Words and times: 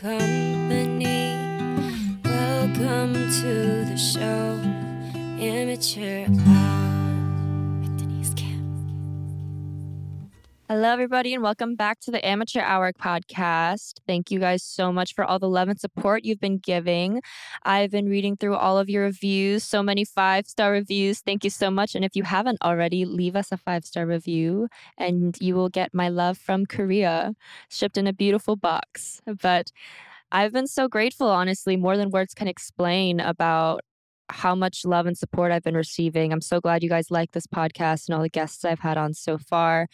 Company. 0.00 1.34
Welcome 2.24 3.14
to 3.14 3.84
the 3.84 3.96
show, 3.96 4.60
Immature. 5.40 6.77
Hello, 10.70 10.90
everybody, 10.90 11.32
and 11.32 11.42
welcome 11.42 11.76
back 11.76 11.98
to 12.00 12.10
the 12.10 12.22
Amateur 12.22 12.60
Hour 12.60 12.92
podcast. 12.92 14.00
Thank 14.06 14.30
you 14.30 14.38
guys 14.38 14.62
so 14.62 14.92
much 14.92 15.14
for 15.14 15.24
all 15.24 15.38
the 15.38 15.48
love 15.48 15.70
and 15.70 15.80
support 15.80 16.26
you've 16.26 16.42
been 16.42 16.58
giving. 16.58 17.22
I've 17.62 17.90
been 17.90 18.06
reading 18.06 18.36
through 18.36 18.54
all 18.56 18.76
of 18.76 18.90
your 18.90 19.04
reviews, 19.04 19.64
so 19.64 19.82
many 19.82 20.04
five 20.04 20.46
star 20.46 20.70
reviews. 20.70 21.20
Thank 21.20 21.42
you 21.42 21.48
so 21.48 21.70
much. 21.70 21.94
And 21.94 22.04
if 22.04 22.14
you 22.14 22.22
haven't 22.22 22.58
already, 22.62 23.06
leave 23.06 23.34
us 23.34 23.50
a 23.50 23.56
five 23.56 23.86
star 23.86 24.04
review, 24.04 24.68
and 24.98 25.38
you 25.40 25.54
will 25.54 25.70
get 25.70 25.94
my 25.94 26.10
love 26.10 26.36
from 26.36 26.66
Korea 26.66 27.32
shipped 27.70 27.96
in 27.96 28.06
a 28.06 28.12
beautiful 28.12 28.54
box. 28.54 29.22
But 29.40 29.72
I've 30.30 30.52
been 30.52 30.66
so 30.66 30.86
grateful, 30.86 31.28
honestly, 31.28 31.78
more 31.78 31.96
than 31.96 32.10
words 32.10 32.34
can 32.34 32.46
explain 32.46 33.20
about 33.20 33.80
how 34.28 34.54
much 34.54 34.84
love 34.84 35.06
and 35.06 35.16
support 35.16 35.50
I've 35.50 35.62
been 35.62 35.74
receiving. 35.78 36.30
I'm 36.30 36.42
so 36.42 36.60
glad 36.60 36.82
you 36.82 36.90
guys 36.90 37.10
like 37.10 37.32
this 37.32 37.46
podcast 37.46 38.06
and 38.06 38.14
all 38.14 38.22
the 38.22 38.28
guests 38.28 38.66
I've 38.66 38.80
had 38.80 38.98
on 38.98 39.14
so 39.14 39.38
far. 39.38 39.88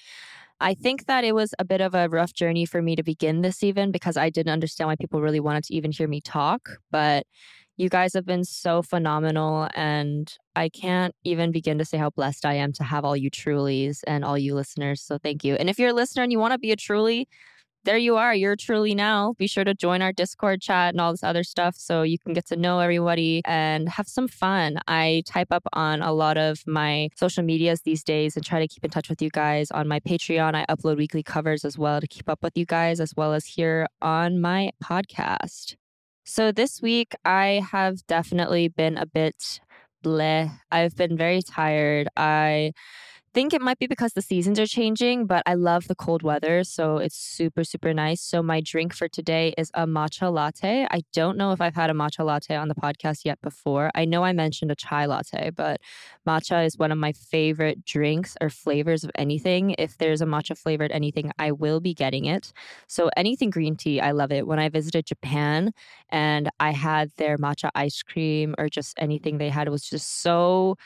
I 0.64 0.72
think 0.72 1.04
that 1.08 1.24
it 1.24 1.34
was 1.34 1.54
a 1.58 1.64
bit 1.64 1.82
of 1.82 1.94
a 1.94 2.08
rough 2.08 2.32
journey 2.32 2.64
for 2.64 2.80
me 2.80 2.96
to 2.96 3.02
begin 3.02 3.42
this 3.42 3.62
even 3.62 3.92
because 3.92 4.16
I 4.16 4.30
didn't 4.30 4.50
understand 4.50 4.88
why 4.88 4.96
people 4.96 5.20
really 5.20 5.38
wanted 5.38 5.64
to 5.64 5.74
even 5.74 5.92
hear 5.92 6.08
me 6.08 6.22
talk. 6.22 6.70
But 6.90 7.27
you 7.77 7.90
guys 7.90 8.14
have 8.14 8.24
been 8.24 8.44
so 8.44 8.80
phenomenal, 8.80 9.68
and 9.74 10.33
I 10.56 10.70
can't 10.70 11.14
even 11.22 11.52
begin 11.52 11.77
to 11.78 11.84
say 11.84 11.98
how 11.98 12.08
blessed 12.08 12.46
I 12.46 12.55
am 12.55 12.72
to 12.74 12.84
have 12.84 13.05
all 13.05 13.14
you 13.14 13.30
trulies 13.30 14.00
and 14.06 14.24
all 14.24 14.39
you 14.39 14.55
listeners. 14.55 15.02
So 15.02 15.18
thank 15.18 15.44
you. 15.44 15.55
And 15.56 15.68
if 15.68 15.78
you're 15.78 15.90
a 15.90 15.92
listener 15.92 16.22
and 16.22 16.33
you 16.33 16.39
want 16.39 16.52
to 16.52 16.58
be 16.58 16.72
a 16.72 16.77
truly, 16.77 17.28
there 17.84 17.96
you 17.98 18.17
are. 18.17 18.34
You're 18.34 18.56
truly 18.56 18.95
now. 18.95 19.34
Be 19.39 19.46
sure 19.46 19.64
to 19.64 19.74
join 19.74 20.02
our 20.02 20.12
Discord 20.12 20.61
chat 20.61 20.95
and 20.95 21.00
all 21.00 21.12
this 21.12 21.22
other 21.22 21.45
stuff 21.45 21.77
so 21.77 22.02
you 22.02 22.18
can 22.18 22.33
get 22.33 22.46
to 22.46 22.56
know 22.56 22.80
everybody 22.80 23.42
and 23.45 23.89
have 23.89 24.08
some 24.08 24.28
fun. 24.28 24.78
I 24.89 25.22
type 25.27 25.48
up 25.50 25.67
on 25.72 26.02
a 26.02 26.12
lot 26.12 26.36
of 26.36 26.67
my 26.67 27.11
social 27.14 27.42
medias 27.42 27.83
these 27.83 28.02
days 28.02 28.36
and 28.36 28.45
try 28.45 28.61
to 28.61 28.68
keep 28.68 28.84
in 28.84 28.90
touch 28.90 29.08
with 29.08 29.20
you 29.20 29.30
guys. 29.30 29.70
On 29.70 29.86
my 29.86 30.00
Patreon, 30.00 30.55
I 30.55 30.64
upload 30.68 30.96
weekly 30.96 31.22
covers 31.22 31.64
as 31.64 31.78
well 31.78 32.00
to 32.00 32.06
keep 32.06 32.28
up 32.28 32.42
with 32.42 32.56
you 32.56 32.67
guys, 32.67 33.00
as 33.00 33.14
well 33.17 33.33
as 33.33 33.45
here 33.45 33.86
on 34.01 34.40
my 34.40 34.70
podcast. 34.83 35.77
So 36.24 36.52
this 36.52 36.80
week, 36.80 37.14
I 37.24 37.62
have 37.70 38.06
definitely 38.06 38.68
been 38.68 38.96
a 38.96 39.06
bit 39.06 39.61
bleh. 40.05 40.51
I've 40.70 40.96
been 40.96 41.16
very 41.16 41.42
tired. 41.42 42.08
I 42.16 42.72
think 43.34 43.52
it 43.52 43.61
might 43.61 43.80
be 43.80 43.89
because 43.89 44.12
the 44.12 44.22
seasons 44.22 44.61
are 44.61 44.67
changing, 44.67 45.27
but 45.27 45.42
I 45.45 45.55
love 45.55 45.89
the 45.89 45.96
cold 45.96 46.22
weather, 46.22 46.62
so 46.62 46.98
it's 46.98 47.17
super, 47.17 47.64
super 47.64 47.92
nice. 47.92 48.20
So, 48.20 48.42
my 48.42 48.61
drink 48.61 48.95
for 48.95 49.08
today 49.08 49.52
is 49.58 49.70
a 49.74 49.86
matcha 49.86 50.33
latte. 50.33 50.86
I 50.90 51.02
don't 51.12 51.36
know 51.36 51.50
if 51.50 51.61
I've 51.61 51.74
had 51.74 51.90
a 51.90 51.95
matcha 51.95 52.24
latte 52.24 52.55
on 52.55 52.68
the 52.68 52.77
podcast 52.77 53.24
yet 53.24 53.40
before. 53.42 53.90
I 53.96 54.05
know 54.05 54.22
I 54.22 54.33
mentioned 54.33 54.70
a 54.70 54.77
chai 54.77 55.06
latte, 55.06 55.50
but 55.50 55.80
matcha 56.27 56.64
is 56.64 56.78
one 56.78 56.92
of 56.92 56.98
my 56.98 57.12
favorite 57.12 57.84
drinks 57.84 58.36
or 58.40 58.48
flavors 58.50 59.02
of 59.02 59.11
anything. 59.17 59.74
If 59.78 59.98
there's 59.98 60.20
a 60.20 60.27
matcha 60.27 60.56
flavored 60.56 60.92
anything, 60.92 61.33
I 61.39 61.51
will 61.51 61.80
be 61.80 61.92
getting 61.92 62.27
it. 62.27 62.52
So, 62.86 63.11
anything 63.16 63.51
green 63.51 63.74
tea, 63.77 64.01
I 64.01 64.12
love 64.12 64.30
it. 64.30 64.46
When 64.46 64.61
I 64.61 64.68
visited 64.68 65.06
Japan 65.06 65.72
and 66.08 66.48
I 66.61 66.70
had 66.70 67.11
their 67.16 67.36
matcha 67.36 67.70
ice 67.74 68.01
cream 68.01 68.55
or 68.58 68.68
just 68.68 68.95
anything 68.98 69.39
they 69.39 69.48
had, 69.51 69.66
it 69.66 69.70
was 69.70 69.89
just 69.89 70.22
so 70.22 70.77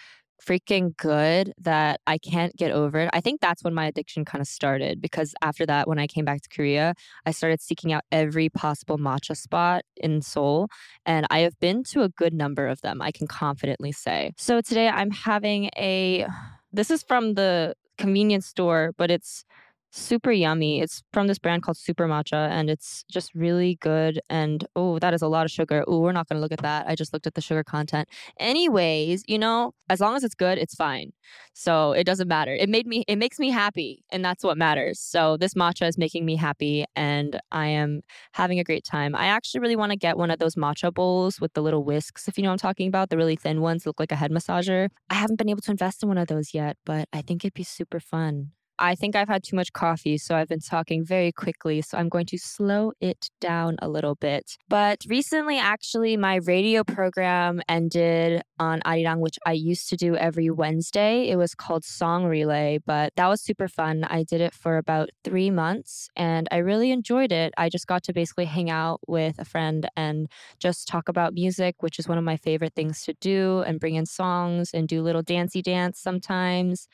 freaking 0.45 0.97
good 0.97 1.53
that 1.59 2.01
I 2.07 2.19
can't 2.19 2.55
get 2.57 2.71
over 2.71 3.01
it. 3.01 3.11
I 3.13 3.21
think 3.21 3.41
that's 3.41 3.63
when 3.63 3.75
my 3.75 3.87
addiction 3.87 4.25
kind 4.25 4.41
of 4.41 4.49
started 4.49 5.01
because 5.01 5.35
after 5.43 5.67
that, 5.67 5.89
when 5.89 5.99
I 5.99 6.07
came 6.07 6.25
back 6.25 6.43
to 6.43 6.49
Korea, 6.49 6.95
I 7.27 7.33
started 7.33 7.61
seeking 7.61 7.93
out 7.93 8.05
every 8.13 8.49
possible 8.49 8.99
matcha 8.99 9.37
spot 9.37 9.83
in 9.97 10.23
Seoul. 10.23 10.69
And 11.05 11.27
I 11.31 11.41
have 11.41 11.59
been 11.61 11.83
to 11.85 12.03
a 12.03 12.09
good 12.09 12.33
number 12.33 12.67
of 12.67 12.81
them, 12.81 13.03
I 13.03 13.11
can 13.11 13.27
confidently 13.27 13.93
say. 13.93 14.33
So 14.37 14.61
today 14.61 14.89
I'm 14.89 15.11
having 15.11 15.71
a, 15.77 16.27
this 16.73 16.91
is 16.91 17.03
from 17.03 17.35
the 17.35 17.75
convenience 17.97 18.47
store, 18.47 18.93
but 18.97 19.11
it's 19.11 19.45
super 19.91 20.31
yummy. 20.31 20.81
It's 20.81 21.03
from 21.13 21.27
this 21.27 21.39
brand 21.39 21.63
called 21.63 21.77
Super 21.77 22.07
Matcha 22.07 22.49
and 22.51 22.69
it's 22.69 23.05
just 23.11 23.35
really 23.35 23.77
good. 23.81 24.21
And 24.29 24.67
oh, 24.77 24.99
that 24.99 25.15
is 25.15 25.23
a 25.23 25.29
lot 25.29 25.45
of 25.45 25.51
sugar. 25.51 25.85
Oh, 25.87 26.01
we're 26.01 26.13
not 26.13 26.29
going 26.29 26.37
to 26.37 26.41
look 26.41 26.53
at 26.53 26.63
that. 26.63 26.87
I 26.87 26.95
just 26.95 27.13
looked 27.13 27.27
at 27.27 27.35
the 27.35 27.41
sugar 27.41 27.65
content. 27.65 28.09
Anyways, 28.39 29.25
you 29.27 29.39
know, 29.39 29.73
as 29.89 30.01
long 30.01 30.17
as 30.17 30.25
it's 30.25 30.35
good, 30.35 30.59
it's 30.59 30.75
fine. 30.75 31.13
So 31.55 31.93
it 31.93 32.05
doesn't 32.05 32.29
matter. 32.29 32.55
It 32.55 32.69
made 32.69 32.87
me, 32.87 33.05
it 33.09 33.17
makes 33.17 33.39
me 33.39 33.51
happy 33.51 34.05
and 34.11 34.25
that's 34.25 34.45
what 34.45 34.59
matters. 34.59 35.01
So 35.01 35.37
this 35.37 35.55
matcha 35.55 35.89
is 35.89 35.99
making 35.99 36.25
me 36.27 36.37
happy 36.37 36.85
and 36.95 37.41
I 37.51 37.67
am 37.69 38.03
having 38.33 38.59
a 38.59 38.65
great 38.65 38.85
time. 38.85 39.15
I 39.15 39.27
actually 39.27 39.61
really 39.61 39.77
want 39.77 39.93
to 39.93 39.99
get 39.99 40.19
one 40.19 40.31
of 40.31 40.39
those 40.39 40.55
matcha 40.55 40.93
bowls 40.93 41.41
with 41.41 41.55
the 41.55 41.63
little 41.63 41.85
whisks, 41.85 42.29
if 42.29 42.37
you 42.37 42.43
know 42.43 42.51
what 42.51 42.55
I'm 42.55 42.59
talking 42.59 42.89
about, 42.89 43.11
the 43.11 43.17
really 43.17 43.37
thin 43.37 43.61
ones 43.61 43.87
look 43.87 43.99
like 43.99 44.13
a 44.13 44.17
head 44.17 44.31
massager. 44.31 44.89
I 45.11 45.15
haven't 45.15 45.37
been 45.37 45.49
able 45.49 45.63
to 45.63 45.71
invest 45.71 46.03
in 46.03 46.09
one 46.09 46.19
of 46.19 46.29
those 46.29 46.53
yet, 46.53 46.77
but 46.85 47.09
I 47.13 47.23
think 47.23 47.45
it'd 47.45 47.55
be 47.55 47.65
super 47.65 48.01
fun. 48.01 48.53
I 48.79 48.95
think 48.95 49.17
I've 49.17 49.29
had 49.29 49.43
too 49.43 49.57
much 49.57 49.73
coffee, 49.73 50.19
so 50.19 50.37
I've 50.37 50.49
been 50.49 50.61
talking 50.61 51.05
very 51.05 51.33
quickly. 51.33 51.83
So 51.83 51.99
I'm 51.99 52.09
going 52.09 52.27
to 52.27 52.39
slow 52.39 52.93
it 53.01 53.31
down 53.41 53.77
a 53.81 53.89
little 53.89 54.15
bit. 54.15 54.57
But 54.69 55.05
recently, 55.09 55.59
actually, 55.59 56.17
my 56.17 56.37
radio 56.37 56.85
program 56.85 57.61
ended 57.69 58.43
on 58.59 58.81
Arirang, 58.81 59.21
which 59.21 59.39
I 59.47 59.53
used 59.53 59.89
to 59.91 59.97
do 59.97 60.17
every 60.17 60.51
Wednesday. 60.51 61.29
It 61.29 61.37
was 61.37 61.55
called 61.55 61.85
Song 61.85 62.25
Relay, 62.25 62.79
but 62.85 63.13
that 63.17 63.29
was 63.29 63.41
super 63.41 63.69
fun. 63.69 64.05
I 64.05 64.23
did 64.23 64.41
it 64.41 64.55
for 64.55 64.77
about 64.77 65.11
three 65.25 65.51
months 65.51 66.09
and 66.17 66.49
I 66.51 66.59
really 66.59 66.91
enjoyed 66.91 67.33
it. 67.33 67.53
I 67.57 67.69
just 67.69 67.87
got 67.87 68.03
to 68.05 68.13
basically 68.13 68.47
hang 68.47 68.71
out 68.71 69.01
with 69.07 69.39
a 69.39 69.45
friend 69.45 69.89
and 69.97 70.29
just 70.59 70.89
talk 70.89 71.09
about 71.09 71.35
music, 71.35 71.77
which 71.81 71.99
is 71.99 72.09
one 72.09 72.19
of 72.19 72.25
my 72.25 72.37
favorite 72.37 72.75
things 72.75 73.03
to 73.05 73.15
do, 73.21 73.63
and 73.67 73.81
bring 73.81 73.95
in 73.95 74.07
songs 74.07 74.71
and 74.75 74.89
do 74.89 75.03
little 75.03 75.23
dancey 75.23 75.63
dance 75.63 76.01
sometimes. 76.01 76.89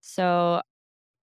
So 0.00 0.62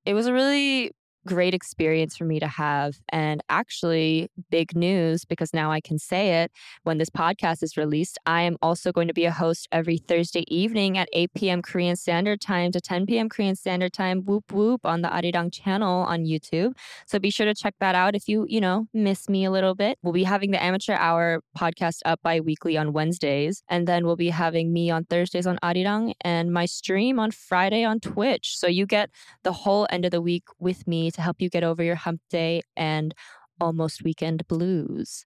it 0.04 0.14
was 0.14 0.26
a 0.26 0.32
really 0.32 0.93
great 1.27 1.55
experience 1.55 2.17
for 2.17 2.25
me 2.25 2.41
to 2.41 2.49
have. 2.49 3.01
And 3.11 3.43
actually, 3.49 4.29
big 4.51 4.75
news 4.75 5.25
because 5.25 5.55
now 5.55 5.71
I 5.71 5.81
can 5.81 5.99
say 5.99 6.43
it 6.43 6.53
when 6.83 6.99
this 6.99 7.11
podcast 7.11 7.63
is 7.63 7.77
released. 7.77 8.19
I 8.27 8.43
am 8.43 8.57
also 8.61 8.93
going 8.93 9.09
to 9.09 9.15
be 9.15 9.25
a 9.25 9.31
host 9.31 9.69
every 9.71 9.99
Thursday 9.99 10.45
evening 10.49 10.99
at 10.99 11.09
8 11.13 11.35
p.m. 11.35 11.63
Korean 11.63 11.97
Standard 11.97 12.41
Time 12.41 12.73
to 12.73 12.81
10 12.81 13.07
p.m. 13.07 13.29
Korean 13.29 13.55
Standard 13.55 13.93
Time, 13.93 14.23
whoop 14.25 14.53
whoop, 14.53 14.85
on 14.85 15.03
the 15.03 15.09
Arirang 15.09 15.53
channel 15.53 16.03
on 16.05 16.25
YouTube. 16.25 16.73
So 17.07 17.19
be 17.19 17.31
sure 17.31 17.47
to 17.47 17.55
check 17.55 17.75
that 17.81 17.95
out 17.95 18.15
if 18.15 18.29
you, 18.29 18.47
you 18.49 18.61
know, 18.61 18.87
miss 18.93 19.29
me 19.29 19.45
a 19.45 19.51
little 19.51 19.75
bit. 19.75 19.99
We'll 20.03 20.13
be 20.13 20.25
having 20.25 20.51
the 20.51 20.63
Amateur 20.63 20.95
Hour 20.95 21.43
podcast 21.57 22.01
up 22.05 22.21
bi 22.23 22.41
weekly 22.41 22.77
on 22.77 22.93
Wednesdays. 22.93 23.63
And 23.69 23.87
then 23.87 24.05
we'll 24.05 24.17
be 24.17 24.31
having 24.31 24.73
me 24.73 24.91
on 24.91 25.05
Thursdays 25.05 25.47
on 25.47 25.59
Arirang 25.63 26.15
and 26.23 26.53
my 26.53 26.67
stream 26.67 27.21
on 27.21 27.31
Friday 27.31 27.85
on 27.85 28.01
Twitch. 28.01 28.59
So 28.59 28.67
you 28.67 28.87
get 28.87 29.11
the 29.45 29.53
whole 29.53 29.87
end 29.91 30.05
of 30.05 30.11
the 30.11 30.21
week 30.21 30.45
with 30.59 30.87
me 30.87 31.12
to 31.12 31.23
help 31.23 31.41
you 31.41 31.49
get 31.49 31.64
over 31.64 31.82
your 31.82 31.97
hump 31.97 32.20
day 32.31 32.62
and 32.76 33.14
almost 33.61 34.03
weekend 34.03 34.47
blues. 34.49 35.25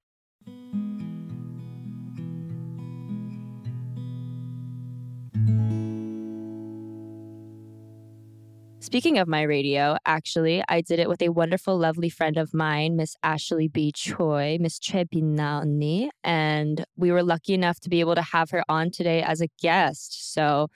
Speaking 8.86 9.18
of 9.18 9.26
my 9.26 9.42
radio, 9.42 9.96
actually, 10.06 10.62
I 10.68 10.80
did 10.80 11.00
it 11.00 11.08
with 11.08 11.20
a 11.20 11.30
wonderful, 11.30 11.76
lovely 11.76 12.08
friend 12.08 12.38
of 12.38 12.54
mine, 12.54 12.94
Miss 12.94 13.16
Ashley 13.24 13.66
B. 13.66 13.90
Choi, 13.92 14.58
Miss 14.60 14.78
Choi 14.78 15.02
Bin 15.10 16.10
and 16.22 16.84
we 16.96 17.10
were 17.10 17.24
lucky 17.24 17.52
enough 17.52 17.80
to 17.80 17.90
be 17.90 17.98
able 17.98 18.14
to 18.14 18.22
have 18.22 18.50
her 18.50 18.62
on 18.68 18.92
today 18.92 19.24
as 19.24 19.40
a 19.40 19.48
guest. 19.60 20.32
So 20.32 20.68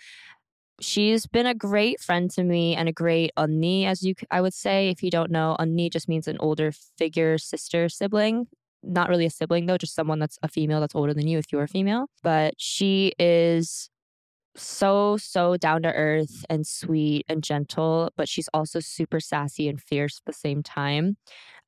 she's 0.81 1.27
been 1.27 1.47
a 1.47 1.55
great 1.55 2.00
friend 2.00 2.31
to 2.32 2.43
me 2.43 2.75
and 2.75 2.88
a 2.88 2.93
great 2.93 3.32
onni, 3.37 3.87
as 3.87 4.03
you 4.03 4.15
I 4.31 4.41
would 4.41 4.55
say. 4.55 4.88
If 4.91 5.03
you 5.03 5.11
don't 5.11 5.31
know, 5.31 5.56
onni 5.61 5.91
just 5.91 6.09
means 6.09 6.29
an 6.29 6.37
older 6.41 6.73
figure, 6.99 7.38
sister, 7.38 7.88
sibling. 7.88 8.47
Not 8.82 9.09
really 9.09 9.27
a 9.27 9.31
sibling 9.31 9.67
though, 9.67 9.79
just 9.79 9.94
someone 9.94 10.19
that's 10.19 10.38
a 10.43 10.49
female 10.49 10.81
that's 10.81 10.94
older 10.94 11.15
than 11.15 11.29
you 11.29 11.38
if 11.38 11.47
you're 11.53 11.62
a 11.62 11.69
female. 11.69 12.06
But 12.23 12.55
she 12.59 13.12
is 13.19 13.91
so 14.56 15.17
so 15.17 15.56
down 15.56 15.82
to 15.82 15.93
earth 15.93 16.44
and 16.50 16.67
sweet 16.67 17.25
and 17.29 17.43
gentle, 17.43 18.11
but 18.17 18.29
she's 18.29 18.49
also 18.52 18.81
super 18.81 19.20
sassy 19.20 19.69
and 19.69 19.81
fierce 19.81 20.19
at 20.19 20.25
the 20.32 20.38
same 20.38 20.62
time. 20.62 21.17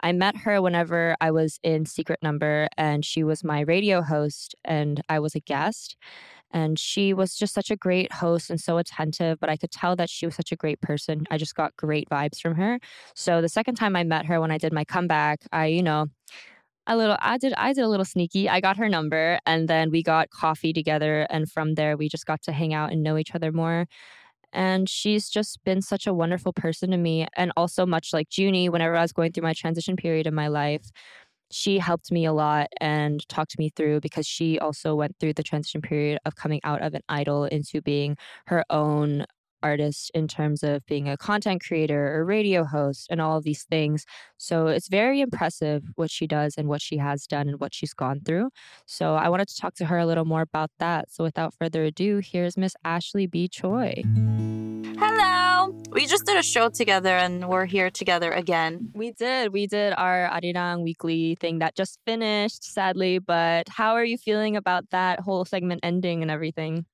I 0.00 0.12
met 0.12 0.36
her 0.38 0.60
whenever 0.60 1.16
I 1.20 1.30
was 1.30 1.60
in 1.62 1.86
Secret 1.86 2.18
Number 2.22 2.68
and 2.76 3.04
she 3.04 3.22
was 3.22 3.44
my 3.44 3.60
radio 3.60 4.02
host 4.02 4.54
and 4.64 5.00
I 5.08 5.20
was 5.20 5.34
a 5.34 5.40
guest. 5.40 5.96
And 6.54 6.78
she 6.78 7.14
was 7.14 7.34
just 7.34 7.54
such 7.54 7.70
a 7.70 7.76
great 7.76 8.12
host 8.12 8.50
and 8.50 8.60
so 8.60 8.76
attentive, 8.76 9.40
but 9.40 9.48
I 9.48 9.56
could 9.56 9.70
tell 9.70 9.96
that 9.96 10.10
she 10.10 10.26
was 10.26 10.34
such 10.34 10.52
a 10.52 10.56
great 10.56 10.82
person. 10.82 11.24
I 11.30 11.38
just 11.38 11.54
got 11.54 11.74
great 11.76 12.10
vibes 12.10 12.40
from 12.40 12.56
her. 12.56 12.78
So 13.14 13.40
the 13.40 13.48
second 13.48 13.76
time 13.76 13.96
I 13.96 14.04
met 14.04 14.26
her 14.26 14.40
when 14.40 14.50
I 14.50 14.58
did 14.58 14.72
my 14.72 14.84
comeback, 14.84 15.40
I, 15.50 15.66
you 15.66 15.82
know, 15.82 16.08
a 16.86 16.96
little 16.96 17.16
I 17.20 17.38
did 17.38 17.54
I 17.56 17.72
did 17.72 17.84
a 17.84 17.88
little 17.88 18.04
sneaky. 18.04 18.48
I 18.48 18.60
got 18.60 18.76
her 18.76 18.88
number 18.88 19.38
and 19.46 19.68
then 19.68 19.90
we 19.90 20.02
got 20.02 20.30
coffee 20.30 20.72
together 20.72 21.26
and 21.30 21.50
from 21.50 21.74
there 21.74 21.96
we 21.96 22.08
just 22.08 22.26
got 22.26 22.42
to 22.42 22.52
hang 22.52 22.74
out 22.74 22.92
and 22.92 23.02
know 23.02 23.16
each 23.18 23.34
other 23.34 23.52
more. 23.52 23.86
And 24.52 24.88
she's 24.88 25.30
just 25.30 25.64
been 25.64 25.82
such 25.82 26.06
a 26.06 26.14
wonderful 26.14 26.52
person 26.52 26.90
to 26.90 26.98
me. 26.98 27.26
And 27.36 27.52
also, 27.56 27.86
much 27.86 28.12
like 28.12 28.28
Junie, 28.36 28.68
whenever 28.68 28.96
I 28.96 29.02
was 29.02 29.12
going 29.12 29.32
through 29.32 29.44
my 29.44 29.54
transition 29.54 29.96
period 29.96 30.26
in 30.26 30.34
my 30.34 30.48
life, 30.48 30.90
she 31.50 31.78
helped 31.78 32.10
me 32.12 32.24
a 32.26 32.32
lot 32.32 32.68
and 32.80 33.26
talked 33.28 33.58
me 33.58 33.70
through 33.76 34.00
because 34.00 34.26
she 34.26 34.58
also 34.58 34.94
went 34.94 35.16
through 35.20 35.34
the 35.34 35.42
transition 35.42 35.82
period 35.82 36.18
of 36.24 36.36
coming 36.36 36.60
out 36.64 36.82
of 36.82 36.94
an 36.94 37.02
idol 37.08 37.44
into 37.46 37.80
being 37.82 38.16
her 38.46 38.64
own 38.70 39.26
artist 39.62 40.10
in 40.14 40.28
terms 40.28 40.62
of 40.62 40.84
being 40.86 41.08
a 41.08 41.16
content 41.16 41.62
creator 41.64 42.14
or 42.16 42.24
radio 42.24 42.64
host 42.64 43.06
and 43.10 43.20
all 43.20 43.36
of 43.36 43.44
these 43.44 43.64
things. 43.64 44.04
So 44.38 44.66
it's 44.66 44.88
very 44.88 45.20
impressive 45.20 45.82
what 45.96 46.10
she 46.10 46.26
does 46.26 46.54
and 46.56 46.68
what 46.68 46.82
she 46.82 46.96
has 46.98 47.26
done 47.26 47.48
and 47.48 47.60
what 47.60 47.74
she's 47.74 47.94
gone 47.94 48.20
through. 48.20 48.50
So 48.86 49.14
I 49.14 49.28
wanted 49.28 49.48
to 49.48 49.56
talk 49.56 49.74
to 49.76 49.86
her 49.86 49.98
a 49.98 50.06
little 50.06 50.24
more 50.24 50.42
about 50.42 50.70
that. 50.78 51.10
So 51.10 51.24
without 51.24 51.54
further 51.54 51.84
ado, 51.84 52.20
here's 52.24 52.56
Miss 52.56 52.74
Ashley 52.84 53.26
B. 53.26 53.48
Choi. 53.48 54.02
Hello. 54.98 55.82
We 55.90 56.06
just 56.06 56.24
did 56.24 56.38
a 56.38 56.42
show 56.42 56.68
together 56.70 57.16
and 57.16 57.48
we're 57.48 57.66
here 57.66 57.90
together 57.90 58.32
again. 58.32 58.90
We 58.94 59.12
did. 59.12 59.52
We 59.52 59.66
did 59.66 59.92
our 59.96 60.28
Arirang 60.32 60.82
weekly 60.82 61.36
thing 61.36 61.58
that 61.58 61.74
just 61.74 61.98
finished, 62.06 62.64
sadly. 62.64 63.18
But 63.18 63.68
how 63.68 63.92
are 63.94 64.04
you 64.04 64.16
feeling 64.16 64.56
about 64.56 64.90
that 64.90 65.20
whole 65.20 65.44
segment 65.44 65.80
ending 65.82 66.22
and 66.22 66.30
everything? 66.30 66.86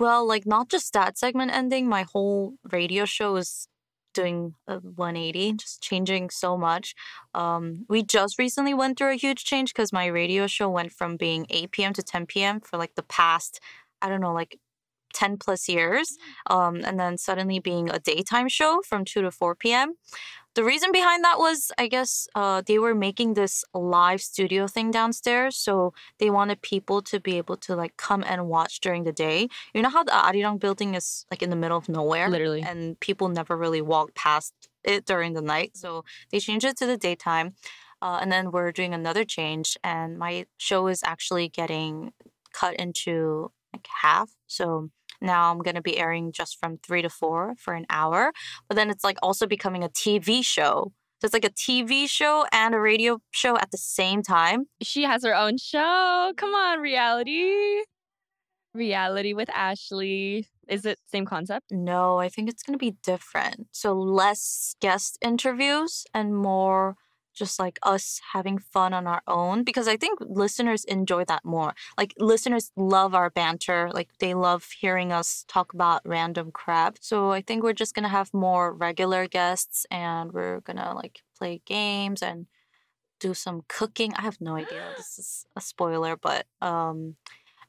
Well, 0.00 0.26
like 0.26 0.46
not 0.46 0.68
just 0.68 0.92
that 0.92 1.18
segment 1.18 1.52
ending, 1.52 1.88
my 1.88 2.04
whole 2.12 2.54
radio 2.70 3.04
show 3.04 3.36
is 3.36 3.68
doing 4.12 4.54
a 4.66 4.78
180, 4.78 5.52
just 5.54 5.82
changing 5.82 6.30
so 6.30 6.56
much. 6.56 6.94
Um, 7.34 7.84
we 7.88 8.02
just 8.02 8.38
recently 8.38 8.74
went 8.74 8.98
through 8.98 9.12
a 9.12 9.16
huge 9.16 9.44
change 9.44 9.72
because 9.72 9.92
my 9.92 10.06
radio 10.06 10.46
show 10.46 10.68
went 10.68 10.92
from 10.92 11.16
being 11.16 11.46
8 11.50 11.70
p.m. 11.72 11.92
to 11.94 12.02
10 12.02 12.26
p.m. 12.26 12.60
for 12.60 12.76
like 12.76 12.94
the 12.96 13.02
past, 13.04 13.60
I 14.02 14.08
don't 14.08 14.20
know, 14.20 14.32
like 14.32 14.58
10 15.14 15.36
plus 15.38 15.68
years. 15.68 16.16
Um, 16.48 16.82
and 16.84 16.98
then 16.98 17.16
suddenly 17.18 17.58
being 17.60 17.88
a 17.90 17.98
daytime 18.00 18.48
show 18.48 18.82
from 18.86 19.04
2 19.04 19.22
to 19.22 19.30
4 19.30 19.54
p.m 19.54 19.94
the 20.54 20.64
reason 20.64 20.92
behind 20.92 21.24
that 21.24 21.38
was 21.38 21.72
i 21.78 21.86
guess 21.86 22.28
uh, 22.34 22.62
they 22.66 22.78
were 22.78 22.94
making 22.94 23.34
this 23.34 23.64
live 23.74 24.20
studio 24.20 24.66
thing 24.66 24.90
downstairs 24.90 25.56
so 25.56 25.92
they 26.18 26.30
wanted 26.30 26.60
people 26.62 27.02
to 27.02 27.20
be 27.20 27.36
able 27.38 27.56
to 27.56 27.74
like 27.74 27.96
come 27.96 28.24
and 28.26 28.48
watch 28.48 28.80
during 28.80 29.04
the 29.04 29.12
day. 29.12 29.48
You 29.74 29.82
know 29.82 29.88
how 29.90 30.04
the 30.04 30.12
arirang 30.12 30.58
building 30.60 30.94
is 30.94 31.26
like 31.30 31.42
in 31.42 31.50
the 31.50 31.56
middle 31.56 31.76
of 31.78 31.88
nowhere 31.88 32.28
literally. 32.28 32.62
and 32.62 32.98
people 33.00 33.28
never 33.28 33.56
really 33.56 33.82
walk 33.82 34.14
past 34.14 34.52
it 34.84 35.04
during 35.06 35.32
the 35.32 35.42
night 35.42 35.76
so 35.76 36.04
they 36.30 36.38
changed 36.40 36.66
it 36.66 36.76
to 36.78 36.86
the 36.86 36.96
daytime 36.96 37.54
uh, 38.02 38.18
and 38.20 38.30
then 38.30 38.50
we're 38.50 38.72
doing 38.72 38.92
another 38.94 39.24
change 39.24 39.76
and 39.82 40.18
my 40.18 40.46
show 40.58 40.86
is 40.88 41.02
actually 41.04 41.48
getting 41.48 42.12
cut 42.52 42.74
into 42.74 43.50
like 43.72 43.86
half 44.02 44.30
so 44.46 44.90
now 45.20 45.50
I'm 45.50 45.58
going 45.58 45.76
to 45.76 45.82
be 45.82 45.98
airing 45.98 46.32
just 46.32 46.58
from 46.58 46.78
3 46.78 47.02
to 47.02 47.10
4 47.10 47.54
for 47.58 47.74
an 47.74 47.86
hour. 47.90 48.32
But 48.68 48.76
then 48.76 48.90
it's 48.90 49.04
like 49.04 49.18
also 49.22 49.46
becoming 49.46 49.84
a 49.84 49.88
TV 49.88 50.44
show. 50.44 50.92
So 51.20 51.26
it's 51.26 51.32
like 51.34 51.44
a 51.44 51.50
TV 51.50 52.08
show 52.08 52.44
and 52.52 52.74
a 52.74 52.78
radio 52.78 53.18
show 53.30 53.56
at 53.56 53.70
the 53.70 53.78
same 53.78 54.22
time. 54.22 54.66
She 54.82 55.04
has 55.04 55.24
her 55.24 55.34
own 55.34 55.56
show. 55.58 56.32
Come 56.36 56.54
on, 56.54 56.80
reality. 56.80 57.82
Reality 58.74 59.32
with 59.32 59.48
Ashley. 59.50 60.48
Is 60.68 60.84
it 60.84 60.98
same 61.10 61.24
concept? 61.24 61.66
No, 61.70 62.18
I 62.18 62.28
think 62.28 62.48
it's 62.48 62.62
going 62.62 62.78
to 62.78 62.84
be 62.84 62.96
different. 63.02 63.68
So 63.70 63.94
less 63.94 64.76
guest 64.80 65.18
interviews 65.22 66.04
and 66.12 66.36
more 66.36 66.96
just 67.34 67.58
like 67.58 67.78
us 67.82 68.20
having 68.32 68.58
fun 68.58 68.94
on 68.94 69.06
our 69.06 69.22
own 69.26 69.64
because 69.64 69.88
I 69.88 69.96
think 69.96 70.18
listeners 70.20 70.84
enjoy 70.84 71.24
that 71.24 71.44
more. 71.44 71.74
Like 71.98 72.14
listeners 72.18 72.70
love 72.76 73.14
our 73.14 73.30
banter, 73.30 73.90
like 73.92 74.08
they 74.20 74.34
love 74.34 74.66
hearing 74.80 75.12
us 75.12 75.44
talk 75.48 75.74
about 75.74 76.02
random 76.04 76.50
crap. 76.52 76.98
So 77.00 77.32
I 77.32 77.42
think 77.42 77.62
we're 77.62 77.72
just 77.72 77.94
going 77.94 78.04
to 78.04 78.08
have 78.08 78.32
more 78.32 78.72
regular 78.72 79.26
guests 79.26 79.86
and 79.90 80.32
we're 80.32 80.60
going 80.60 80.78
to 80.78 80.94
like 80.94 81.22
play 81.36 81.60
games 81.66 82.22
and 82.22 82.46
do 83.20 83.34
some 83.34 83.62
cooking. 83.68 84.14
I 84.14 84.22
have 84.22 84.40
no 84.40 84.56
idea. 84.56 84.84
This 84.96 85.18
is 85.18 85.46
a 85.56 85.60
spoiler, 85.60 86.16
but 86.16 86.46
um 86.60 87.16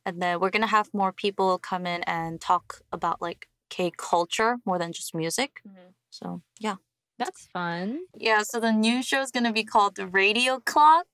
and 0.06 0.22
then 0.22 0.40
we're 0.40 0.52
going 0.52 0.62
to 0.62 0.68
have 0.68 0.94
more 0.94 1.12
people 1.12 1.58
come 1.58 1.88
in 1.88 2.04
and 2.04 2.40
talk 2.40 2.82
about 2.92 3.22
like 3.22 3.50
K 3.70 3.92
culture 3.98 4.58
more 4.66 4.78
than 4.78 4.94
just 4.94 5.16
music. 5.16 5.62
Mm-hmm. 5.68 5.90
So, 6.12 6.42
yeah. 6.60 6.76
That's 7.18 7.48
fun. 7.48 8.02
Yeah, 8.16 8.44
so 8.44 8.60
the 8.60 8.72
new 8.74 9.02
show 9.02 9.22
is 9.22 9.32
going 9.32 9.46
to 9.46 9.54
be 9.54 9.64
called 9.64 9.96
The 9.96 10.08
Radio 10.08 10.60
Clock 10.60 11.08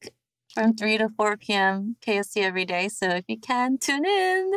from 0.53 0.75
3 0.75 0.97
to 0.99 1.09
4 1.09 1.37
p.m. 1.37 1.95
KST 2.05 2.37
every 2.37 2.65
day. 2.65 2.87
So 2.89 3.07
if 3.09 3.25
you 3.27 3.37
can, 3.39 3.77
tune 3.77 4.05
in. 4.05 4.51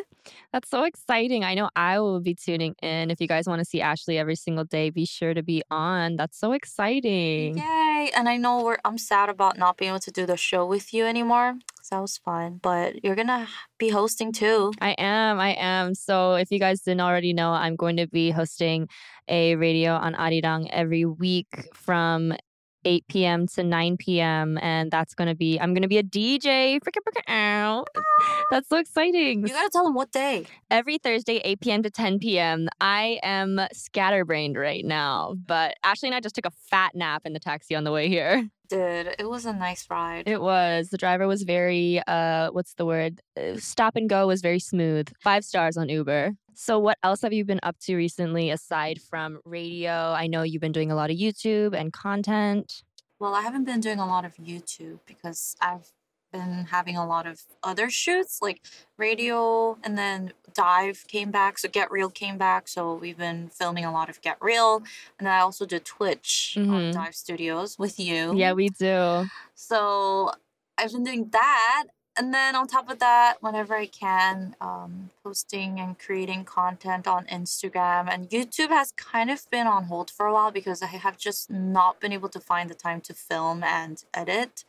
That's 0.52 0.70
so 0.70 0.84
exciting. 0.84 1.44
I 1.44 1.54
know 1.54 1.70
I 1.76 1.98
will 1.98 2.20
be 2.20 2.34
tuning 2.34 2.74
in. 2.82 3.10
If 3.10 3.20
you 3.20 3.28
guys 3.28 3.46
want 3.46 3.60
to 3.60 3.64
see 3.64 3.80
Ashley 3.80 4.18
every 4.18 4.36
single 4.36 4.64
day, 4.64 4.90
be 4.90 5.04
sure 5.04 5.34
to 5.34 5.42
be 5.42 5.62
on. 5.70 6.16
That's 6.16 6.38
so 6.38 6.52
exciting. 6.52 7.58
Yay. 7.58 8.10
And 8.16 8.28
I 8.28 8.36
know 8.36 8.62
we're, 8.62 8.78
I'm 8.84 8.98
sad 8.98 9.28
about 9.28 9.58
not 9.58 9.76
being 9.76 9.90
able 9.90 10.00
to 10.00 10.10
do 10.10 10.26
the 10.26 10.36
show 10.36 10.66
with 10.66 10.94
you 10.94 11.04
anymore. 11.04 11.56
So 11.82 11.96
that 11.96 12.00
was 12.00 12.16
fun. 12.16 12.60
But 12.62 13.04
you're 13.04 13.14
going 13.14 13.28
to 13.28 13.46
be 13.78 13.90
hosting 13.90 14.32
too. 14.32 14.72
I 14.80 14.92
am. 14.92 15.38
I 15.38 15.50
am. 15.50 15.94
So 15.94 16.34
if 16.34 16.50
you 16.50 16.58
guys 16.58 16.80
didn't 16.80 17.02
already 17.02 17.32
know, 17.32 17.50
I'm 17.50 17.76
going 17.76 17.98
to 17.98 18.06
be 18.06 18.30
hosting 18.30 18.88
a 19.28 19.56
radio 19.56 19.92
on 19.92 20.14
Arirang 20.14 20.68
every 20.70 21.04
week 21.04 21.68
from 21.74 22.34
8 22.85 23.05
p.m. 23.09 23.47
to 23.49 23.62
9 23.62 23.97
p.m. 23.97 24.59
And 24.62 24.91
that's 24.91 25.14
going 25.14 25.29
to 25.29 25.35
be, 25.35 25.59
I'm 25.59 25.75
going 25.75 25.83
to 25.83 25.88
be 25.88 25.99
a 25.99 26.03
DJ. 26.03 26.79
Freaking 26.81 27.03
freaking 27.07 27.29
out. 27.29 27.88
That's 28.50 28.69
so 28.69 28.76
exciting. 28.76 29.43
You 29.47 29.53
got 29.53 29.64
to 29.64 29.71
tell 29.71 29.85
them 29.85 29.95
what 29.95 30.12
day. 30.12 30.47
Every 30.71 30.99
Thursday, 30.99 31.41
8 31.45 31.61
p.m. 31.61 31.83
to 31.83 31.91
10 31.91 32.19
p.m. 32.19 32.69
I 32.81 33.19
am 33.23 33.61
scatterbrained 33.73 34.57
right 34.57 34.85
now, 34.85 35.35
but 35.47 35.76
Ashley 35.83 36.09
and 36.09 36.17
I 36.17 36.21
just 36.21 36.35
took 36.35 36.47
a 36.47 36.50
fat 36.50 36.95
nap 36.95 37.23
in 37.25 37.33
the 37.33 37.41
taxi 37.41 37.75
on 37.75 37.85
the 37.85 37.93
way 37.93 38.09
here. 38.09 38.49
Did. 38.69 39.14
It 39.19 39.29
was 39.29 39.45
a 39.45 39.53
nice 39.53 39.87
ride. 39.91 40.26
It 40.26 40.41
was. 40.41 40.88
The 40.88 40.97
driver 40.97 41.26
was 41.26 41.43
very, 41.43 42.00
uh, 42.07 42.50
what's 42.50 42.75
the 42.75 42.87
word? 42.87 43.21
Uh, 43.37 43.57
stop 43.59 43.95
and 43.95 44.09
go 44.09 44.26
was 44.26 44.41
very 44.41 44.59
smooth. 44.59 45.09
Five 45.21 45.45
stars 45.45 45.76
on 45.76 45.88
Uber. 45.88 46.33
So, 46.54 46.78
what 46.78 46.99
else 47.02 47.23
have 47.23 47.32
you 47.32 47.44
been 47.44 47.61
up 47.62 47.78
to 47.80 47.96
recently 47.96 48.50
aside 48.50 49.00
from 49.00 49.40
radio? 49.44 49.90
I 50.12 50.26
know 50.26 50.42
you've 50.42 50.61
been 50.62 50.73
doing 50.73 50.90
a 50.90 50.94
lot 50.94 51.11
of 51.11 51.16
YouTube 51.16 51.75
and 51.75 51.92
content. 51.92 52.82
Well, 53.18 53.34
I 53.34 53.42
haven't 53.42 53.64
been 53.64 53.80
doing 53.80 53.99
a 53.99 54.06
lot 54.06 54.25
of 54.25 54.34
YouTube 54.37 55.00
because 55.06 55.56
I've 55.61 55.90
been 56.32 56.66
having 56.70 56.96
a 56.96 57.06
lot 57.06 57.26
of 57.26 57.42
other 57.62 57.88
shoots 57.90 58.40
like 58.42 58.61
radio 58.96 59.78
and 59.84 59.96
then 59.96 60.32
dive 60.52 61.04
came 61.06 61.30
back 61.30 61.56
so 61.58 61.68
get 61.68 61.92
real 61.92 62.11
came 62.11 62.37
back 62.37 62.66
so 62.66 62.94
we've 62.94 63.16
been 63.18 63.49
filming 63.50 63.84
a 63.84 63.92
lot 63.92 64.08
of 64.08 64.20
get 64.20 64.37
real 64.40 64.78
and 65.16 65.26
then 65.26 65.32
i 65.32 65.38
also 65.38 65.64
did 65.64 65.84
twitch 65.84 66.54
on 66.58 66.64
Mhm. 66.64 66.92
dive 66.92 67.14
studios 67.14 67.78
with 67.78 68.00
you 68.00 68.37
Yeah, 68.37 68.52
we 68.52 68.68
do. 68.70 69.28
so 69.54 70.32
i've 70.76 70.90
been 70.90 71.04
doing 71.04 71.28
that 71.30 71.84
and 72.16 72.33
then 72.33 72.54
on 72.54 72.66
top 72.66 72.90
of 72.90 72.99
that 72.99 73.37
whenever 73.40 73.75
i 73.75 73.87
can 73.87 74.54
um, 74.61 75.11
posting 75.23 75.80
and 75.80 75.99
creating 75.99 76.44
content 76.44 77.06
on 77.06 77.25
instagram 77.26 78.09
and 78.12 78.30
youtube 78.30 78.68
has 78.68 78.92
kind 78.92 79.30
of 79.30 79.49
been 79.50 79.66
on 79.66 79.85
hold 79.85 80.11
for 80.11 80.26
a 80.26 80.33
while 80.33 80.50
because 80.50 80.83
i 80.83 80.87
have 80.87 81.16
just 81.18 81.50
not 81.50 82.00
been 82.00 82.12
able 82.12 82.28
to 82.28 82.40
find 82.40 82.71
the 82.71 82.75
time 82.75 83.00
to 83.00 83.14
film 83.14 83.62
and 83.62 84.04
edit 84.14 84.64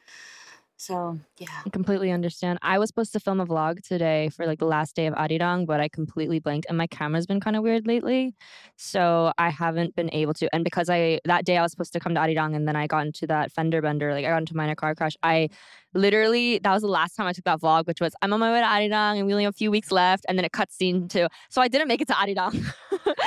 so 0.78 1.20
yeah 1.38 1.48
I 1.66 1.70
completely 1.70 2.12
understand. 2.12 2.60
I 2.62 2.78
was 2.80 2.90
supposed 2.90 3.14
to 3.14 3.20
film 3.20 3.40
a 3.40 3.46
vlog 3.46 3.82
today 3.82 4.30
for 4.30 4.46
like 4.46 4.60
the 4.60 4.66
last 4.66 4.96
day 4.96 5.08
of 5.08 5.14
Arirang, 5.16 5.66
but 5.66 5.80
I 5.80 5.88
completely 5.88 6.40
blanked 6.40 6.66
and 6.68 6.78
my 6.78 6.88
camera's 6.88 7.26
been 7.26 7.40
kind 7.40 7.56
of 7.56 7.64
weird 7.64 7.88
lately. 7.88 8.36
So 8.78 9.32
I 9.38 9.50
haven't 9.50 9.96
been 9.96 10.10
able 10.14 10.34
to. 10.36 10.54
And 10.54 10.64
because 10.64 10.90
I 10.90 11.20
that 11.26 11.46
day 11.46 11.58
I 11.58 11.62
was 11.62 11.72
supposed 11.72 11.94
to 11.94 12.00
come 12.00 12.14
to 12.16 12.20
Arirang 12.22 12.56
and 12.56 12.68
then 12.68 12.76
I 12.76 12.88
got 12.88 13.06
into 13.06 13.26
that 13.28 13.52
fender 13.52 13.82
bender, 13.82 14.14
like 14.14 14.26
I 14.26 14.30
got 14.30 14.40
into 14.40 14.56
minor 14.56 14.76
car 14.76 14.96
crash. 14.96 15.16
I 15.24 15.50
literally 15.94 16.60
that 16.60 16.72
was 16.72 16.82
the 16.82 16.90
last 16.90 17.16
time 17.16 17.28
I 17.28 17.34
took 17.34 17.46
that 17.46 17.62
vlog, 17.62 17.88
which 17.88 18.02
was 18.02 18.14
I'm 18.22 18.34
on 18.34 18.40
my 18.40 18.52
way 18.52 18.60
to 18.60 18.68
Arirang 18.68 19.18
and 19.18 19.26
we 19.26 19.34
only 19.34 19.46
have 19.46 19.54
a 19.54 19.58
few 19.58 19.72
weeks 19.72 19.92
left, 19.92 20.26
and 20.28 20.38
then 20.38 20.46
it 20.46 20.52
cuts 20.52 20.76
scene 20.76 21.08
to 21.10 21.30
so 21.50 21.62
I 21.62 21.68
didn't 21.68 21.88
make 21.88 22.02
it 22.02 22.08
to 22.10 22.14
Arirang. 22.14 22.66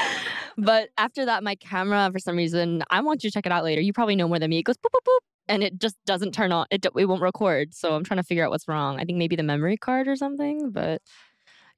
but 0.59 0.91
after 0.99 1.25
that, 1.25 1.43
my 1.43 1.55
camera 1.55 2.11
for 2.13 2.19
some 2.19 2.37
reason, 2.37 2.85
I 2.91 3.01
want 3.01 3.25
you 3.25 3.31
to 3.31 3.35
check 3.35 3.47
it 3.47 3.53
out 3.53 3.65
later. 3.65 3.81
You 3.81 3.93
probably 3.93 4.17
know 4.17 4.29
more 4.29 4.39
than 4.39 4.51
me. 4.51 4.59
It 4.59 4.65
goes 4.65 4.77
boop 4.77 4.91
boop 4.95 5.07
boop 5.07 5.38
and 5.49 5.63
it 5.63 5.79
just 5.79 5.97
doesn't 6.07 6.33
turn 6.33 6.53
on. 6.53 6.67
It, 6.71 6.85
it 6.85 7.07
won't 7.07 7.23
record. 7.23 7.75
So 7.75 7.95
I'm 7.95 8.05
trying 8.05 8.19
to 8.19 8.25
figure 8.25 8.45
out 8.45 8.51
what's 8.51 8.69
wrong. 8.69 8.99
I 9.01 9.05
think 9.05 9.19
maybe 9.19 9.37
the 9.37 9.43
memory 9.43 9.77
card 9.77 10.09
or 10.09 10.17
something. 10.17 10.71
But 10.71 11.03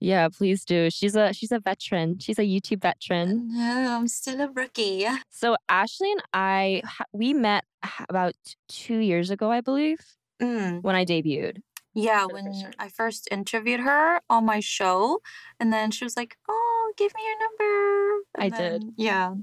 yeah, 0.00 0.28
please 0.28 0.64
do. 0.64 0.88
She's 0.90 1.14
a 1.14 1.32
she's 1.32 1.52
a 1.52 1.60
veteran. 1.60 2.18
She's 2.18 2.38
a 2.38 2.42
YouTube 2.42 2.80
veteran. 2.82 3.48
No, 3.52 3.96
I'm 3.96 4.08
still 4.08 4.40
a 4.40 4.50
rookie. 4.50 5.06
So 5.28 5.56
Ashley 5.68 6.10
and 6.10 6.22
I 6.32 6.82
we 7.12 7.34
met 7.34 7.64
about 8.08 8.34
two 8.68 8.98
years 8.98 9.30
ago, 9.30 9.50
I 9.50 9.60
believe, 9.60 9.98
Mm, 10.40 10.82
when 10.82 10.96
I 10.96 11.04
debuted. 11.04 11.58
yeah, 11.94 12.22
For 12.22 12.28
the 12.28 12.34
first 12.44 12.44
when 12.44 12.62
time. 12.62 12.72
I 12.78 12.88
first 12.88 13.28
interviewed 13.30 13.80
her 13.80 14.20
on 14.30 14.46
my 14.46 14.60
show, 14.60 15.20
and 15.58 15.70
then 15.70 15.90
she 15.90 16.04
was 16.04 16.16
like, 16.16 16.36
"Oh, 16.48 16.92
give 16.96 17.12
me 17.14 17.20
your 17.26 17.38
number." 17.38 18.24
I 18.38 18.44
And 18.46 18.54
did. 18.54 18.92
Yeah. 18.96 19.34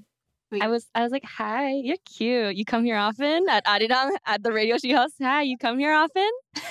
We- 0.52 0.62
I 0.62 0.68
was 0.68 0.88
I 0.96 1.04
was 1.04 1.12
like, 1.12 1.26
"Hi, 1.26 1.72
you're 1.72 1.98
cute. 2.06 2.56
You 2.56 2.64
come 2.66 2.86
here 2.86 2.96
often 2.98 3.50
at 3.50 3.66
Arirang 3.66 4.12
at 4.26 4.44
the 4.44 4.52
radio 4.54 4.78
she 4.78 4.94
hosts. 4.94 5.18
Hi, 5.22 5.42
you 5.42 5.58
come 5.58 5.78
here 5.80 5.94
often." 5.94 6.30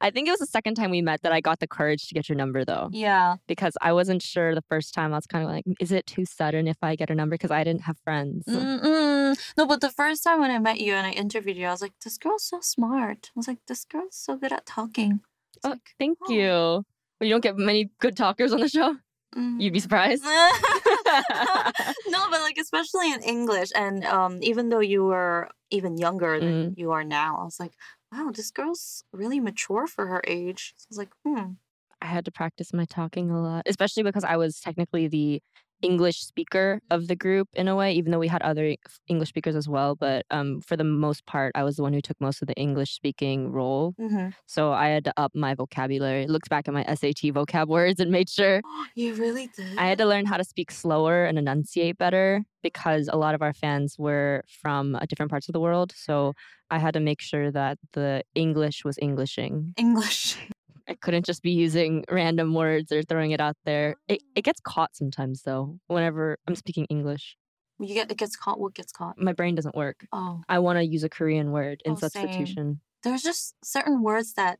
I 0.00 0.10
think 0.10 0.28
it 0.28 0.30
was 0.30 0.40
the 0.40 0.46
second 0.46 0.74
time 0.74 0.90
we 0.90 1.00
met 1.00 1.22
that 1.22 1.32
I 1.32 1.40
got 1.40 1.60
the 1.60 1.66
courage 1.66 2.08
to 2.08 2.14
get 2.14 2.28
your 2.28 2.36
number 2.36 2.64
though. 2.64 2.88
yeah. 2.92 3.36
because 3.46 3.74
I 3.80 3.92
wasn't 3.92 4.22
sure 4.22 4.54
the 4.54 4.62
first 4.68 4.92
time. 4.94 5.12
I 5.12 5.16
was 5.16 5.26
kind 5.26 5.42
of 5.42 5.50
like, 5.50 5.64
is 5.80 5.90
it 5.90 6.06
too 6.06 6.24
sudden 6.24 6.68
if 6.68 6.76
I 6.82 6.94
get 6.94 7.10
a 7.10 7.14
number? 7.14 7.34
Because 7.34 7.50
I 7.50 7.64
didn't 7.64 7.82
have 7.82 7.96
friends. 8.04 8.44
Mm-mm. 8.46 9.36
No, 9.56 9.66
but 9.66 9.80
the 9.80 9.90
first 9.90 10.22
time 10.22 10.40
when 10.40 10.50
I 10.50 10.58
met 10.58 10.80
you 10.80 10.92
and 10.92 11.06
I 11.06 11.10
interviewed 11.12 11.56
you, 11.56 11.66
I 11.66 11.70
was 11.70 11.82
like, 11.82 11.92
"This 12.04 12.18
girl's 12.18 12.44
so 12.44 12.60
smart." 12.60 13.30
I 13.34 13.36
was 13.36 13.48
like, 13.48 13.58
"This 13.66 13.84
girl's 13.84 14.16
so 14.16 14.36
good 14.36 14.52
at 14.52 14.66
talking." 14.66 15.20
Oh, 15.64 15.70
like, 15.70 15.94
thank 15.98 16.18
oh. 16.28 16.32
you. 16.32 16.48
Well, 16.50 17.26
you 17.26 17.30
don't 17.30 17.42
get 17.42 17.56
many 17.56 17.90
good 18.00 18.16
talkers 18.16 18.52
on 18.52 18.60
the 18.60 18.68
show. 18.68 18.96
mm. 19.36 19.60
You'd 19.60 19.72
be 19.72 19.80
surprised. 19.80 20.22
no, 22.08 22.26
but 22.30 22.40
like 22.40 22.58
especially 22.58 23.12
in 23.12 23.22
English, 23.22 23.70
and 23.74 24.04
um, 24.04 24.38
even 24.42 24.68
though 24.68 24.80
you 24.80 25.04
were 25.04 25.48
even 25.70 25.96
younger 25.98 26.40
than 26.40 26.74
you 26.76 26.92
are 26.92 27.04
now, 27.04 27.38
I 27.40 27.44
was 27.44 27.60
like, 27.60 27.72
wow, 28.12 28.30
this 28.34 28.50
girl's 28.50 29.02
really 29.12 29.40
mature 29.40 29.86
for 29.86 30.06
her 30.06 30.22
age. 30.26 30.74
So 30.76 30.86
I 30.86 30.90
was 30.90 30.98
like, 30.98 31.10
hmm, 31.24 31.52
I 32.00 32.06
had 32.06 32.24
to 32.26 32.32
practice 32.32 32.72
my 32.72 32.84
talking 32.84 33.30
a 33.30 33.40
lot, 33.40 33.64
especially 33.66 34.02
because 34.02 34.24
I 34.24 34.36
was 34.36 34.60
technically 34.60 35.08
the 35.08 35.42
English 35.82 36.20
speaker 36.20 36.80
of 36.90 37.08
the 37.08 37.16
group 37.16 37.48
in 37.54 37.68
a 37.68 37.76
way, 37.76 37.92
even 37.92 38.12
though 38.12 38.18
we 38.18 38.28
had 38.28 38.42
other 38.42 38.74
English 39.08 39.28
speakers 39.28 39.56
as 39.56 39.68
well. 39.68 39.94
But 39.94 40.26
um, 40.30 40.60
for 40.60 40.76
the 40.76 40.84
most 40.84 41.26
part, 41.26 41.52
I 41.54 41.64
was 41.64 41.76
the 41.76 41.82
one 41.82 41.92
who 41.92 42.00
took 42.00 42.20
most 42.20 42.42
of 42.42 42.48
the 42.48 42.54
English 42.54 42.92
speaking 42.92 43.52
role. 43.52 43.94
mm-hmm. 44.00 44.28
So 44.46 44.72
I 44.72 44.88
had 44.88 45.04
to 45.04 45.12
up 45.16 45.32
my 45.34 45.54
vocabulary, 45.54 46.26
looked 46.26 46.48
back 46.48 46.68
at 46.68 46.74
my 46.74 46.84
SAT 46.84 47.32
vocab 47.34 47.68
words, 47.76 48.00
and 48.00 48.10
made 48.10 48.28
sure 48.28 48.60
you 48.94 49.14
really 49.14 49.48
did. 49.56 49.78
I 49.78 49.86
had 49.86 49.98
to 49.98 50.06
learn 50.06 50.26
how 50.26 50.36
to 50.36 50.44
speak 50.44 50.70
slower 50.70 51.24
and 51.24 51.38
enunciate 51.38 51.98
better 51.98 52.44
because 52.62 53.08
a 53.12 53.16
lot 53.16 53.34
of 53.34 53.42
our 53.42 53.52
fans 53.52 53.96
were 53.98 54.42
from 54.48 54.96
uh, 54.96 55.00
different 55.08 55.30
parts 55.30 55.48
of 55.48 55.52
the 55.52 55.60
world. 55.60 55.92
So 55.96 56.34
I 56.70 56.78
had 56.78 56.94
to 56.94 57.00
make 57.00 57.20
sure 57.20 57.50
that 57.50 57.78
the 57.92 58.22
English 58.34 58.84
was 58.84 58.98
Englishing. 59.00 59.74
English. 59.76 60.36
I 60.87 60.95
couldn't 60.95 61.25
just 61.25 61.41
be 61.41 61.51
using 61.51 62.03
random 62.11 62.53
words 62.53 62.91
or 62.91 63.03
throwing 63.03 63.31
it 63.31 63.39
out 63.39 63.55
there. 63.63 63.95
It, 64.07 64.21
it 64.35 64.43
gets 64.43 64.59
caught 64.59 64.95
sometimes, 64.95 65.43
though, 65.43 65.79
whenever 65.87 66.37
I'm 66.47 66.55
speaking 66.55 66.85
English. 66.89 67.37
You 67.79 67.93
get 67.93 68.11
it 68.11 68.17
gets 68.17 68.35
caught. 68.35 68.59
What 68.59 68.73
gets 68.73 68.91
caught? 68.91 69.17
My 69.17 69.33
brain 69.33 69.55
doesn't 69.55 69.75
work. 69.75 70.05
Oh, 70.11 70.41
I 70.47 70.59
want 70.59 70.77
to 70.79 70.85
use 70.85 71.03
a 71.03 71.09
Korean 71.09 71.51
word 71.51 71.81
in 71.85 71.93
Oh, 71.93 71.95
same. 71.95 72.09
substitution. 72.11 72.81
there's 73.03 73.23
just 73.23 73.55
certain 73.63 74.01
words 74.03 74.33
that 74.35 74.59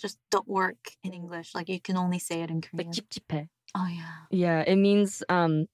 just 0.00 0.18
don't 0.30 0.46
work 0.48 0.92
in 1.02 1.12
English. 1.12 1.54
Like 1.54 1.68
you 1.68 1.80
can 1.80 1.96
only 1.96 2.18
say 2.18 2.42
it 2.42 2.50
in 2.50 2.60
Korean. 2.60 2.88
Like 2.88 2.96
찝찝해. 2.96 3.48
oh 3.74 3.88
yeah. 3.88 4.14
Yeah, 4.30 4.60
it 4.66 4.76
means 4.76 5.22
um 5.28 5.66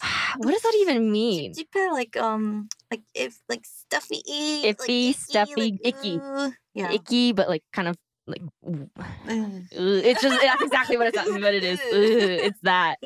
what 0.37 0.51
does 0.51 0.61
that 0.61 0.75
even 0.81 1.11
mean? 1.11 1.53
찝찝해, 1.53 1.91
like 1.91 2.17
um, 2.17 2.67
like 2.91 3.01
if 3.13 3.39
like 3.49 3.65
stuffy, 3.65 4.21
like 4.63 4.77
Iffy, 4.77 5.15
stuffy, 5.15 5.53
like, 5.55 5.73
icky. 5.83 6.19
uh, 6.21 6.51
yeah. 6.73 6.91
Icky, 6.91 7.31
but 7.33 7.47
like 7.49 7.63
kind 7.73 7.87
of 7.87 7.95
like 8.28 8.42
Ugh. 8.66 8.88
Ugh, 9.28 9.62
it's 9.72 10.22
just 10.22 10.40
that's 10.40 10.62
exactly 10.62 10.96
what 10.96 11.08
it's 11.08 11.16
what 11.16 11.54
it 11.54 11.64
is. 11.64 11.80
It's 11.82 12.60
that. 12.62 12.96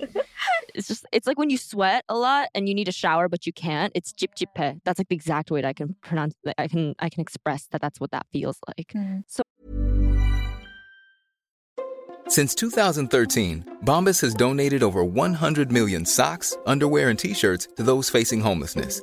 It's 0.74 0.88
just 0.88 1.06
it's 1.12 1.26
like 1.26 1.38
when 1.38 1.50
you 1.50 1.58
sweat 1.58 2.04
a 2.08 2.16
lot 2.16 2.48
and 2.54 2.68
you 2.68 2.74
need 2.74 2.88
a 2.88 2.92
shower 2.92 3.28
but 3.28 3.46
you 3.46 3.52
can't. 3.52 3.92
It's 3.94 4.12
jip 4.12 4.34
jippe. 4.34 4.80
That's 4.84 4.98
like 4.98 5.08
the 5.08 5.14
exact 5.14 5.50
way 5.50 5.60
that 5.60 5.68
I 5.68 5.72
can 5.72 5.94
pronounce. 6.02 6.34
that 6.44 6.54
I 6.58 6.68
can 6.68 6.94
I 6.98 7.08
can 7.08 7.20
express 7.20 7.66
that. 7.68 7.80
That's 7.80 8.00
what 8.00 8.10
that 8.10 8.26
feels 8.32 8.58
like. 8.66 8.88
Mm. 8.94 9.24
Since 12.28 12.54
2013, 12.54 13.78
Bombas 13.84 14.20
has 14.22 14.32
donated 14.32 14.82
over 14.82 15.04
100 15.04 15.70
million 15.70 16.06
socks, 16.06 16.56
underwear, 16.64 17.10
and 17.10 17.18
t 17.18 17.34
shirts 17.34 17.68
to 17.76 17.82
those 17.82 18.08
facing 18.08 18.40
homelessness. 18.40 19.02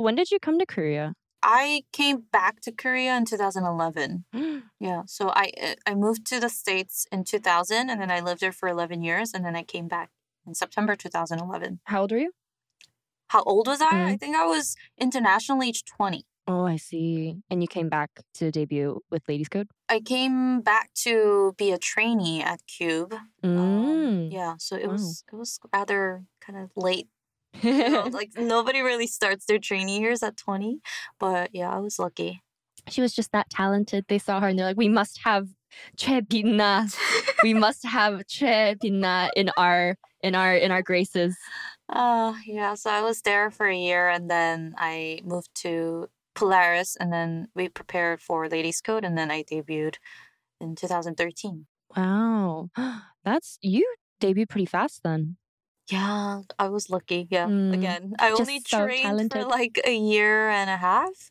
When 0.00 0.14
did 0.14 0.30
you 0.30 0.38
come 0.40 0.58
to 0.58 0.64
Korea? 0.64 1.12
I 1.42 1.82
came 1.92 2.22
back 2.32 2.60
to 2.62 2.72
Korea 2.72 3.16
in 3.18 3.26
2011. 3.26 4.24
Yeah, 4.82 5.02
so 5.06 5.28
I 5.28 5.52
uh, 5.62 5.74
I 5.84 5.94
moved 5.94 6.24
to 6.28 6.40
the 6.40 6.48
states 6.48 7.06
in 7.12 7.24
2000, 7.24 7.90
and 7.90 8.00
then 8.00 8.10
I 8.10 8.20
lived 8.20 8.40
there 8.40 8.50
for 8.52 8.66
11 8.66 9.02
years, 9.02 9.34
and 9.34 9.44
then 9.44 9.54
I 9.54 9.62
came 9.62 9.88
back 9.88 10.08
in 10.46 10.54
September 10.54 10.96
2011. 10.96 11.80
How 11.84 12.00
old 12.00 12.12
are 12.12 12.18
you? 12.18 12.30
How 13.28 13.42
old 13.42 13.66
was 13.68 13.82
I? 13.82 13.88
I 13.92 14.14
Mhm. 14.14 14.20
think 14.20 14.36
I 14.36 14.46
was 14.46 14.76
international 14.96 15.62
age 15.62 15.84
20. 15.84 16.24
Oh, 16.46 16.64
I 16.64 16.76
see. 16.78 17.42
And 17.50 17.60
you 17.62 17.68
came 17.68 17.90
back 17.90 18.10
to 18.38 18.50
debut 18.50 19.02
with 19.10 19.28
Ladies 19.28 19.50
Code? 19.50 19.68
I 19.90 20.00
came 20.00 20.62
back 20.62 20.94
to 21.04 21.52
be 21.58 21.72
a 21.72 21.78
trainee 21.78 22.42
at 22.42 22.66
Cube. 22.66 23.12
Um, 23.44 23.60
Mm. 23.60 24.32
yeah, 24.32 24.54
so 24.58 24.76
it 24.76 24.86
Wow. 24.86 24.92
was 24.92 25.24
it 25.30 25.36
was 25.36 25.58
rather 25.74 26.24
kind 26.40 26.58
of 26.58 26.70
late. 26.74 27.08
You 27.62 27.88
know, 27.90 28.08
like 28.12 28.30
nobody 28.36 28.80
really 28.80 29.06
starts 29.06 29.44
their 29.46 29.58
training 29.58 30.02
years 30.02 30.22
at 30.22 30.36
20, 30.36 30.80
but 31.18 31.50
yeah, 31.52 31.70
I 31.70 31.78
was 31.78 31.98
lucky. 31.98 32.42
she 32.88 33.00
was 33.02 33.12
just 33.14 33.32
that 33.32 33.50
talented. 33.50 34.04
They 34.08 34.18
saw 34.18 34.40
her 34.40 34.48
and 34.48 34.58
they're 34.58 34.66
like, 34.66 34.76
we 34.76 34.88
must 34.88 35.20
have 35.24 35.48
Choi 35.96 36.20
Binna. 36.22 36.88
we 37.42 37.54
must 37.54 37.84
have 37.84 38.26
Choi 38.26 38.74
Binna 38.80 39.30
in 39.36 39.50
our 39.56 39.96
in 40.22 40.34
our 40.34 40.54
in 40.54 40.70
our 40.70 40.82
graces. 40.82 41.36
Uh, 41.88 42.34
yeah, 42.46 42.74
so 42.74 42.90
I 42.90 43.02
was 43.02 43.20
there 43.22 43.50
for 43.50 43.66
a 43.66 43.76
year 43.76 44.08
and 44.08 44.30
then 44.30 44.74
I 44.78 45.20
moved 45.24 45.50
to 45.56 46.08
Polaris 46.34 46.96
and 46.96 47.12
then 47.12 47.48
we 47.54 47.68
prepared 47.68 48.20
for 48.20 48.48
Ladies 48.48 48.80
Code 48.80 49.04
and 49.04 49.18
then 49.18 49.30
I 49.30 49.42
debuted 49.42 49.96
in 50.60 50.76
2013. 50.76 51.66
Wow. 51.96 52.70
That's 53.24 53.58
you 53.60 53.84
debuted 54.20 54.48
pretty 54.48 54.66
fast 54.66 55.02
then. 55.02 55.36
Yeah, 55.90 56.42
I 56.58 56.68
was 56.68 56.88
lucky. 56.90 57.26
Yeah, 57.30 57.46
Mm, 57.46 57.74
again, 57.74 58.14
I 58.18 58.30
only 58.30 58.60
so 58.60 58.84
trained 58.84 59.02
talented. 59.02 59.32
for 59.32 59.44
like 59.48 59.80
a 59.84 59.94
year 59.96 60.48
and 60.48 60.70
a 60.70 60.76
half. 60.76 61.30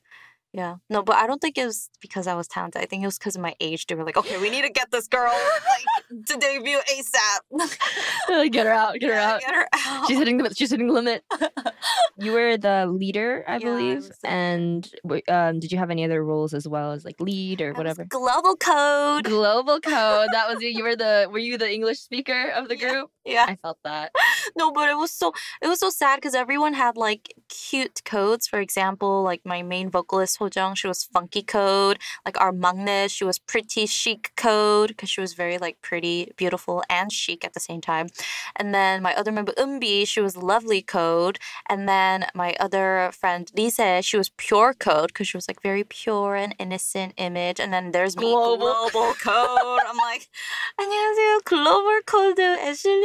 Yeah, 0.52 0.78
no, 0.90 1.04
but 1.04 1.16
I 1.18 1.28
don't 1.28 1.40
think 1.40 1.60
it 1.60 1.66
was 1.68 1.92
because 2.02 2.26
I 2.26 2.34
was 2.34 2.48
talented. 2.48 2.82
I 2.82 2.86
think 2.88 3.04
it 3.04 3.06
was 3.06 3.20
because 3.20 3.36
of 3.36 3.42
my 3.42 3.54
age. 3.60 3.86
They 3.86 3.94
were 3.94 4.04
like, 4.04 4.18
okay, 4.18 4.40
we 4.42 4.50
need 4.50 4.64
to 4.64 4.72
get 4.72 4.90
this 4.90 5.08
girl 5.08 5.32
like 5.32 6.26
to 6.26 6.38
debut 6.38 6.80
ASAP. 6.92 7.70
Like, 8.30 8.52
get 8.52 8.66
her 8.66 8.72
out, 8.72 8.96
get 9.00 9.10
her 9.12 9.16
Yeah, 9.16 9.34
out. 9.36 9.42
Get 9.42 9.54
her 9.56 9.68
out. 9.76 10.08
She's 10.08 10.18
hitting 10.18 10.38
the 10.38 10.54
she's 10.56 10.72
hitting 10.72 10.88
the 10.88 10.94
limit. 10.94 11.24
You 12.22 12.34
were 12.34 12.58
the 12.58 12.86
leader, 12.86 13.46
I 13.48 13.58
Yeah, 13.60 13.68
I 13.70 13.78
believe. 13.78 13.96
was 14.04 14.12
and 14.26 14.92
um, 15.30 15.60
did 15.62 15.72
you 15.72 15.78
have 15.78 15.90
any 15.90 16.04
other 16.04 16.22
roles 16.22 16.54
as 16.54 16.68
well 16.68 16.92
as 16.92 17.06
like 17.06 17.16
lead 17.22 17.62
or 17.62 17.70
I 17.70 17.78
whatever? 17.78 18.04
Global 18.06 18.58
code. 18.58 19.24
Global 19.24 19.80
code. 19.80 20.28
That 20.34 20.50
was 20.50 20.62
you. 20.62 20.68
You 20.70 20.84
were 20.84 20.98
the 20.98 21.30
were 21.32 21.40
you 21.40 21.58
the 21.58 21.72
English 21.72 22.00
speaker 22.00 22.50
of 22.50 22.68
the 22.68 22.78
Yeah. 22.78 22.90
group? 22.92 23.12
yeah. 23.30 23.46
I 23.48 23.56
felt 23.56 23.80
that. 23.84 24.12
No, 24.58 24.72
but 24.72 24.90
it 24.90 24.98
was 24.98 25.12
so 25.12 25.34
it 25.62 25.68
was 25.68 25.80
so 25.80 25.90
sad 25.90 26.18
because 26.18 26.34
everyone 26.34 26.74
had 26.74 26.98
like 26.98 27.34
cute 27.50 28.02
codes. 28.06 28.48
For 28.48 28.60
example, 28.60 29.22
like 29.22 29.42
my 29.46 29.62
main 29.62 29.90
vocalist 29.90 30.40
Sojung, 30.40 30.76
she 30.76 30.88
was 30.88 31.04
funky 31.04 31.44
code. 31.44 32.00
Like 32.26 32.40
our 32.42 32.52
Maknae, 32.52 33.10
she 33.12 33.24
was 33.24 33.38
pretty 33.38 33.86
chic 33.86 34.32
code 34.36 34.90
because 34.90 35.10
she 35.10 35.22
was 35.22 35.34
very 35.34 35.58
like 35.58 35.78
pretty, 35.82 36.32
beautiful, 36.36 36.84
and 36.90 37.12
chic 37.12 37.46
at 37.46 37.54
the 37.54 37.60
same 37.60 37.82
time. 37.82 38.08
And 38.56 38.74
then 38.74 39.04
my 39.04 39.14
other 39.16 39.32
member 39.32 39.54
EunB, 39.54 40.08
she 40.08 40.22
was 40.22 40.36
lovely 40.36 40.82
code. 40.82 41.38
And 41.70 41.88
then 41.88 42.26
my 42.34 42.56
other 42.60 43.12
friend 43.14 43.52
RiSe, 43.56 44.04
she 44.04 44.18
was 44.18 44.30
pure 44.38 44.74
code 44.74 45.10
because 45.10 45.28
she 45.28 45.38
was 45.38 45.48
like 45.48 45.62
very 45.62 45.84
pure 45.84 46.36
and 46.36 46.56
innocent 46.60 47.14
image. 47.18 47.60
And 47.60 47.72
then 47.74 47.92
there's 47.92 48.16
me, 48.18 48.32
global, 48.32 48.90
global 48.92 49.14
code. 49.16 49.82
I'm 49.88 49.98
like, 49.98 50.28
안녕하세요, 50.80 51.44
global 51.46 52.00
code, 52.06 52.40
Ashley 52.40 53.00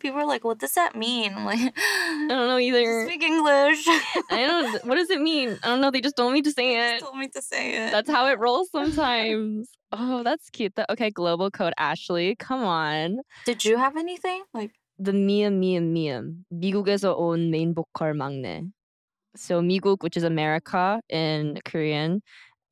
people 0.00 0.20
are 0.20 0.26
like, 0.26 0.44
what 0.44 0.58
does 0.58 0.74
that 0.74 0.94
mean? 0.96 1.34
I'm 1.34 1.44
like, 1.44 1.72
I 1.76 2.26
don't 2.28 2.48
know 2.48 2.58
either. 2.58 3.06
Speak 3.06 3.22
English. 3.22 3.86
I 4.30 4.46
don't. 4.46 4.84
What 4.86 4.96
does 4.96 5.10
it 5.10 5.20
mean? 5.20 5.58
I 5.62 5.68
don't 5.68 5.80
know. 5.80 5.90
They 5.90 6.00
just 6.00 6.16
told 6.16 6.32
me 6.32 6.42
to 6.42 6.50
say 6.50 6.94
it. 6.94 7.00
told 7.00 7.16
me 7.16 7.28
to 7.28 7.42
say 7.42 7.86
it. 7.86 7.90
That's 7.90 8.10
how 8.10 8.26
it 8.26 8.38
rolls 8.38 8.70
sometimes. 8.70 9.68
oh, 9.92 10.22
that's 10.22 10.50
cute. 10.50 10.72
Okay, 10.90 11.10
global 11.10 11.50
code 11.50 11.74
Ashley. 11.78 12.36
Come 12.36 12.64
on. 12.64 13.20
Did 13.46 13.64
you 13.64 13.76
have 13.76 13.96
anything 13.96 14.42
like? 14.52 14.72
The 14.98 15.12
미음 15.12 15.58
미음 15.58 15.92
미음 15.92 16.44
미국에서 16.52 17.18
온 17.18 17.50
main 17.50 17.74
보컬 17.74 18.14
maknae. 18.14 18.70
So 19.36 19.60
미국, 19.60 20.04
which 20.04 20.16
is 20.16 20.22
America 20.22 21.00
in 21.08 21.58
Korean, 21.64 22.22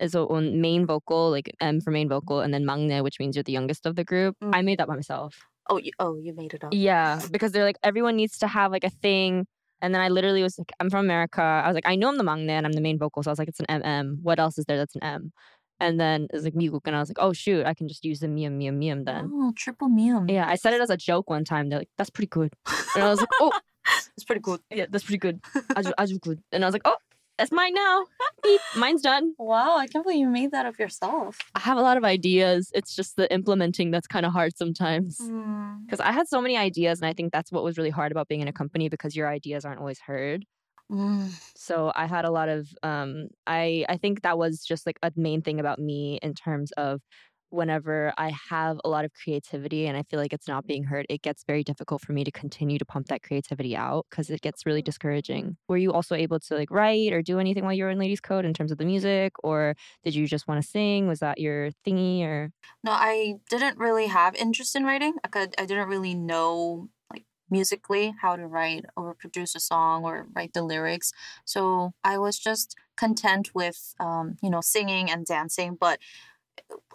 is 0.03 0.15
on 0.15 0.61
main 0.61 0.85
vocal, 0.87 1.31
like 1.31 1.51
M 1.61 1.81
for 1.81 1.91
main 1.91 2.09
vocal, 2.09 2.41
and 2.41 2.53
then 2.53 2.65
Maknae, 2.65 3.03
which 3.03 3.19
means 3.19 3.37
you're 3.37 3.43
the 3.43 3.53
youngest 3.53 3.87
of 3.87 3.97
the 3.97 4.05
group. 4.05 4.37
Mm. 4.43 4.55
I 4.55 4.63
made 4.63 4.79
that 4.79 4.89
by 4.89 4.97
myself. 4.97 5.35
Oh, 5.69 5.79
you, 5.79 5.93
oh, 5.99 6.17
you 6.17 6.35
made 6.35 6.55
it 6.55 6.65
up. 6.65 6.73
Yeah, 6.73 7.21
because 7.31 7.53
they're 7.53 7.65
like 7.65 7.79
everyone 7.83 8.17
needs 8.17 8.39
to 8.39 8.47
have 8.47 8.73
like 8.73 8.85
a 8.85 8.91
thing. 8.91 9.47
And 9.81 9.93
then 9.93 10.01
I 10.01 10.09
literally 10.09 10.43
was 10.43 10.59
like, 10.59 10.71
I'm 10.79 10.91
from 10.91 11.05
America. 11.05 11.43
I 11.43 11.67
was 11.67 11.75
like, 11.75 11.89
I 11.89 11.97
know 11.97 12.09
I'm 12.09 12.17
the 12.17 12.23
maknae 12.23 12.51
and 12.51 12.67
I'm 12.67 12.73
the 12.73 12.81
main 12.81 12.99
vocal. 12.99 13.23
So 13.23 13.31
I 13.31 13.33
was 13.33 13.39
like, 13.41 13.49
it's 13.49 13.59
an 13.59 13.67
MM. 13.83 14.23
What 14.23 14.39
else 14.39 14.57
is 14.57 14.65
there 14.67 14.77
that's 14.77 14.95
an 14.95 15.03
M? 15.03 15.33
And 15.81 15.99
then 15.99 16.29
it's 16.33 16.45
like 16.45 16.55
Miguk. 16.55 16.83
And 16.85 16.95
I 16.95 17.01
was 17.01 17.09
like, 17.09 17.19
oh, 17.19 17.33
shoot, 17.33 17.67
I 17.67 17.75
can 17.75 17.89
just 17.89 18.05
use 18.05 18.21
the 18.21 18.29
Miam, 18.29 18.59
Miam, 18.59 18.79
Miam 18.79 19.05
then. 19.05 19.29
Oh, 19.33 19.53
triple 19.57 19.89
Miam. 19.89 20.31
Yeah, 20.31 20.47
I 20.47 20.55
said 20.55 20.73
it 20.73 20.81
as 20.81 20.91
a 20.91 20.97
joke 20.97 21.29
one 21.29 21.45
time. 21.45 21.69
They're 21.69 21.81
like, 21.81 21.91
that's 21.99 22.11
pretty 22.11 22.29
good. 22.29 22.53
And 22.95 23.03
I 23.03 23.09
was 23.09 23.19
like, 23.19 23.29
oh. 23.41 23.53
it's 24.17 24.25
pretty 24.25 24.41
good. 24.41 24.61
Yeah, 24.71 24.87
that's 24.89 25.03
pretty 25.03 25.19
good. 25.19 25.41
Aju, 25.75 25.93
aju 25.99 26.19
good. 26.21 26.43
And 26.53 26.65
I 26.65 26.69
was 26.69 26.73
like, 26.73 26.83
oh, 26.85 26.97
that's 27.39 27.53
mine 27.53 27.75
now. 27.75 28.07
Beep, 28.43 28.61
mine's 28.77 29.03
done. 29.03 29.35
Wow, 29.39 29.77
I 29.77 29.87
can't 29.87 30.05
believe 30.05 30.21
you 30.21 30.29
made 30.29 30.51
that 30.53 30.67
of 30.67 30.79
yourself. 30.79 31.39
I 31.55 31.61
have 31.61 31.79
a 31.79 31.83
lot 31.83 31.97
of 31.97 32.05
ideas. 32.05 32.71
It's 32.75 32.95
just 32.95 33.17
the 33.17 33.33
implementing 33.33 33.91
that's 33.91 34.07
kind 34.07 34.27
of 34.27 34.33
hard 34.33 34.57
sometimes. 34.57 35.19
Mm. 35.19 35.85
Because 35.85 36.01
I 36.01 36.13
had 36.13 36.29
so 36.29 36.41
many 36.41 36.57
ideas, 36.57 37.01
and 37.01 37.09
I 37.09 37.13
think 37.13 37.33
that's 37.33 37.51
what 37.51 37.65
was 37.65 37.79
really 37.79 37.91
hard 37.91 38.13
about 38.13 38.29
being 38.29 38.41
in 38.41 38.49
a 38.49 38.53
company 38.53 38.89
because 38.89 39.17
your 39.17 39.29
ideas 39.29 39.65
aren't 39.65 39.81
always 39.81 40.01
heard. 40.01 40.45
Mm. 40.91 41.31
So 41.57 41.91
I 41.95 42.07
had 42.07 42.25
a 42.25 42.31
lot 42.31 42.49
of 42.49 42.69
um 42.83 43.29
I 43.47 43.87
I 43.89 43.97
think 43.97 44.23
that 44.23 44.37
was 44.37 44.63
just 44.63 44.85
like 44.85 44.99
a 45.03 45.11
main 45.17 45.41
thing 45.41 45.59
about 45.59 45.79
me 45.79 46.19
in 46.23 46.35
terms 46.35 46.71
of 46.73 47.01
whenever 47.53 48.13
I 48.17 48.33
have 48.51 48.81
a 48.85 48.89
lot 48.89 49.05
of 49.05 49.13
creativity 49.13 49.87
and 49.87 49.97
I 49.97 50.03
feel 50.05 50.19
like 50.19 50.33
it's 50.33 50.49
not 50.49 50.67
being 50.67 50.85
heard, 50.85 51.07
it 51.09 51.23
gets 51.23 51.45
very 51.45 51.63
difficult 51.63 52.03
for 52.03 52.13
me 52.13 52.25
to 52.25 52.31
continue 52.31 52.79
to 52.79 52.85
pump 52.85 53.09
that 53.09 53.23
creativity 53.23 53.77
out 53.77 54.07
because 54.11 54.31
it 54.31 54.41
gets 54.41 54.65
really 54.65 54.83
discouraging. 54.83 55.57
Were 55.69 55.77
you 55.77 55.93
also 55.93 56.15
able 56.15 56.41
to 56.41 56.55
like 56.55 56.71
write 56.71 57.13
or 57.13 57.23
do 57.23 57.39
anything 57.39 57.65
while 57.65 57.75
you 57.75 57.85
were 57.85 57.91
in 57.91 57.99
Ladies 57.99 58.21
Code 58.21 58.45
in 58.45 58.55
terms 58.55 58.73
of 58.73 58.79
the 58.79 58.85
music 58.85 59.33
or 59.45 59.75
did 60.03 60.15
you 60.15 60.27
just 60.27 60.49
want 60.49 60.63
to 60.63 60.69
sing? 60.69 61.07
Was 61.07 61.21
that 61.21 61.39
your 61.39 61.71
thingy 61.87 62.23
or 62.23 62.51
No, 62.83 62.93
I 62.93 63.35
didn't 63.51 63.79
really 63.79 64.07
have 64.07 64.35
interest 64.35 64.75
in 64.75 64.85
writing. 64.85 65.15
I 65.25 65.29
could, 65.29 65.55
I 65.59 65.67
didn't 65.67 65.89
really 65.89 66.15
know 66.15 66.89
like 67.13 67.27
musically 67.51 68.15
how 68.21 68.37
to 68.37 68.47
write 68.47 68.85
or 68.97 69.15
produce 69.15 69.55
a 69.55 69.61
song 69.61 70.05
or 70.05 70.27
write 70.35 70.55
the 70.55 70.63
lyrics. 70.63 71.13
So 71.45 71.93
I 72.03 72.19
was 72.19 72.39
just 72.39 72.77
content 72.97 73.51
with 73.55 73.95
um, 74.01 74.37
you 74.43 74.51
know, 74.51 74.61
singing 74.61 75.11
and 75.11 75.27
dancing, 75.27 75.77
but 75.79 75.99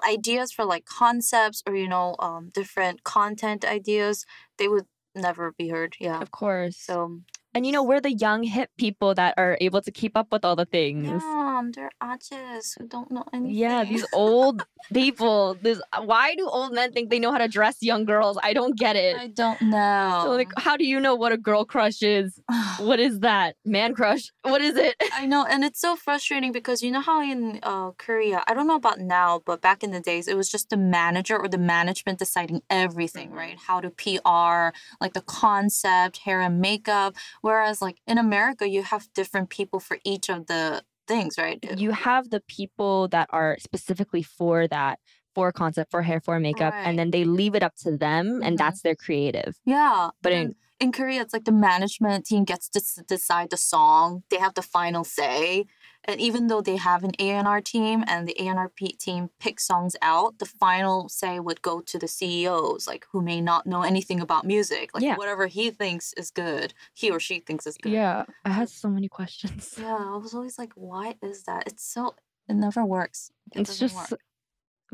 ideas 0.07 0.51
for 0.51 0.65
like 0.65 0.85
concepts 0.85 1.63
or 1.67 1.75
you 1.75 1.87
know, 1.87 2.15
um 2.19 2.49
different 2.53 3.03
content 3.03 3.65
ideas, 3.65 4.25
they 4.57 4.67
would 4.67 4.85
never 5.15 5.51
be 5.51 5.69
heard. 5.69 5.95
Yeah. 5.99 6.21
of 6.21 6.31
course. 6.31 6.77
So 6.77 7.21
and 7.57 7.65
you 7.65 7.71
know, 7.71 7.81
we're 7.81 7.99
the 7.99 8.13
young 8.13 8.43
hip 8.43 8.69
people 8.77 9.15
that 9.15 9.33
are 9.35 9.57
able 9.59 9.81
to 9.81 9.89
keep 9.89 10.15
up 10.15 10.27
with 10.31 10.45
all 10.45 10.55
the 10.55 10.65
things. 10.65 11.07
yeah, 11.07 11.63
they're 11.73 11.89
artists 11.99 12.75
who 12.77 12.87
don't 12.87 13.09
know 13.09 13.23
anything. 13.33 13.55
Yeah, 13.55 13.83
these 13.83 14.05
old 14.13 14.61
people. 14.93 15.57
This 15.59 15.81
why 16.03 16.35
do 16.35 16.47
old 16.47 16.73
men 16.73 16.91
think 16.91 17.09
they 17.09 17.17
know 17.17 17.31
how 17.31 17.39
to 17.39 17.47
dress 17.47 17.77
young 17.81 18.05
girls? 18.05 18.37
I 18.43 18.53
don't 18.53 18.77
get 18.77 18.95
it. 18.95 19.17
I 19.17 19.27
don't 19.27 19.59
know. 19.59 20.21
So, 20.23 20.31
like, 20.33 20.51
how 20.55 20.77
do 20.77 20.85
you 20.85 20.99
know 20.99 21.15
what 21.15 21.31
a 21.31 21.37
girl 21.37 21.65
crush 21.65 22.03
is? 22.03 22.39
What 22.79 22.99
is 22.99 23.21
that? 23.21 23.55
Man 23.65 23.95
crush? 23.95 24.31
What 24.43 24.61
is 24.61 24.75
it? 24.77 24.95
I 25.13 25.25
know, 25.25 25.43
and 25.49 25.63
it's 25.63 25.81
so 25.81 25.95
frustrating 25.95 26.51
because 26.51 26.83
you 26.83 26.91
know 26.91 27.01
how 27.01 27.23
in 27.23 27.59
uh, 27.63 27.89
Korea, 27.97 28.43
I 28.47 28.53
don't 28.53 28.67
know 28.67 28.75
about 28.75 28.99
now, 28.99 29.41
but 29.43 29.61
back 29.61 29.83
in 29.83 29.89
the 29.89 29.99
days, 29.99 30.27
it 30.27 30.37
was 30.37 30.47
just 30.47 30.69
the 30.69 30.77
manager 30.77 31.35
or 31.35 31.47
the 31.47 31.57
management 31.57 32.19
deciding 32.19 32.61
everything, 32.69 33.31
right? 33.31 33.57
How 33.57 33.81
to 33.81 33.89
PR, 33.89 34.77
like 35.01 35.13
the 35.13 35.21
concept, 35.25 36.17
hair 36.17 36.39
and 36.41 36.61
makeup. 36.61 37.15
Whereas, 37.47 37.81
like 37.87 37.97
in 38.11 38.17
America, 38.17 38.63
you 38.75 38.83
have 38.93 39.03
different 39.21 39.47
people 39.57 39.79
for 39.87 39.97
each 40.11 40.27
of 40.35 40.39
the 40.51 40.83
things, 41.07 41.31
right? 41.37 41.59
You 41.85 41.91
have 42.09 42.23
the 42.35 42.41
people 42.57 43.07
that 43.15 43.27
are 43.39 43.53
specifically 43.67 44.23
for 44.39 44.67
that, 44.67 44.95
for 45.35 45.51
concept, 45.63 45.89
for 45.93 46.01
hair, 46.09 46.19
for 46.27 46.35
makeup, 46.39 46.73
Right. 46.73 46.85
and 46.87 46.93
then 46.99 47.09
they 47.15 47.23
leave 47.39 47.55
it 47.59 47.63
up 47.67 47.75
to 47.85 47.89
them, 48.05 48.25
and 48.45 48.53
Mhm. 48.55 48.61
that's 48.61 48.81
their 48.85 48.95
creative. 49.05 49.51
Yeah. 49.65 50.09
But 50.23 50.33
and 50.33 50.55
in 50.83 50.91
Korea, 50.91 51.21
it's 51.23 51.33
like 51.37 51.45
the 51.51 51.59
management 51.69 52.25
team 52.29 52.43
gets 52.51 52.65
to 52.75 52.79
decide 53.15 53.49
the 53.55 53.57
song. 53.73 54.23
They 54.31 54.39
have 54.45 54.53
the 54.59 54.67
final 54.77 55.03
say. 55.19 55.65
And 56.07 56.21
even 56.21 56.47
though 56.47 56.61
they 56.61 56.77
have 56.77 57.03
an 57.03 57.11
A&R 57.19 57.59
team 57.61 58.03
and 58.07 58.27
the 58.27 58.35
A&R 58.41 58.71
team 58.97 59.29
picks 59.39 59.65
songs 59.67 59.95
out, 60.01 60.39
the 60.39 60.45
final 60.45 61.09
say 61.09 61.39
would 61.39 61.61
go 61.61 61.81
to 61.81 61.99
the 61.99 62.07
CEOs, 62.07 62.87
like 62.87 63.05
who 63.11 63.21
may 63.21 63.41
not 63.41 63.65
know 63.67 63.81
anything 63.81 64.21
about 64.21 64.45
music. 64.45 64.91
Like 64.93 65.03
Yeah. 65.03 65.17
whatever 65.17 65.47
he 65.47 65.69
thinks 65.69 66.13
is 66.13 66.31
good, 66.31 66.73
he 66.93 67.11
or 67.11 67.19
she 67.19 67.41
thinks 67.41 67.67
is 67.67 67.77
good. 67.77 67.91
Yeah, 67.91 68.23
I 68.45 68.51
had 68.51 68.69
so 68.69 68.87
many 68.89 69.09
questions. 69.09 69.75
Yeah, 69.77 69.97
I 69.97 70.17
was 70.17 70.33
always 70.33 70.57
like, 70.57 70.71
why 70.75 71.15
is 71.21 71.43
that? 71.43 71.63
It's 71.67 71.83
so 71.85 72.15
it 72.47 72.53
never 72.55 72.85
works. 72.85 73.29
It 73.53 73.61
It's 73.61 73.77
just 73.77 73.95
work. 74.11 74.21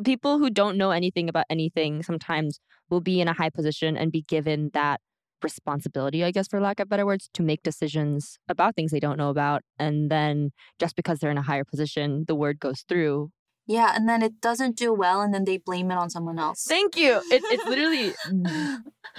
people 0.04 0.40
who 0.40 0.50
don't 0.50 0.78
know 0.78 0.90
anything 0.90 1.30
about 1.30 1.46
anything 1.52 2.02
sometimes 2.02 2.60
will 2.90 3.02
be 3.02 3.22
in 3.22 3.28
a 3.28 3.34
high 3.34 3.52
position 3.52 3.96
and 3.96 4.12
be 4.12 4.24
given 4.24 4.72
that 4.74 5.00
responsibility, 5.43 6.25
I 6.25 6.31
guess, 6.31 6.49
for 6.49 6.61
lack 6.61 6.81
of 6.81 6.89
better 6.89 7.07
words, 7.07 7.31
to 7.35 7.43
make 7.43 7.63
decisions 7.63 8.39
about 8.49 8.75
things 8.75 8.91
they 8.91 9.01
don't 9.01 9.19
know 9.19 9.31
about. 9.31 9.63
And 9.79 10.11
then 10.11 10.51
just 10.79 10.97
because 10.97 11.19
they're 11.19 11.31
in 11.31 11.39
a 11.39 11.43
higher 11.43 11.65
position, 11.65 12.25
the 12.27 12.35
word 12.35 12.59
goes 12.59 12.85
through. 12.89 13.31
Yeah, 13.67 13.93
and 13.95 14.09
then 14.09 14.23
it 14.23 14.41
doesn't 14.41 14.77
do 14.79 14.95
well, 14.95 15.21
and 15.21 15.33
then 15.35 15.45
they 15.45 15.59
blame 15.59 15.91
it 15.91 15.99
on 15.99 16.09
someone 16.09 16.39
else. 16.39 16.65
Thank 16.65 16.97
you. 16.97 17.21
It, 17.31 17.43
it's 17.45 17.67
literally 17.67 18.15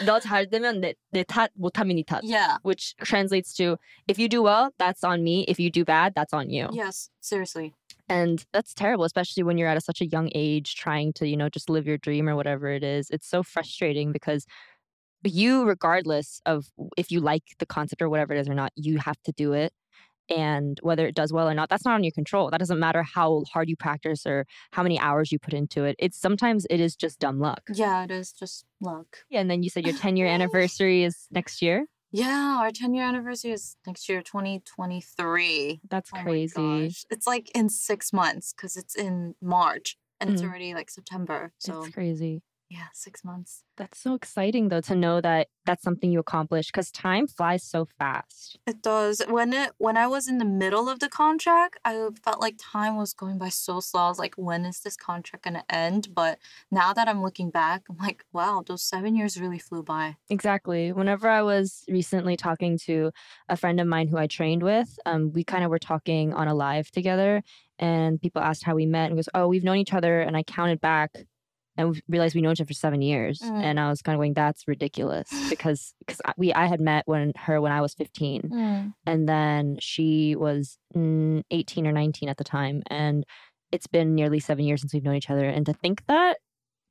너 0.03 0.19
잘 0.19 0.49
되면 0.49 0.82
내, 0.82 0.95
내 1.13 1.23
탓, 1.23 1.51
못하면 1.55 1.93
네 1.95 2.03
탓. 2.03 2.21
Yeah. 2.23 2.58
Which 2.63 2.95
translates 2.97 3.53
to 3.58 3.77
if 4.08 4.17
you 4.17 4.27
do 4.27 4.41
well, 4.41 4.71
that's 4.79 5.03
on 5.03 5.23
me. 5.23 5.45
If 5.47 5.60
you 5.60 5.69
do 5.69 5.86
bad, 5.86 6.13
that's 6.15 6.34
on 6.34 6.49
you. 6.49 6.67
Yes, 6.71 7.12
seriously. 7.21 7.75
And 8.10 8.43
that's 8.51 8.73
terrible, 8.73 9.03
especially 9.03 9.43
when 9.43 9.60
you're 9.60 9.67
at 9.67 9.77
a, 9.77 9.82
such 9.82 10.01
a 10.01 10.08
young 10.08 10.32
age 10.34 10.75
trying 10.75 11.13
to, 11.13 11.27
you 11.27 11.38
know, 11.38 11.47
just 11.47 11.69
live 11.69 11.86
your 11.86 11.99
dream 11.99 12.27
or 12.27 12.36
whatever 12.36 12.69
it 12.69 12.84
is. 12.84 13.12
It's 13.12 13.27
so 13.29 13.43
frustrating 13.43 14.12
because 14.12 14.47
you, 15.32 15.64
regardless 15.64 16.40
of 16.46 16.66
if 16.96 17.10
you 17.10 17.20
like 17.20 17.42
the 17.58 17.66
concept 17.66 18.02
or 18.02 18.08
whatever 18.08 18.34
it 18.34 18.40
is 18.40 18.48
or 18.48 18.54
not, 18.54 18.72
you 18.76 18.98
have 18.98 19.20
to 19.24 19.32
do 19.32 19.52
it. 19.52 19.72
And 20.34 20.78
whether 20.82 21.06
it 21.06 21.14
does 21.14 21.32
well 21.32 21.48
or 21.48 21.54
not, 21.54 21.68
that's 21.68 21.84
not 21.84 21.94
on 21.94 22.04
your 22.04 22.12
control. 22.12 22.50
That 22.50 22.58
doesn't 22.58 22.78
matter 22.78 23.02
how 23.02 23.44
hard 23.52 23.68
you 23.68 23.76
practice 23.76 24.26
or 24.26 24.46
how 24.72 24.82
many 24.82 24.98
hours 24.98 25.30
you 25.30 25.38
put 25.38 25.52
into 25.54 25.84
it. 25.84 25.96
It's 25.98 26.18
sometimes 26.18 26.66
it 26.70 26.80
is 26.80 26.96
just 26.96 27.18
dumb 27.18 27.40
luck. 27.40 27.62
Yeah, 27.74 28.04
it 28.04 28.10
is 28.10 28.32
just 28.32 28.64
luck. 28.80 29.18
Yeah, 29.28 29.40
and 29.40 29.50
then 29.50 29.62
you 29.62 29.68
said 29.68 29.84
your 29.84 29.94
10 29.94 30.16
year 30.16 30.26
anniversary 30.38 31.04
is 31.04 31.26
next 31.30 31.60
year. 31.60 31.87
Yeah, 32.10 32.58
our 32.60 32.70
10 32.70 32.94
year 32.94 33.04
anniversary 33.04 33.52
is 33.52 33.76
next 33.87 34.08
year, 34.08 34.22
2023. 34.22 35.80
That's 35.90 36.10
Oh 36.14 36.22
crazy. 36.22 36.94
It's 37.10 37.26
like 37.26 37.50
in 37.54 37.68
six 37.68 38.12
months 38.12 38.54
because 38.54 38.76
it's 38.76 38.94
in 38.96 39.34
March 39.42 39.96
and 40.20 40.30
it's 40.30 40.40
Mhm. 40.40 40.48
already 40.48 40.74
like 40.74 40.90
September. 40.90 41.52
So, 41.58 41.82
It's 41.82 41.92
crazy. 41.94 42.42
Yeah, 42.70 42.87
six 42.92 43.24
months. 43.24 43.62
That's 43.77 43.98
so 43.98 44.14
exciting 44.14 44.68
though 44.68 44.81
to 44.83 44.94
know 44.94 45.20
that 45.20 45.48
that's 45.66 45.83
something 45.83 46.11
you 46.11 46.18
accomplished 46.18 46.72
because 46.72 46.90
time 46.90 47.27
flies 47.27 47.62
so 47.62 47.87
fast. 47.98 48.59
It 48.66 48.83
does. 48.83 49.22
When 49.29 49.53
it 49.53 49.72
when 49.79 49.96
I 49.96 50.07
was 50.07 50.29
in 50.29 50.38
the 50.38 50.44
middle 50.44 50.88
of 50.88 51.00
the 51.00 51.09
contract, 51.09 51.79
I 51.85 52.09
felt 52.22 52.40
like 52.40 52.57
time 52.59 52.96
was 52.96 53.12
going 53.12 53.38
by 53.38 53.50
so 53.50 53.81
slow. 53.81 54.03
I 54.03 54.09
was 54.09 54.18
like, 54.18 54.35
when 54.37 54.64
is 54.64 54.81
this 54.81 54.96
contract 54.96 55.44
gonna 55.44 55.64
end? 55.68 56.09
But 56.14 56.38
now 56.70 56.92
that 56.92 57.09
I'm 57.09 57.22
looking 57.22 57.50
back, 57.50 57.83
I'm 57.90 57.98
like, 57.98 58.24
wow, 58.33 58.62
those 58.66 58.83
seven 58.83 59.14
years 59.14 59.40
really 59.40 59.59
flew 59.59 59.83
by. 59.83 60.16
Exactly. 60.31 60.92
Whenever 60.92 61.29
I 61.29 61.42
was 61.42 61.85
recently 61.88 62.37
talking 62.37 62.79
to 62.87 63.12
a 63.48 63.57
friend 63.57 63.79
of 63.81 63.87
mine 63.87 64.09
who 64.09 64.16
I 64.16 64.27
trained 64.27 64.62
with, 64.62 64.98
um, 65.07 65.33
we 65.33 65.44
kind 65.44 65.64
of 65.64 65.70
were 65.70 65.79
talking 65.79 66.33
on 66.33 66.48
a 66.48 66.55
live 66.55 66.90
together, 66.90 67.42
and 67.79 68.20
people 68.20 68.40
asked 68.42 68.64
how 68.64 68.74
we 68.74 68.87
met, 68.87 69.07
and 69.07 69.16
goes, 69.16 69.29
"Oh, 69.35 69.48
we've 69.48 69.64
known 69.64 69.77
each 69.77 69.92
other," 69.92 70.20
and 70.20 70.37
I 70.37 70.42
counted 70.42 70.81
back, 70.81 71.11
and 71.76 71.90
we 71.90 72.02
realized 72.08 72.34
we 72.34 72.40
known 72.42 72.52
each 72.52 72.60
other 72.60 72.68
for 72.68 72.74
seven 72.74 73.02
years, 73.02 73.40
Mm. 73.40 73.62
and 73.62 73.80
I 73.80 73.88
was 73.88 74.02
kind 74.02 74.14
of 74.14 74.18
going, 74.20 74.34
"That's 74.34 74.66
ridiculous," 74.68 75.28
because 75.50 75.94
because 76.00 76.20
we 76.37 76.52
I 76.52 76.66
had 76.66 76.80
met 76.80 77.02
when 77.06 77.32
her 77.37 77.60
when 77.60 77.72
I 77.72 77.80
was 77.80 77.94
fifteen, 77.94 78.40
and 79.06 79.28
then 79.28 79.76
she 79.80 80.37
was 80.37 80.78
mm, 80.94 81.42
18 81.50 81.87
or 81.87 81.92
19 81.92 82.28
at 82.28 82.37
the 82.37 82.44
time 82.44 82.82
and 82.88 83.24
it's 83.72 83.88
been 83.88 84.14
nearly 84.14 84.38
seven 84.38 84.64
years 84.64 84.80
since 84.80 84.94
we've 84.94 85.02
known 85.02 85.16
each 85.16 85.28
other 85.30 85.46
and 85.48 85.66
to 85.66 85.72
think 85.72 86.04
that 86.06 86.38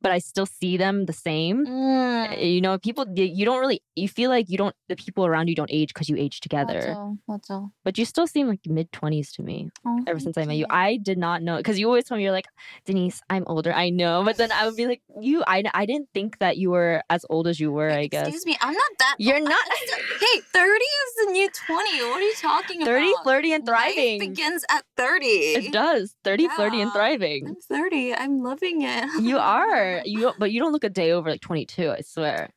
but 0.02 0.12
i 0.12 0.18
still 0.18 0.46
see 0.46 0.76
them 0.76 1.06
the 1.06 1.12
same 1.12 1.66
Mm. 1.66 2.54
you 2.54 2.60
know 2.60 2.78
people 2.78 3.04
y- 3.08 3.32
you 3.38 3.44
don't 3.44 3.58
really 3.58 3.80
you 3.96 4.06
feel 4.08 4.30
like 4.30 4.46
you 4.48 4.56
don't 4.56 4.74
the 4.88 4.94
people 4.94 5.26
around 5.26 5.48
you 5.48 5.56
don't 5.56 5.72
age 5.72 5.90
because 5.92 6.08
you 6.08 6.16
age 6.16 6.38
together 6.38 6.94
맞아, 6.94 7.18
맞아. 7.28 7.70
but 7.84 7.98
you 7.98 8.04
still 8.04 8.28
seem 8.28 8.46
like 8.46 8.60
mid 8.66 8.90
20s 8.92 9.32
to 9.34 9.42
me 9.42 9.70
Oh, 9.84 9.98
ever 10.06 10.18
thank 10.20 10.22
since 10.22 10.38
i 10.38 10.44
met 10.46 10.54
you 10.54 10.66
you. 10.70 10.70
i 10.70 10.98
did 11.02 11.18
not 11.18 11.42
know 11.42 11.56
because 11.58 11.80
you 11.80 11.86
always 11.90 12.04
tell 12.04 12.16
me 12.16 12.22
you're 12.22 12.36
like 12.36 12.46
denise 12.86 13.20
i'm 13.28 13.42
older 13.48 13.72
i 13.72 13.90
know 13.90 14.22
but 14.24 14.36
then 14.38 14.52
i 14.52 14.64
would 14.66 14.76
be 14.76 14.86
like 14.86 15.02
you 15.20 15.42
i, 15.48 15.64
I 15.74 15.84
didn't 15.84 16.08
think 16.14 16.38
that 16.38 16.58
you 16.58 16.70
were 16.70 17.02
as 17.10 17.26
old 17.28 17.48
as 17.48 17.58
you 17.58 17.72
were 17.72 17.90
i 17.90 18.06
guess 18.06 18.28
Excuse 18.28 18.46
me, 18.46 18.56
I'm 18.60 18.74
not 18.74 18.92
that. 19.02 19.16
You're 19.18 19.42
old. 19.42 19.48
not- 19.50 19.66
I'm 19.66 19.86
still- 19.88 20.18
hey, 20.22 20.36
30 20.52 20.84
is 21.02 21.10
the 21.22 21.26
new 21.32 21.48
20. 21.50 22.02
What 22.10 22.22
are 22.22 22.28
you 22.30 22.34
talking 22.40 22.84
30 22.84 23.10
about? 23.10 23.22
flirty 23.24 23.50
and 23.52 23.66
Life 23.66 23.94
thriving 23.94 24.18
begins 24.20 24.62
at 24.70 24.84
30. 24.96 25.26
it 25.58 25.72
does 25.72 26.14
30 26.24 26.48
flirty 26.54 26.80
and 26.80 26.90
Yeah. 26.90 26.92
thriving 26.94 27.46
I'm 27.48 27.56
30. 27.56 28.14
I'm 28.14 28.38
loving 28.42 28.82
it. 28.82 29.08
You 29.22 29.38
are. 29.38 29.91
You 30.05 30.21
don't, 30.21 30.39
but 30.39 30.51
you 30.51 30.59
don't 30.59 30.71
look 30.71 30.83
a 30.83 30.89
day 30.89 31.11
over 31.11 31.29
like 31.29 31.41
22, 31.41 31.89
I 31.91 32.01
swear. 32.01 32.49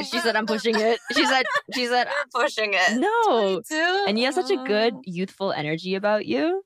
She 0.00 0.18
said 0.18 0.34
I'm 0.36 0.46
pushing 0.46 0.74
it. 0.78 0.98
She 1.14 1.24
said 1.24 1.44
she 1.74 1.86
said 1.86 2.08
You're 2.34 2.42
pushing 2.42 2.72
it. 2.74 2.98
no. 2.98 3.60
22? 3.68 4.04
And 4.08 4.18
you 4.18 4.24
have 4.24 4.34
such 4.34 4.50
a 4.50 4.56
good 4.66 4.94
Oh. 4.94 5.02
youthful 5.04 5.52
energy 5.52 5.94
about 5.94 6.26
you. 6.26 6.62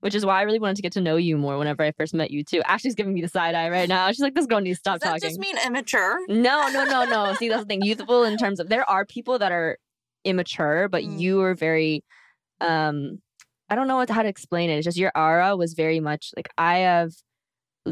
Which 0.00 0.14
is 0.14 0.24
why 0.24 0.38
I 0.38 0.42
really 0.42 0.60
wanted 0.60 0.76
to 0.76 0.82
get 0.82 0.92
to 0.92 1.00
know 1.00 1.16
you 1.16 1.36
more 1.36 1.58
whenever 1.58 1.82
I 1.82 1.90
first 1.90 2.14
met 2.14 2.30
you 2.30 2.44
too. 2.44 2.62
Ashley's 2.64 2.94
giving 2.94 3.12
me 3.14 3.20
the 3.20 3.28
side 3.28 3.56
eye 3.56 3.68
right 3.68 3.88
now. 3.88 4.06
She's 4.08 4.20
like, 4.20 4.34
this 4.34 4.46
girl 4.46 4.60
needs 4.60 4.78
to 4.78 4.80
stop 4.80 5.00
talking. 5.00 5.14
Does 5.14 5.22
that 5.22 5.28
talking. 5.28 5.42
just 5.42 5.56
mean 5.56 5.66
immature? 5.66 6.18
No, 6.28 6.68
no, 6.68 6.84
no, 6.84 7.04
no. 7.04 7.34
See, 7.34 7.48
that's 7.48 7.62
the 7.62 7.66
thing. 7.66 7.82
Youthful 7.82 8.22
in 8.22 8.36
terms 8.38 8.60
of 8.60 8.68
there 8.68 8.88
are 8.88 9.04
people 9.04 9.40
that 9.40 9.50
are 9.50 9.76
immature, 10.24 10.88
but 10.88 11.02
Mm. 11.02 11.18
you 11.20 11.40
are 11.42 11.54
very 11.54 12.04
um 12.60 13.18
I 13.70 13.74
don't 13.74 13.86
know 13.88 13.96
what 13.96 14.08
how 14.08 14.22
to 14.22 14.28
explain 14.28 14.70
it. 14.70 14.76
It's 14.78 14.84
just 14.84 14.96
your 14.98 15.12
aura 15.16 15.56
was 15.56 15.74
very 15.74 15.98
much 16.00 16.30
like 16.36 16.48
I 16.56 16.78
have 16.78 17.12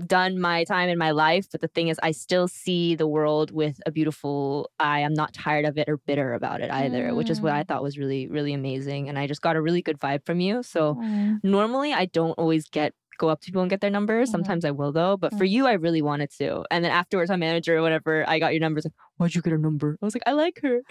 done 0.01 0.39
my 0.41 0.65
time 0.65 0.89
in 0.89 0.99
my 0.99 1.11
life, 1.13 1.47
but 1.51 1.61
the 1.61 1.69
thing 1.69 1.89
is 1.89 1.99
I 2.03 2.11
still 2.13 2.49
see 2.49 2.95
the 2.95 3.07
world 3.07 3.51
with 3.51 3.81
a 3.87 3.91
beautiful 3.91 4.71
eye. 4.79 5.01
I'm 5.01 5.15
not 5.15 5.33
tired 5.33 5.65
of 5.65 5.79
it 5.79 5.89
or 5.89 5.97
bitter 5.99 6.35
about 6.35 6.61
it 6.61 6.71
either, 6.71 7.15
which 7.15 7.31
is 7.31 7.41
what 7.41 7.53
I 7.53 7.63
thought 7.65 7.83
was 7.83 7.97
really, 7.99 8.29
really 8.29 8.53
amazing. 8.53 9.09
And 9.09 9.19
I 9.19 9.27
just 9.27 9.43
got 9.43 9.57
a 9.57 9.63
really 9.63 9.83
good 9.83 9.99
vibe 9.99 10.25
from 10.27 10.41
you. 10.41 10.63
So 10.63 10.95
Mm. 10.97 11.41
normally 11.43 11.93
I 11.93 12.07
don't 12.07 12.33
always 12.33 12.69
get 12.69 12.93
go 13.19 13.31
up 13.31 13.41
to 13.41 13.47
people 13.47 13.63
and 13.63 13.71
get 13.71 13.81
their 13.81 13.89
numbers. 13.89 14.29
Mhm. 14.29 14.33
Sometimes 14.33 14.65
I 14.67 14.73
will 14.73 14.93
though, 14.93 15.17
but 15.17 15.33
for 15.39 15.45
you 15.47 15.67
I 15.67 15.73
really 15.73 16.03
wanted 16.03 16.31
to. 16.39 16.65
And 16.71 16.85
then 16.85 16.93
afterwards 16.93 17.31
my 17.31 17.37
manager 17.37 17.75
or 17.79 17.81
whatever, 17.81 18.29
I 18.29 18.39
got 18.39 18.53
your 18.53 18.61
numbers 18.61 18.85
like, 18.85 18.93
why'd 19.17 19.35
you 19.35 19.41
get 19.41 19.53
her 19.53 19.59
number? 19.59 19.97
I 20.03 20.05
was 20.05 20.15
like, 20.15 20.23
I 20.27 20.33
like 20.33 20.61
her. 20.63 20.81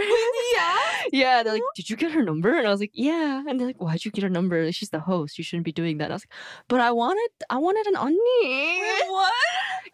yeah 0.55 0.77
yeah, 1.11 1.43
they're 1.43 1.53
like, 1.53 1.61
did 1.75 1.89
you 1.89 1.95
get 1.95 2.11
her 2.11 2.23
number? 2.23 2.57
And 2.57 2.67
I 2.67 2.69
was 2.69 2.79
like, 2.79 2.91
yeah. 2.93 3.43
And 3.47 3.59
they're 3.59 3.67
like, 3.67 3.81
why'd 3.81 4.05
you 4.05 4.11
get 4.11 4.23
her 4.23 4.29
number? 4.29 4.71
She's 4.71 4.89
the 4.89 4.99
host. 4.99 5.37
You 5.37 5.43
shouldn't 5.43 5.65
be 5.65 5.71
doing 5.71 5.97
that. 5.97 6.05
And 6.05 6.13
I 6.13 6.15
was 6.15 6.23
like, 6.23 6.33
but 6.67 6.79
I 6.79 6.91
wanted, 6.91 7.29
I 7.49 7.57
wanted 7.57 7.87
an 7.87 7.95
onion. 7.95 9.09
what? 9.09 9.33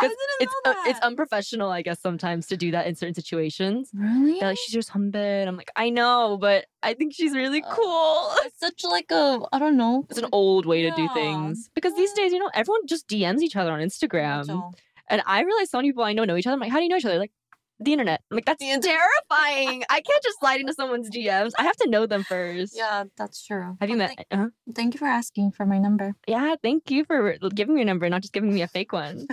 it's, 0.39 0.55
uh, 0.65 0.73
it's 0.85 0.99
unprofessional, 0.99 1.69
I 1.69 1.81
guess, 1.81 2.01
sometimes 2.01 2.47
to 2.47 2.57
do 2.57 2.71
that 2.71 2.87
in 2.87 2.95
certain 2.95 3.15
situations. 3.15 3.91
Really? 3.93 4.39
They're 4.39 4.49
like, 4.49 4.57
she's 4.63 4.73
your 4.73 4.83
humble. 4.89 5.19
I'm 5.21 5.57
like, 5.57 5.71
I 5.75 5.89
know, 5.89 6.37
but 6.39 6.65
I 6.83 6.93
think 6.93 7.13
she's 7.13 7.33
really 7.33 7.61
uh, 7.61 7.73
cool. 7.73 8.31
it's 8.45 8.59
such 8.59 8.83
like 8.83 9.11
a, 9.11 9.39
I 9.51 9.59
don't 9.59 9.77
know. 9.77 10.05
It's 10.09 10.19
an 10.19 10.29
old 10.31 10.65
way 10.65 10.83
yeah. 10.83 10.95
to 10.95 10.95
do 10.95 11.09
things. 11.13 11.69
Because 11.75 11.93
yeah. 11.93 11.99
these 11.99 12.13
days, 12.13 12.33
you 12.33 12.39
know, 12.39 12.49
everyone 12.53 12.87
just 12.87 13.07
DMs 13.07 13.41
each 13.41 13.55
other 13.55 13.71
on 13.71 13.79
Instagram. 13.79 14.73
And 15.07 15.21
I 15.25 15.41
realize 15.41 15.69
so 15.69 15.77
many 15.77 15.89
people 15.89 16.03
I 16.03 16.13
know 16.13 16.23
know 16.23 16.37
each 16.37 16.47
other. 16.47 16.53
I'm 16.53 16.59
like, 16.59 16.71
how 16.71 16.77
do 16.77 16.83
you 16.83 16.89
know 16.89 16.95
each 16.95 17.05
other? 17.05 17.19
Like, 17.19 17.33
the 17.81 17.93
internet. 17.93 18.21
I'm 18.29 18.35
like, 18.37 18.45
that's 18.45 18.63
terrifying. 18.63 19.83
I 19.89 20.01
can't 20.01 20.23
just 20.23 20.39
slide 20.39 20.59
into 20.61 20.73
someone's 20.73 21.09
DMs. 21.09 21.51
I 21.57 21.63
have 21.63 21.75
to 21.77 21.89
know 21.89 22.05
them 22.05 22.23
first. 22.23 22.73
Yeah, 22.75 23.05
that's 23.17 23.45
true. 23.45 23.77
Have 23.79 23.89
you 23.89 23.97
Well, 23.97 24.07
met? 24.09 24.25
Thank, 24.29 24.43
uh 24.43 24.49
thank 24.73 24.93
you 24.93 24.97
for 24.99 25.07
asking 25.07 25.51
for 25.51 25.65
my 25.65 25.77
number. 25.79 26.13
Yeah, 26.27 26.55
thank 26.61 26.91
you 26.91 27.05
for 27.05 27.37
giving 27.53 27.75
me 27.75 27.81
your 27.81 27.85
number, 27.87 28.09
not 28.09 28.21
just 28.21 28.33
giving 28.33 28.53
me 28.53 28.61
a 28.61 28.67
fake 28.67 28.93
one. 28.93 29.27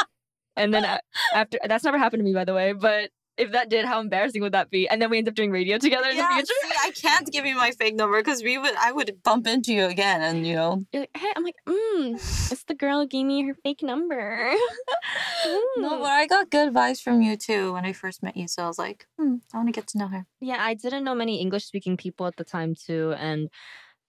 and 0.56 0.72
then 0.72 0.84
after, 1.34 1.58
that's 1.66 1.84
never 1.84 1.98
happened 1.98 2.20
to 2.20 2.24
me, 2.24 2.34
by 2.34 2.44
the 2.44 2.54
way. 2.54 2.72
But 2.72 3.10
if 3.38 3.52
that 3.52 3.68
did, 3.70 3.84
how 3.84 4.00
embarrassing 4.00 4.42
would 4.42 4.52
that 4.52 4.70
be? 4.70 4.88
And 4.88 5.00
then 5.00 5.10
we 5.10 5.18
end 5.18 5.28
up 5.28 5.34
doing 5.34 5.50
radio 5.50 5.78
together 5.78 6.08
in 6.08 6.16
the 6.16 6.22
future. 6.24 6.46
see, 6.62 6.74
I 6.82 6.90
can't 6.90 7.26
give 7.30 7.46
you 7.46 7.54
my 7.56 7.70
fake 7.70 7.94
number 7.94 8.18
because 8.20 8.42
we 8.42 8.58
would 8.58 8.74
I 8.76 8.92
would 8.92 9.22
bump 9.22 9.46
into 9.46 9.72
you 9.72 9.84
again, 9.86 10.20
and 10.22 10.46
you 10.46 10.54
know. 10.56 10.84
You're 10.92 11.02
like, 11.02 11.16
hey, 11.16 11.32
I'm 11.36 11.44
like, 11.44 11.56
mm, 11.66 12.14
it's 12.52 12.64
the 12.64 12.74
girl 12.74 13.00
who 13.00 13.06
gave 13.06 13.26
me 13.26 13.46
her 13.46 13.54
fake 13.54 13.82
number. 13.82 14.52
No, 15.76 15.90
Mm. 15.92 16.00
but 16.00 16.10
I 16.10 16.26
got 16.26 16.50
good 16.50 16.72
vibes 16.74 17.00
from 17.00 17.22
you 17.22 17.36
too 17.36 17.72
when 17.72 17.84
I 17.84 17.92
first 17.92 18.22
met 18.22 18.36
you. 18.36 18.48
So 18.48 18.64
I 18.64 18.66
was 18.66 18.78
like, 18.78 19.06
hmm, 19.18 19.36
I 19.52 19.56
want 19.58 19.68
to 19.68 19.72
get 19.72 19.86
to 19.88 19.98
know 19.98 20.08
her. 20.08 20.26
Yeah, 20.40 20.56
I 20.60 20.74
didn't 20.74 21.04
know 21.04 21.14
many 21.14 21.40
English 21.40 21.64
speaking 21.66 21.96
people 21.96 22.26
at 22.26 22.36
the 22.36 22.44
time 22.44 22.74
too. 22.74 23.14
And 23.18 23.48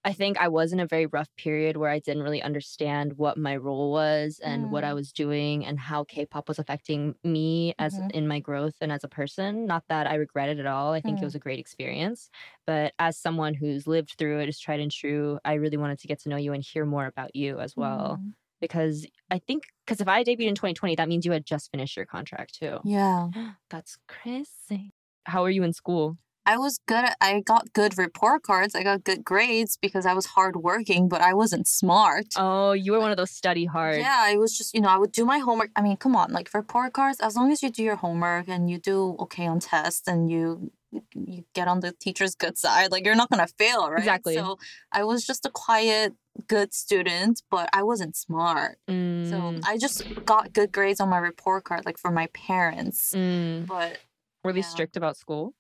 I 0.06 0.14
think 0.14 0.38
I 0.38 0.48
was 0.48 0.72
in 0.72 0.80
a 0.80 0.88
very 0.88 1.08
rough 1.08 1.28
period 1.36 1.76
where 1.76 1.90
I 1.90 2.00
didn't 2.00 2.24
really 2.24 2.42
understand 2.42 3.14
what 3.18 3.38
my 3.38 3.58
role 3.58 3.92
was 3.92 4.40
and 4.40 4.70
what 4.72 4.86
I 4.86 4.94
Mm. 4.94 4.94
was 4.94 5.12
doing 5.12 5.66
and 5.66 5.78
how 5.78 6.06
K 6.06 6.26
pop 6.26 6.48
was 6.48 6.58
affecting 6.58 7.16
me 7.24 7.74
as 7.80 8.00
Mhm. 8.00 8.10
in 8.10 8.26
my 8.28 8.40
growth 8.40 8.76
and 8.80 8.94
as 8.94 9.04
a 9.04 9.10
person. 9.10 9.66
Not 9.66 9.84
that 9.90 10.08
I 10.08 10.16
regret 10.16 10.48
it 10.50 10.58
at 10.58 10.66
all. 10.66 10.94
I 10.94 11.02
think 11.02 11.22
it 11.22 11.26
Mm. 11.26 11.26
was 11.26 11.36
a 11.36 11.40
great 11.40 11.60
experience. 11.60 12.30
But 12.66 12.94
as 12.98 13.18
someone 13.18 13.54
who's 13.54 13.88
lived 13.88 14.16
through 14.18 14.40
it, 14.40 14.48
is 14.50 14.58
tried 14.60 14.80
and 14.80 14.92
true, 14.92 15.38
I 15.44 15.54
really 15.56 15.78
wanted 15.78 16.00
to 16.00 16.08
get 16.08 16.20
to 16.22 16.30
know 16.30 16.38
you 16.38 16.54
and 16.54 16.64
hear 16.64 16.86
more 16.86 17.06
about 17.06 17.36
you 17.36 17.60
as 17.60 17.76
well. 17.76 18.22
Mm. 18.22 18.34
Because 18.62 19.06
I 19.30 19.40
think 19.40 19.64
because 19.86 20.00
if 20.02 20.08
I 20.08 20.24
debuted 20.24 20.48
in 20.48 20.56
2020, 20.56 20.96
that 20.96 21.10
means 21.10 21.26
you 21.26 21.32
had 21.34 21.46
just 21.46 21.72
finished 21.72 21.98
your 21.98 22.06
contract 22.06 22.56
too. 22.56 22.80
Yeah. 22.84 23.32
That's 23.70 23.98
crazy. 24.08 24.94
How 25.26 25.44
are 25.44 25.50
you 25.50 25.64
in 25.64 25.74
school? 25.74 26.18
I 26.50 26.58
was 26.58 26.80
good 26.88 27.04
at, 27.10 27.16
I 27.22 27.42
got 27.42 27.74
good 27.74 27.96
report 28.06 28.42
cards. 28.42 28.74
I 28.74 28.82
got 28.82 29.04
good 29.04 29.24
grades 29.24 29.78
because 29.80 30.08
I 30.08 30.16
was 30.16 30.26
hardworking, 30.26 31.08
but 31.08 31.22
I 31.22 31.36
wasn't 31.36 31.68
smart. 31.68 32.26
Oh, 32.38 32.72
you 32.72 32.94
were 32.94 33.00
one 33.00 33.12
of 33.12 33.18
those 33.18 33.30
study 33.30 33.66
hard. 33.66 34.00
Yeah, 34.00 34.18
I 34.32 34.36
was 34.38 34.58
just, 34.58 34.74
you 34.74 34.82
know, 34.82 34.90
I 34.90 34.98
would 34.98 35.12
do 35.12 35.26
my 35.26 35.38
homework. 35.38 35.70
I 35.76 35.82
mean, 35.84 35.96
come 35.98 36.16
on, 36.16 36.32
like 36.34 36.50
for 36.50 36.62
report 36.62 36.94
cards, 36.94 37.20
as 37.20 37.36
long 37.36 37.52
as 37.52 37.62
you 37.62 37.70
do 37.70 37.84
your 37.84 37.98
homework 37.98 38.48
and 38.48 38.68
you 38.68 38.80
do 38.80 39.16
okay 39.20 39.46
on 39.46 39.60
tests 39.60 40.08
and 40.08 40.32
you 40.32 40.72
you 41.14 41.44
get 41.54 41.68
on 41.68 41.82
the 41.82 41.92
teacher's 41.92 42.34
good 42.34 42.58
side, 42.58 42.92
like 42.92 43.06
you're 43.06 43.14
not 43.14 43.30
gonna 43.30 43.46
fail, 43.60 43.92
right? 43.92 44.00
Exactly. 44.00 44.34
So 44.34 44.58
I 44.92 45.04
was 45.04 45.24
just 45.24 45.46
a 45.46 45.52
quiet, 45.52 46.14
good 46.48 46.74
student, 46.74 47.44
but 47.52 47.70
I 47.74 47.84
wasn't 47.84 48.16
smart. 48.16 48.80
So 48.88 48.94
Mm, 48.96 49.62
I 49.68 49.78
just 49.78 50.02
got 50.26 50.52
good 50.52 50.72
grades 50.72 51.00
on 51.00 51.10
my 51.10 51.20
report 51.20 51.66
card, 51.66 51.86
like 51.86 52.00
for 52.00 52.10
my 52.10 52.26
parents. 52.34 53.14
mm. 53.16 53.68
But 53.68 54.00
Were 54.44 54.52
they 54.52 54.62
yeah. 54.62 54.66
strict 54.76 54.98
about 54.98 55.16
school? 55.16 55.54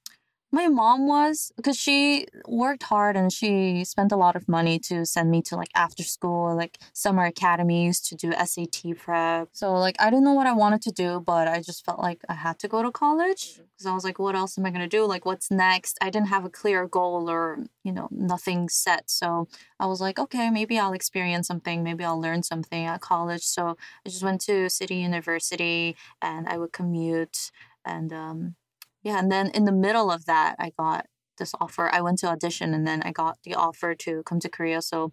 My 0.52 0.68
mom 0.68 1.06
was 1.06 1.52
because 1.58 1.78
she 1.78 2.26
worked 2.48 2.82
hard 2.82 3.16
and 3.16 3.32
she 3.32 3.86
spent 3.86 4.12
a 4.12 4.16
lot 4.16 4.36
of 4.36 4.50
money 4.50 4.80
to 4.80 5.06
send 5.06 5.30
me 5.30 5.44
to 5.44 5.56
like 5.56 5.70
after 5.76 6.02
school, 6.02 6.56
like 6.56 6.80
summer 6.92 7.26
academies 7.26 8.02
to 8.02 8.16
do 8.16 8.34
SAT 8.34 8.96
prep. 8.98 9.50
So 9.52 9.74
like 9.74 9.96
I 10.00 10.10
didn't 10.10 10.24
know 10.24 10.34
what 10.34 10.48
I 10.48 10.54
wanted 10.54 10.82
to 10.84 10.92
do, 10.92 11.20
but 11.20 11.48
I 11.48 11.62
just 11.62 11.86
felt 11.86 12.00
like 12.00 12.22
I 12.28 12.34
had 12.34 12.58
to 12.60 12.68
go 12.68 12.82
to 12.82 12.92
college 12.92 13.58
because 13.58 13.86
I 13.86 13.94
was 13.94 14.04
like, 14.04 14.18
what 14.18 14.36
else 14.36 14.58
am 14.58 14.66
I 14.66 14.72
gonna 14.72 14.88
do? 14.88 15.06
Like 15.06 15.24
what's 15.24 15.52
next? 15.52 16.00
I 16.02 16.10
didn't 16.10 16.30
have 16.30 16.46
a 16.46 16.50
clear 16.50 16.88
goal 16.88 17.30
or 17.30 17.60
you 17.84 17.92
know 17.92 18.08
nothing 18.10 18.70
set. 18.70 19.12
So 19.12 19.48
I 19.80 19.86
was 19.86 20.02
like, 20.02 20.18
okay, 20.18 20.50
maybe 20.50 20.80
I'll 20.80 20.94
experience 20.94 21.46
something. 21.46 21.84
Maybe 21.84 22.04
I'll 22.04 22.20
learn 22.20 22.42
something 22.42 22.86
at 22.86 23.02
college. 23.02 23.44
So 23.44 23.78
I 24.04 24.10
just 24.10 24.24
went 24.24 24.42
to 24.42 24.68
City 24.70 24.96
University 24.96 25.96
and 26.24 26.48
I 26.48 26.58
would 26.58 26.74
commute 26.74 27.52
and 27.86 28.12
um 28.12 28.56
yeah, 29.04 29.20
and 29.20 29.32
then 29.32 29.50
in 29.52 29.66
the 29.66 29.72
middle 29.72 30.12
of 30.12 30.26
that, 30.26 30.56
I 30.60 30.72
got 30.78 31.06
this 31.38 31.54
offer. 31.60 31.90
I 31.94 32.02
went 32.02 32.20
to 32.20 32.28
audition 32.28 32.74
and 32.74 32.86
then 32.86 33.02
I 33.04 33.12
got 33.12 33.38
the 33.44 33.56
offer 33.56 33.96
to 33.96 34.24
come 34.24 34.40
to 34.42 34.50
Korea. 34.50 34.82
So 34.82 35.12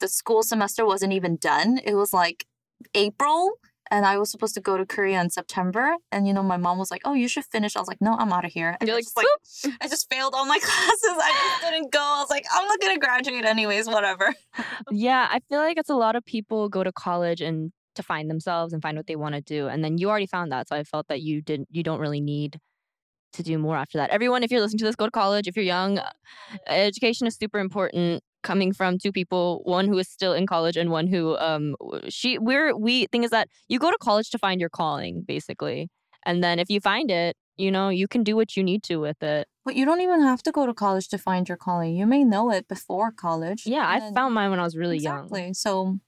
the 0.00 0.08
school 0.08 0.42
semester 0.42 0.86
wasn't 0.86 1.12
even 1.12 1.36
done. 1.36 1.78
It 1.84 1.94
was 1.94 2.12
like 2.12 2.46
April 2.94 3.52
and 3.90 4.06
I 4.06 4.18
was 4.18 4.30
supposed 4.30 4.54
to 4.54 4.60
go 4.60 4.76
to 4.76 4.86
Korea 4.86 5.20
in 5.20 5.30
September. 5.30 5.96
And 6.12 6.26
you 6.26 6.32
know, 6.32 6.42
my 6.42 6.56
mom 6.56 6.78
was 6.78 6.90
like, 6.90 7.02
"Oh, 7.04 7.14
you 7.14 7.28
should 7.28 7.44
finish." 7.44 7.76
I 7.76 7.80
was 7.80 7.88
like, 7.88 8.00
"No, 8.00 8.16
I'm 8.16 8.32
out 8.32 8.44
of 8.44 8.52
here." 8.52 8.76
And 8.80 8.88
You're 8.88 8.94
I 8.94 8.98
like, 8.98 9.04
just, 9.04 9.16
like, 9.16 9.74
I 9.82 9.88
just 9.88 10.08
failed 10.12 10.32
all 10.34 10.46
my 10.46 10.58
classes. 10.62 11.16
I 11.22 11.32
just 11.32 11.70
didn't 11.72 11.92
go. 11.92 12.00
I 12.00 12.20
was 12.20 12.30
like, 12.30 12.46
"I'm 12.52 12.66
not 12.66 12.80
gonna 12.80 12.98
graduate 12.98 13.44
anyways. 13.44 13.86
Whatever." 13.86 14.34
Yeah, 14.90 15.28
I 15.30 15.40
feel 15.48 15.60
like 15.60 15.78
it's 15.78 15.90
a 15.90 15.94
lot 15.94 16.16
of 16.16 16.24
people 16.24 16.68
go 16.68 16.82
to 16.82 16.92
college 16.92 17.40
and 17.40 17.72
to 17.94 18.02
find 18.02 18.30
themselves 18.30 18.72
and 18.72 18.82
find 18.82 18.96
what 18.96 19.06
they 19.06 19.16
want 19.16 19.34
to 19.34 19.40
do, 19.40 19.68
and 19.68 19.84
then 19.84 19.98
you 19.98 20.08
already 20.08 20.26
found 20.26 20.52
that. 20.52 20.68
So 20.68 20.76
I 20.76 20.84
felt 20.84 21.08
that 21.08 21.20
you 21.22 21.42
didn't, 21.42 21.68
you 21.70 21.82
don't 21.82 22.00
really 22.00 22.20
need 22.20 22.58
to 23.32 23.42
do 23.42 23.58
more 23.58 23.76
after 23.76 23.98
that. 23.98 24.10
Everyone, 24.10 24.42
if 24.42 24.50
you're 24.50 24.60
listening 24.60 24.78
to 24.80 24.84
this, 24.84 24.96
go 24.96 25.06
to 25.06 25.10
college. 25.10 25.46
If 25.46 25.56
you're 25.56 25.64
young, 25.64 25.98
uh, 25.98 26.10
education 26.66 27.26
is 27.26 27.36
super 27.36 27.58
important. 27.58 28.22
Coming 28.42 28.72
from 28.72 28.98
two 28.98 29.12
people, 29.12 29.60
one 29.64 29.86
who 29.86 29.98
is 29.98 30.08
still 30.08 30.32
in 30.32 30.46
college 30.46 30.76
and 30.76 30.90
one 30.90 31.06
who 31.06 31.36
um 31.36 31.76
she 32.08 32.38
we're 32.38 32.74
we 32.74 33.06
thing 33.12 33.22
is 33.22 33.30
that 33.30 33.48
you 33.68 33.78
go 33.78 33.90
to 33.90 33.98
college 34.00 34.30
to 34.30 34.38
find 34.38 34.60
your 34.60 34.70
calling 34.70 35.22
basically, 35.26 35.90
and 36.24 36.42
then 36.42 36.58
if 36.58 36.70
you 36.70 36.80
find 36.80 37.10
it, 37.10 37.36
you 37.58 37.70
know 37.70 37.90
you 37.90 38.08
can 38.08 38.22
do 38.24 38.36
what 38.36 38.56
you 38.56 38.62
need 38.64 38.82
to 38.84 38.96
with 38.96 39.22
it. 39.22 39.46
But 39.66 39.76
you 39.76 39.84
don't 39.84 40.00
even 40.00 40.22
have 40.22 40.42
to 40.44 40.52
go 40.52 40.64
to 40.64 40.72
college 40.72 41.08
to 41.08 41.18
find 41.18 41.46
your 41.50 41.58
calling. 41.58 41.94
You 41.94 42.06
may 42.06 42.24
know 42.24 42.50
it 42.50 42.66
before 42.66 43.12
college. 43.12 43.64
Yeah, 43.66 43.86
I 43.86 44.10
found 44.14 44.32
mine 44.32 44.48
when 44.50 44.58
I 44.58 44.64
was 44.64 44.74
really 44.74 44.96
young. 44.98 45.24
exactly. 45.24 45.52
So 45.52 45.98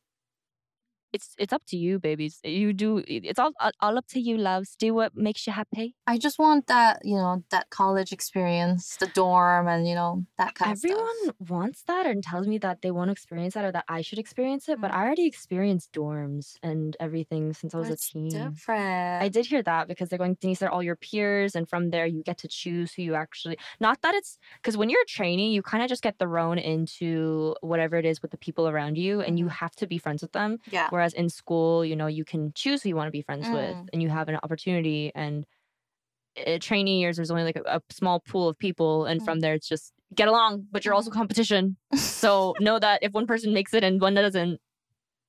It's 1.13 1.35
it's 1.39 1.53
up 1.53 1.63
to 1.69 1.77
you, 1.77 1.99
babies. 1.99 2.41
You 2.45 2.73
do. 2.73 3.03
It's 3.07 3.39
all 3.39 3.53
all 3.81 3.99
up 3.99 4.07
to 4.09 4.21
you, 4.21 4.37
loves. 4.39 4.77
Do 4.77 4.95
what 4.95 5.15
makes 5.17 5.47
you 5.47 5.53
happy. 5.53 5.95
I 6.07 6.19
just 6.19 6.39
want 6.39 6.67
that, 6.67 7.01
you 7.05 7.15
know, 7.17 7.45
that 7.51 7.71
college 7.71 8.13
experience, 8.13 8.97
the 8.97 9.07
dorm, 9.07 9.69
and 9.69 9.87
you 9.89 9.95
know 9.95 10.25
that 10.37 10.55
kind 10.55 10.73
Everyone 10.73 11.01
of 11.03 11.35
stuff. 11.35 11.37
wants 11.41 11.83
that 11.85 12.07
and 12.07 12.23
tells 12.23 12.47
me 12.47 12.57
that 12.59 12.83
they 12.83 12.93
want 12.93 13.09
to 13.09 13.13
experience 13.13 13.55
that 13.55 13.65
or 13.65 13.73
that 13.73 13.85
I 13.89 14.01
should 14.01 14.19
experience 14.21 14.69
it, 14.69 14.81
but 14.81 14.93
Mm. 14.93 14.95
I 14.95 15.03
already 15.05 15.27
experienced 15.27 15.93
dorms 15.93 16.57
and 16.63 16.97
everything 17.01 17.53
since 17.53 17.75
I 17.75 17.79
was 17.79 17.89
But 17.89 17.91
a 17.91 17.97
teen. 17.97 18.31
different. 18.31 19.23
I 19.23 19.29
did 19.29 19.47
hear 19.47 19.63
that 19.65 19.89
because 19.89 20.09
they're 20.09 20.19
going 20.21 20.37
these 20.41 20.63
are 20.63 20.69
all 20.71 20.83
your 20.85 20.97
peers, 20.97 21.57
and 21.57 21.69
from 21.69 21.91
there 21.91 22.07
you 22.07 22.23
get 22.23 22.39
to 22.39 22.49
choose 22.49 22.95
who 22.95 23.03
you 23.03 23.15
actually. 23.17 23.59
Not 23.81 24.03
that 24.03 24.15
it's 24.15 24.39
because 24.57 24.77
when 24.77 24.89
you're 24.91 25.03
a 25.03 25.07
trainee, 25.07 25.53
you 25.53 25.63
kind 25.63 25.83
of 25.83 25.89
just 25.89 26.03
get 26.03 26.19
thrown 26.21 26.59
into 26.59 27.57
whatever 27.61 27.97
it 27.97 28.05
is 28.07 28.23
with 28.23 28.31
the 28.31 28.39
people 28.39 28.69
around 28.69 28.99
you, 28.99 29.21
and 29.21 29.39
you 29.39 29.47
Mhm. 29.47 29.51
have 29.51 29.73
to 29.77 29.87
be 29.89 29.99
friends 29.99 30.23
with 30.23 30.33
them. 30.33 30.59
Yeah. 30.67 30.91
Whereas 31.03 31.15
in 31.15 31.29
school, 31.29 31.85
you 31.85 31.97
know, 31.97 32.07
you 32.07 32.25
can 32.25 32.53
choose 32.55 32.81
who 32.81 32.89
you 32.91 32.95
want 32.95 33.09
to 33.09 33.11
be 33.19 33.23
friends 33.23 33.49
with, 33.51 33.77
Mm. 33.77 33.89
and 33.93 34.01
you 34.01 34.09
have 34.09 34.29
an 34.29 34.39
opportunity. 34.45 35.11
And 35.17 35.45
uh, 36.47 36.59
trainee 36.61 37.01
years, 37.01 37.17
there's 37.17 37.33
only 37.33 37.43
like 37.43 37.57
a, 37.57 37.63
a 37.67 37.81
small 37.91 38.21
pool 38.21 38.49
of 38.49 38.57
people, 38.57 39.07
and 39.07 39.21
Mm. 39.21 39.25
from 39.25 39.41
there, 39.41 39.55
it's 39.55 39.67
just 39.69 39.93
get 40.15 40.29
along. 40.29 40.69
But 40.71 40.85
you're 40.85 40.95
also 40.95 41.11
Mhm. 41.11 41.15
competition, 41.15 41.77
so 41.97 42.55
know 42.61 42.79
that 42.79 43.03
if 43.03 43.11
one 43.13 43.27
person 43.27 43.53
makes 43.53 43.75
it 43.75 43.83
and 43.83 44.01
one 44.01 44.15
doesn't, 44.15 44.61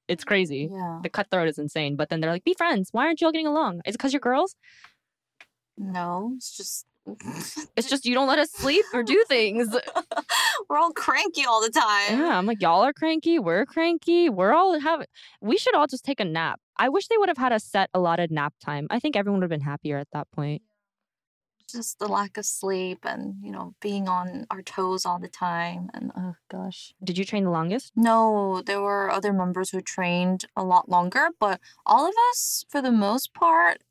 it's 0.07 0.23
crazy. 0.23 0.69
Yeah. 0.71 0.99
The 1.01 1.09
cutthroat 1.09 1.47
is 1.47 1.57
insane. 1.57 1.95
But 1.95 2.09
then 2.09 2.21
they're 2.21 2.29
like, 2.29 2.43
be 2.43 2.53
friends. 2.53 2.89
Why 2.91 3.07
aren't 3.07 3.19
you 3.19 3.25
all 3.25 3.33
getting 3.33 3.47
along? 3.47 3.81
Is 3.88 3.95
it 3.95 3.97
because 3.97 4.13
you're 4.13 4.19
girls? 4.19 4.55
No, 5.75 6.33
it's 6.36 6.55
just 6.55 6.86
It's 7.75 7.89
just 7.89 8.05
you 8.05 8.13
don't 8.13 8.27
let 8.27 8.39
us 8.39 8.51
sleep 8.51 8.85
or 8.93 9.03
do 9.03 9.23
things. 9.27 9.75
we're 10.69 10.77
all 10.77 10.91
cranky 10.91 11.43
all 11.45 11.61
the 11.61 11.69
time. 11.69 12.19
Yeah, 12.19 12.37
I'm 12.37 12.45
like, 12.45 12.61
y'all 12.61 12.83
are 12.83 12.93
cranky. 12.93 13.39
We're 13.39 13.65
cranky. 13.65 14.29
We're 14.29 14.53
all 14.53 14.79
having. 14.79 15.07
We 15.41 15.57
should 15.57 15.75
all 15.75 15.87
just 15.87 16.05
take 16.05 16.19
a 16.19 16.25
nap. 16.25 16.59
I 16.77 16.89
wish 16.89 17.07
they 17.07 17.17
would 17.17 17.29
have 17.29 17.37
had 17.37 17.51
a 17.51 17.59
set 17.59 17.89
allotted 17.93 18.31
nap 18.31 18.53
time. 18.63 18.87
I 18.89 18.99
think 18.99 19.15
everyone 19.15 19.39
would 19.39 19.43
have 19.43 19.49
been 19.49 19.67
happier 19.67 19.97
at 19.97 20.07
that 20.13 20.31
point. 20.31 20.61
Just 21.69 21.99
the 21.99 22.07
lack 22.07 22.37
of 22.37 22.45
sleep 22.45 22.99
and, 23.03 23.35
you 23.41 23.51
know, 23.51 23.73
being 23.81 24.07
on 24.07 24.45
our 24.51 24.61
toes 24.61 25.05
all 25.05 25.19
the 25.19 25.27
time. 25.27 25.89
And 25.93 26.11
oh 26.15 26.35
gosh. 26.49 26.93
Did 27.03 27.17
you 27.17 27.25
train 27.25 27.45
the 27.45 27.49
longest? 27.49 27.91
No, 27.95 28.61
there 28.65 28.81
were 28.81 29.09
other 29.09 29.33
members 29.33 29.71
who 29.71 29.81
trained 29.81 30.45
a 30.55 30.63
lot 30.63 30.87
longer, 30.89 31.29
but 31.39 31.59
all 31.85 32.05
of 32.05 32.13
us, 32.31 32.65
for 32.69 32.81
the 32.81 32.91
most 32.91 33.33
part, 33.33 33.81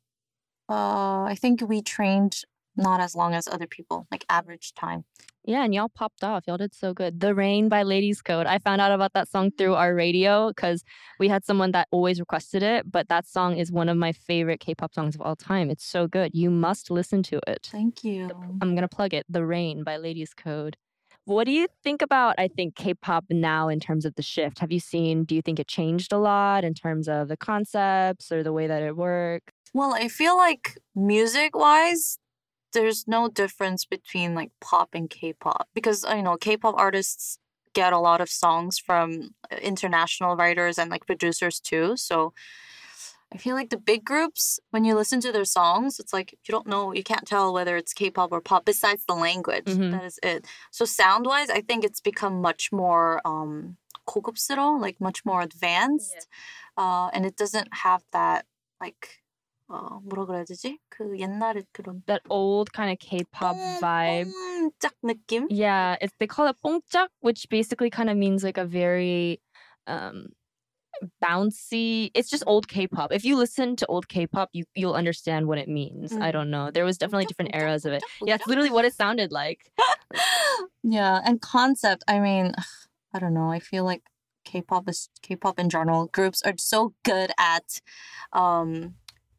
uh, 0.69 1.23
I 1.23 1.35
think 1.39 1.61
we 1.61 1.81
trained 1.81 2.43
not 2.75 2.99
as 2.99 3.15
long 3.15 3.33
as 3.33 3.47
other 3.47 3.67
people, 3.67 4.07
like 4.11 4.25
average 4.29 4.73
time. 4.73 5.05
Yeah, 5.45 5.65
and 5.65 5.73
y'all 5.73 5.89
popped 5.89 6.23
off. 6.23 6.45
Y'all 6.47 6.57
did 6.57 6.73
so 6.73 6.93
good. 6.93 7.19
The 7.19 7.35
Rain 7.35 7.67
by 7.67 7.83
Ladies 7.83 8.21
Code. 8.21 8.45
I 8.45 8.59
found 8.59 8.79
out 8.79 8.93
about 8.93 9.11
that 9.13 9.27
song 9.27 9.51
through 9.51 9.73
mm. 9.73 9.77
our 9.77 9.93
radio 9.93 10.47
because 10.49 10.85
we 11.19 11.27
had 11.27 11.43
someone 11.43 11.71
that 11.71 11.89
always 11.91 12.19
requested 12.19 12.63
it, 12.63 12.89
but 12.89 13.09
that 13.09 13.27
song 13.27 13.57
is 13.57 13.71
one 13.71 13.89
of 13.89 13.97
my 13.97 14.13
favorite 14.13 14.61
K 14.61 14.73
pop 14.73 14.93
songs 14.93 15.15
of 15.15 15.21
all 15.21 15.35
time. 15.35 15.69
It's 15.69 15.85
so 15.85 16.07
good. 16.07 16.31
You 16.33 16.49
must 16.49 16.89
listen 16.89 17.23
to 17.23 17.41
it. 17.45 17.67
Thank 17.71 18.05
you. 18.05 18.29
I'm 18.61 18.75
going 18.75 18.87
to 18.87 18.87
plug 18.87 19.13
it 19.13 19.25
The 19.29 19.45
Rain 19.45 19.83
by 19.83 19.97
Ladies 19.97 20.33
Code. 20.33 20.77
What 21.25 21.45
do 21.45 21.51
you 21.51 21.67
think 21.83 22.01
about, 22.01 22.35
I 22.37 22.49
think, 22.49 22.75
K 22.75 22.93
pop 22.93 23.25
now 23.29 23.69
in 23.69 23.79
terms 23.79 24.05
of 24.05 24.15
the 24.15 24.21
shift? 24.21 24.59
Have 24.59 24.73
you 24.73 24.79
seen, 24.79 25.23
do 25.23 25.35
you 25.35 25.41
think 25.41 25.59
it 25.59 25.67
changed 25.67 26.11
a 26.11 26.17
lot 26.17 26.65
in 26.65 26.73
terms 26.73 27.07
of 27.07 27.29
the 27.29 27.37
concepts 27.37 28.29
or 28.31 28.43
the 28.43 28.51
way 28.51 28.67
that 28.67 28.83
it 28.83 28.97
works? 28.97 29.53
Well, 29.73 29.93
I 29.93 30.07
feel 30.07 30.37
like 30.37 30.77
music 30.95 31.55
wise, 31.55 32.19
there's 32.72 33.06
no 33.08 33.28
difference 33.28 33.84
between 33.84 34.34
like 34.34 34.50
pop 34.60 34.90
and 34.92 35.08
K-pop 35.08 35.68
because 35.74 36.04
uh, 36.04 36.14
you 36.14 36.22
know 36.22 36.36
K-pop 36.36 36.74
artists 36.76 37.38
get 37.74 37.92
a 37.92 37.98
lot 37.98 38.20
of 38.20 38.28
songs 38.30 38.78
from 38.78 39.30
uh, 39.52 39.56
international 39.56 40.36
writers 40.36 40.78
and 40.78 40.90
like 40.90 41.06
producers 41.06 41.60
too. 41.60 41.96
So 41.96 42.32
I 43.32 43.36
feel 43.36 43.54
like 43.54 43.68
the 43.70 43.76
big 43.78 44.04
groups, 44.04 44.58
when 44.70 44.84
you 44.86 44.94
listen 44.94 45.20
to 45.20 45.32
their 45.32 45.44
songs, 45.44 45.98
it's 46.00 46.12
like 46.14 46.32
you 46.32 46.52
don't 46.52 46.66
know, 46.66 46.92
you 46.92 47.02
can't 47.02 47.26
tell 47.26 47.52
whether 47.52 47.76
it's 47.76 47.92
K-pop 47.92 48.32
or 48.32 48.40
pop. 48.40 48.64
Besides 48.64 49.04
the 49.06 49.14
language, 49.14 49.66
Mhm. 49.66 49.90
that 49.92 50.04
is 50.04 50.18
it. 50.22 50.46
So 50.70 50.84
sound 50.84 51.26
wise, 51.26 51.50
I 51.50 51.60
think 51.60 51.84
it's 51.84 52.00
become 52.00 52.40
much 52.40 52.72
more 52.72 53.20
um 53.26 53.76
고급스러워, 54.06 54.80
like 54.80 54.98
much 55.00 55.24
more 55.26 55.42
advanced, 55.42 56.26
uh, 56.78 57.08
and 57.12 57.26
it 57.26 57.36
doesn't 57.36 57.68
have 57.84 58.02
that 58.12 58.46
like 58.80 59.20
어, 59.72 60.00
뭐라 60.00 60.24
그래야 60.26 60.44
되지? 60.44 60.78
그 60.88 61.18
옛날에 61.18 61.62
그런 61.72 62.02
That 62.06 62.22
old 62.30 62.72
kind 62.72 62.90
of 62.90 62.98
K 62.98 63.22
pop 63.32 63.54
뽕- 63.56 63.80
vibe. 63.80 64.32
뽕짝 64.32 64.92
느낌? 65.04 65.46
Yeah, 65.50 65.96
it's 66.00 66.14
they 66.18 66.26
call 66.26 66.46
it 66.48 66.56
뽕짝, 66.64 67.08
which 67.20 67.46
basically 67.50 67.90
kind 67.90 68.08
of 68.08 68.16
means 68.16 68.42
like 68.42 68.56
a 68.58 68.64
very 68.64 69.40
um 69.86 70.28
bouncy. 71.22 72.10
It's 72.14 72.28
just 72.30 72.42
old 72.46 72.66
K-pop. 72.66 73.12
If 73.12 73.24
you 73.24 73.36
listen 73.36 73.76
to 73.76 73.86
old 73.86 74.08
K-pop, 74.08 74.48
you 74.52 74.64
you'll 74.74 74.94
understand 74.94 75.46
what 75.46 75.58
it 75.58 75.68
means. 75.68 76.12
I 76.12 76.30
Mm. 76.30 76.32
don't 76.32 76.50
know. 76.50 76.70
There 76.70 76.84
was 76.84 76.98
definitely 76.98 77.26
뽕짝, 77.26 77.28
different 77.28 77.52
뽕짝, 77.52 77.60
eras 77.62 77.84
of 77.84 77.92
it. 77.92 78.02
뽕짝, 78.02 78.26
Yeah, 78.26 78.34
it's 78.34 78.44
뽕짝. 78.44 78.48
literally 78.48 78.70
what 78.70 78.84
it 78.84 78.94
sounded 78.94 79.30
like. 79.32 79.70
yeah, 80.82 81.20
and 81.24 81.40
concept. 81.40 82.04
I 82.08 82.18
mean, 82.20 82.52
I 83.14 83.18
don't 83.18 83.34
know. 83.34 83.50
I 83.50 83.60
feel 83.60 83.84
like 83.84 84.02
K-pop 84.44 84.88
is 84.88 85.08
K-pop 85.22 85.58
in 85.58 85.68
general. 85.68 86.06
Groups 86.08 86.42
are 86.42 86.54
so 86.56 86.94
good 87.04 87.30
at 87.38 87.80
um 88.32 88.94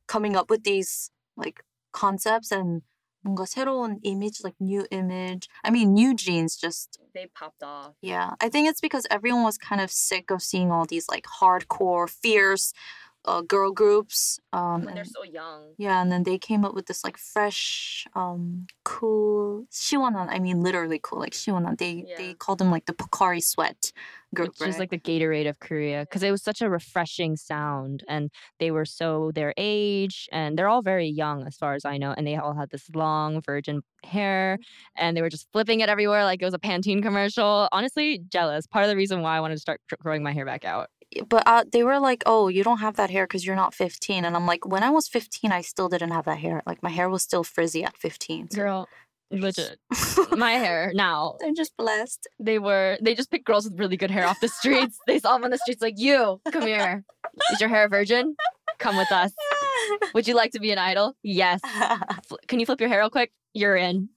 coming 0.07 0.35
up 0.35 0.49
with 0.49 0.63
these 0.63 1.11
like 1.37 1.63
concepts 1.91 2.51
and 2.51 2.81
뭔가 3.25 3.45
새로운 3.45 3.99
image, 4.03 4.41
like 4.43 4.55
new 4.59 4.85
image. 4.91 5.49
I 5.63 5.71
mean, 5.71 5.93
new 5.93 6.13
jeans 6.15 6.55
just 6.55 6.99
They 7.13 7.27
popped 7.27 7.63
off. 7.63 7.95
Yeah, 8.01 8.35
I 8.39 8.49
think 8.49 8.69
it's 8.69 8.81
because 8.81 9.05
everyone 9.09 9.43
was 9.43 9.57
kind 9.57 9.81
of 9.81 9.91
sick 9.91 10.31
of 10.31 10.41
seeing 10.41 10.71
all 10.71 10.85
these 10.85 11.07
like 11.09 11.25
hardcore, 11.41 12.09
fierce 12.09 12.73
uh, 13.25 13.41
girl 13.41 13.71
groups. 13.71 14.39
Um, 14.53 14.85
When 14.85 14.95
they're 14.95 15.03
and- 15.03 15.11
so 15.11 15.23
young. 15.23 15.73
yeah, 15.77 16.01
and 16.01 16.09
then 16.11 16.23
they 16.23 16.37
came 16.37 16.63
up 16.63 16.73
with 16.73 16.85
this 16.87 17.03
like 17.03 17.17
fresh, 17.17 18.07
um, 18.15 18.65
cool, 18.85 19.65
시원한. 19.71 20.27
I 20.29 20.39
mean, 20.39 20.61
literally 20.63 20.99
cool, 21.03 21.19
like 21.19 21.33
시원한. 21.33 21.77
They 21.77 22.05
Yeah. 22.07 22.17
they 22.17 22.33
called 22.33 22.59
them 22.59 22.71
like 22.71 22.85
the 22.85 22.93
Pocari 22.93 23.43
Sweat 23.43 23.91
group, 24.33 24.49
which 24.59 24.69
is 24.69 24.75
right? 24.75 24.79
like 24.87 24.89
the 24.91 24.97
Gatorade 24.99 25.49
of 25.49 25.59
Korea, 25.59 26.01
because 26.05 26.23
it 26.23 26.31
was 26.31 26.41
such 26.43 26.61
a 26.61 26.69
refreshing 26.69 27.35
sound, 27.35 28.03
and 28.07 28.29
they 28.59 28.71
were 28.71 28.85
so 28.85 29.31
their 29.35 29.53
age, 29.57 30.29
and 30.31 30.57
they're 30.57 30.69
all 30.69 30.81
very 30.81 31.07
young 31.07 31.45
as 31.45 31.57
far 31.57 31.73
as 31.73 31.83
I 31.83 31.97
know, 31.97 32.13
and 32.15 32.25
they 32.25 32.35
all 32.37 32.53
had 32.53 32.69
this 32.69 32.89
long 32.95 33.41
virgin 33.41 33.81
hair, 34.05 34.59
and 34.95 35.17
they 35.17 35.21
were 35.21 35.29
just 35.29 35.47
flipping 35.51 35.81
it 35.81 35.89
everywhere 35.89 36.23
like 36.23 36.41
it 36.41 36.45
was 36.45 36.53
a 36.53 36.59
Pantene 36.59 37.01
commercial. 37.03 37.67
Honestly, 37.71 38.19
jealous. 38.29 38.65
Part 38.65 38.85
of 38.85 38.89
the 38.89 38.95
reason 38.95 39.21
why 39.21 39.35
I 39.35 39.39
wanted 39.41 39.55
to 39.55 39.61
start 39.61 39.81
gr- 39.89 39.95
growing 40.01 40.23
my 40.23 40.31
hair 40.31 40.45
back 40.45 40.63
out. 40.63 40.89
but 41.28 41.42
uh, 41.46 41.64
they 41.72 41.82
were 41.84 41.98
like, 42.00 42.22
"Oh, 42.26 42.48
you 42.48 42.62
don't 42.64 42.78
have 42.78 42.96
that 42.96 43.10
hair 43.10 43.24
because 43.26 43.44
you're 43.46 43.56
not 43.56 43.74
15." 43.74 44.24
And 44.24 44.34
I'm 44.36 44.46
like, 44.46 44.66
when 44.66 44.82
I 44.82 44.90
was 44.90 45.08
15, 45.08 45.52
I 45.52 45.60
still 45.62 45.88
didn't 45.88 46.10
have 46.12 46.24
that 46.26 46.38
hair. 46.38 46.62
Like 46.66 46.82
my 46.82 46.90
hair 46.90 47.08
was 47.08 47.22
still 47.22 47.44
frizzy 47.44 47.84
at 47.84 47.96
15. 47.96 48.50
so- 48.50 48.56
Girl, 48.56 48.88
Legit. 49.30 49.78
My 50.30 50.52
hair 50.52 50.92
now. 50.94 51.36
They're 51.40 51.52
just 51.54 51.76
blessed. 51.76 52.28
They 52.38 52.58
were 52.58 52.98
they 53.00 53.14
just 53.14 53.30
picked 53.30 53.46
girls 53.46 53.64
with 53.68 53.78
really 53.80 53.96
good 53.96 54.10
hair 54.10 54.26
off 54.26 54.38
the 54.40 54.48
streets. 54.48 54.98
they 55.06 55.18
saw 55.18 55.32
them 55.34 55.44
on 55.44 55.50
the 55.50 55.58
streets 55.58 55.82
like 55.82 55.94
you. 55.98 56.40
Come 56.52 56.66
here. 56.66 57.04
Is 57.52 57.60
your 57.60 57.68
hair 57.70 57.84
a 57.86 57.88
virgin? 57.88 58.36
Come 58.78 58.96
with 58.96 59.10
us. 59.10 59.32
Would 60.14 60.28
you 60.28 60.34
like 60.34 60.52
to 60.52 60.60
be 60.60 60.70
an 60.70 60.78
idol? 60.78 61.14
Yes. 61.22 61.60
Can 62.48 62.60
you 62.60 62.66
flip 62.66 62.80
your 62.80 62.88
hair 62.88 63.00
real 63.00 63.10
quick? 63.10 63.32
You're 63.52 63.76
in. 63.76 64.08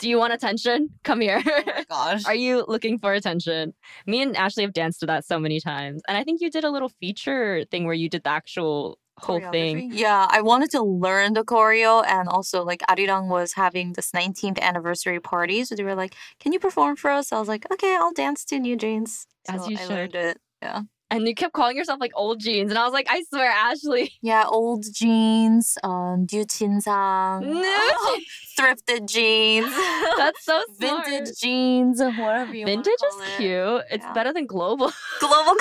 Do 0.00 0.08
you 0.08 0.18
want 0.18 0.32
attention? 0.32 0.90
Come 1.02 1.20
here. 1.20 1.42
oh 1.44 1.84
gosh. 1.88 2.24
Are 2.26 2.34
you 2.34 2.64
looking 2.68 2.98
for 2.98 3.12
attention? 3.12 3.74
Me 4.06 4.22
and 4.22 4.36
Ashley 4.36 4.62
have 4.62 4.72
danced 4.72 5.00
to 5.00 5.06
that 5.06 5.24
so 5.24 5.38
many 5.38 5.60
times. 5.60 6.02
And 6.06 6.16
I 6.16 6.22
think 6.24 6.40
you 6.40 6.50
did 6.50 6.64
a 6.64 6.70
little 6.70 6.88
feature 6.88 7.64
thing 7.70 7.84
where 7.84 7.94
you 7.94 8.08
did 8.08 8.22
the 8.22 8.30
actual 8.30 8.98
whole 9.18 9.40
thing. 9.50 9.90
Yeah, 9.92 10.28
I 10.30 10.42
wanted 10.42 10.70
to 10.70 10.82
learn 10.82 11.32
the 11.32 11.42
choreo 11.42 12.04
and 12.06 12.28
also 12.28 12.62
like 12.64 12.82
Arirang 12.88 13.28
was 13.28 13.54
having 13.54 13.94
this 13.94 14.12
19th 14.12 14.60
anniversary 14.60 15.18
party. 15.18 15.64
So 15.64 15.74
they 15.74 15.82
were 15.82 15.96
like, 15.96 16.14
Can 16.38 16.52
you 16.52 16.60
perform 16.60 16.94
for 16.94 17.10
us? 17.10 17.32
I 17.32 17.38
was 17.40 17.48
like, 17.48 17.66
Okay, 17.72 17.96
I'll 17.98 18.12
dance 18.12 18.44
to 18.46 18.60
New 18.60 18.76
Jeans. 18.76 19.26
As 19.48 19.68
you 19.68 19.76
I 19.76 19.80
should. 19.80 19.90
learned 19.90 20.14
it. 20.14 20.38
Yeah. 20.62 20.82
And 21.10 21.26
you 21.26 21.34
kept 21.34 21.54
calling 21.54 21.76
yourself 21.76 22.00
like 22.00 22.12
old 22.14 22.38
jeans. 22.40 22.70
And 22.70 22.78
I 22.78 22.84
was 22.84 22.92
like, 22.92 23.06
I 23.08 23.22
swear, 23.30 23.50
Ashley. 23.50 24.12
Yeah, 24.20 24.44
old 24.46 24.84
jeans, 24.92 25.78
um, 25.82 26.26
new 26.30 26.44
chinsang, 26.44 27.40
New 27.46 28.20
thrifted 28.58 29.08
jeans, 29.08 29.72
That's 30.18 30.44
so 30.44 30.62
smart. 30.78 31.06
vintage 31.06 31.38
jeans, 31.40 32.00
whatever 32.02 32.54
you 32.54 32.66
Vintage 32.66 32.92
is 32.92 33.16
it. 33.26 33.36
cute. 33.38 33.82
It's 33.90 34.04
Yeah. 34.04 34.12
better 34.12 34.32
than 34.34 34.46
global. 34.46 34.92
Global. 35.20 35.54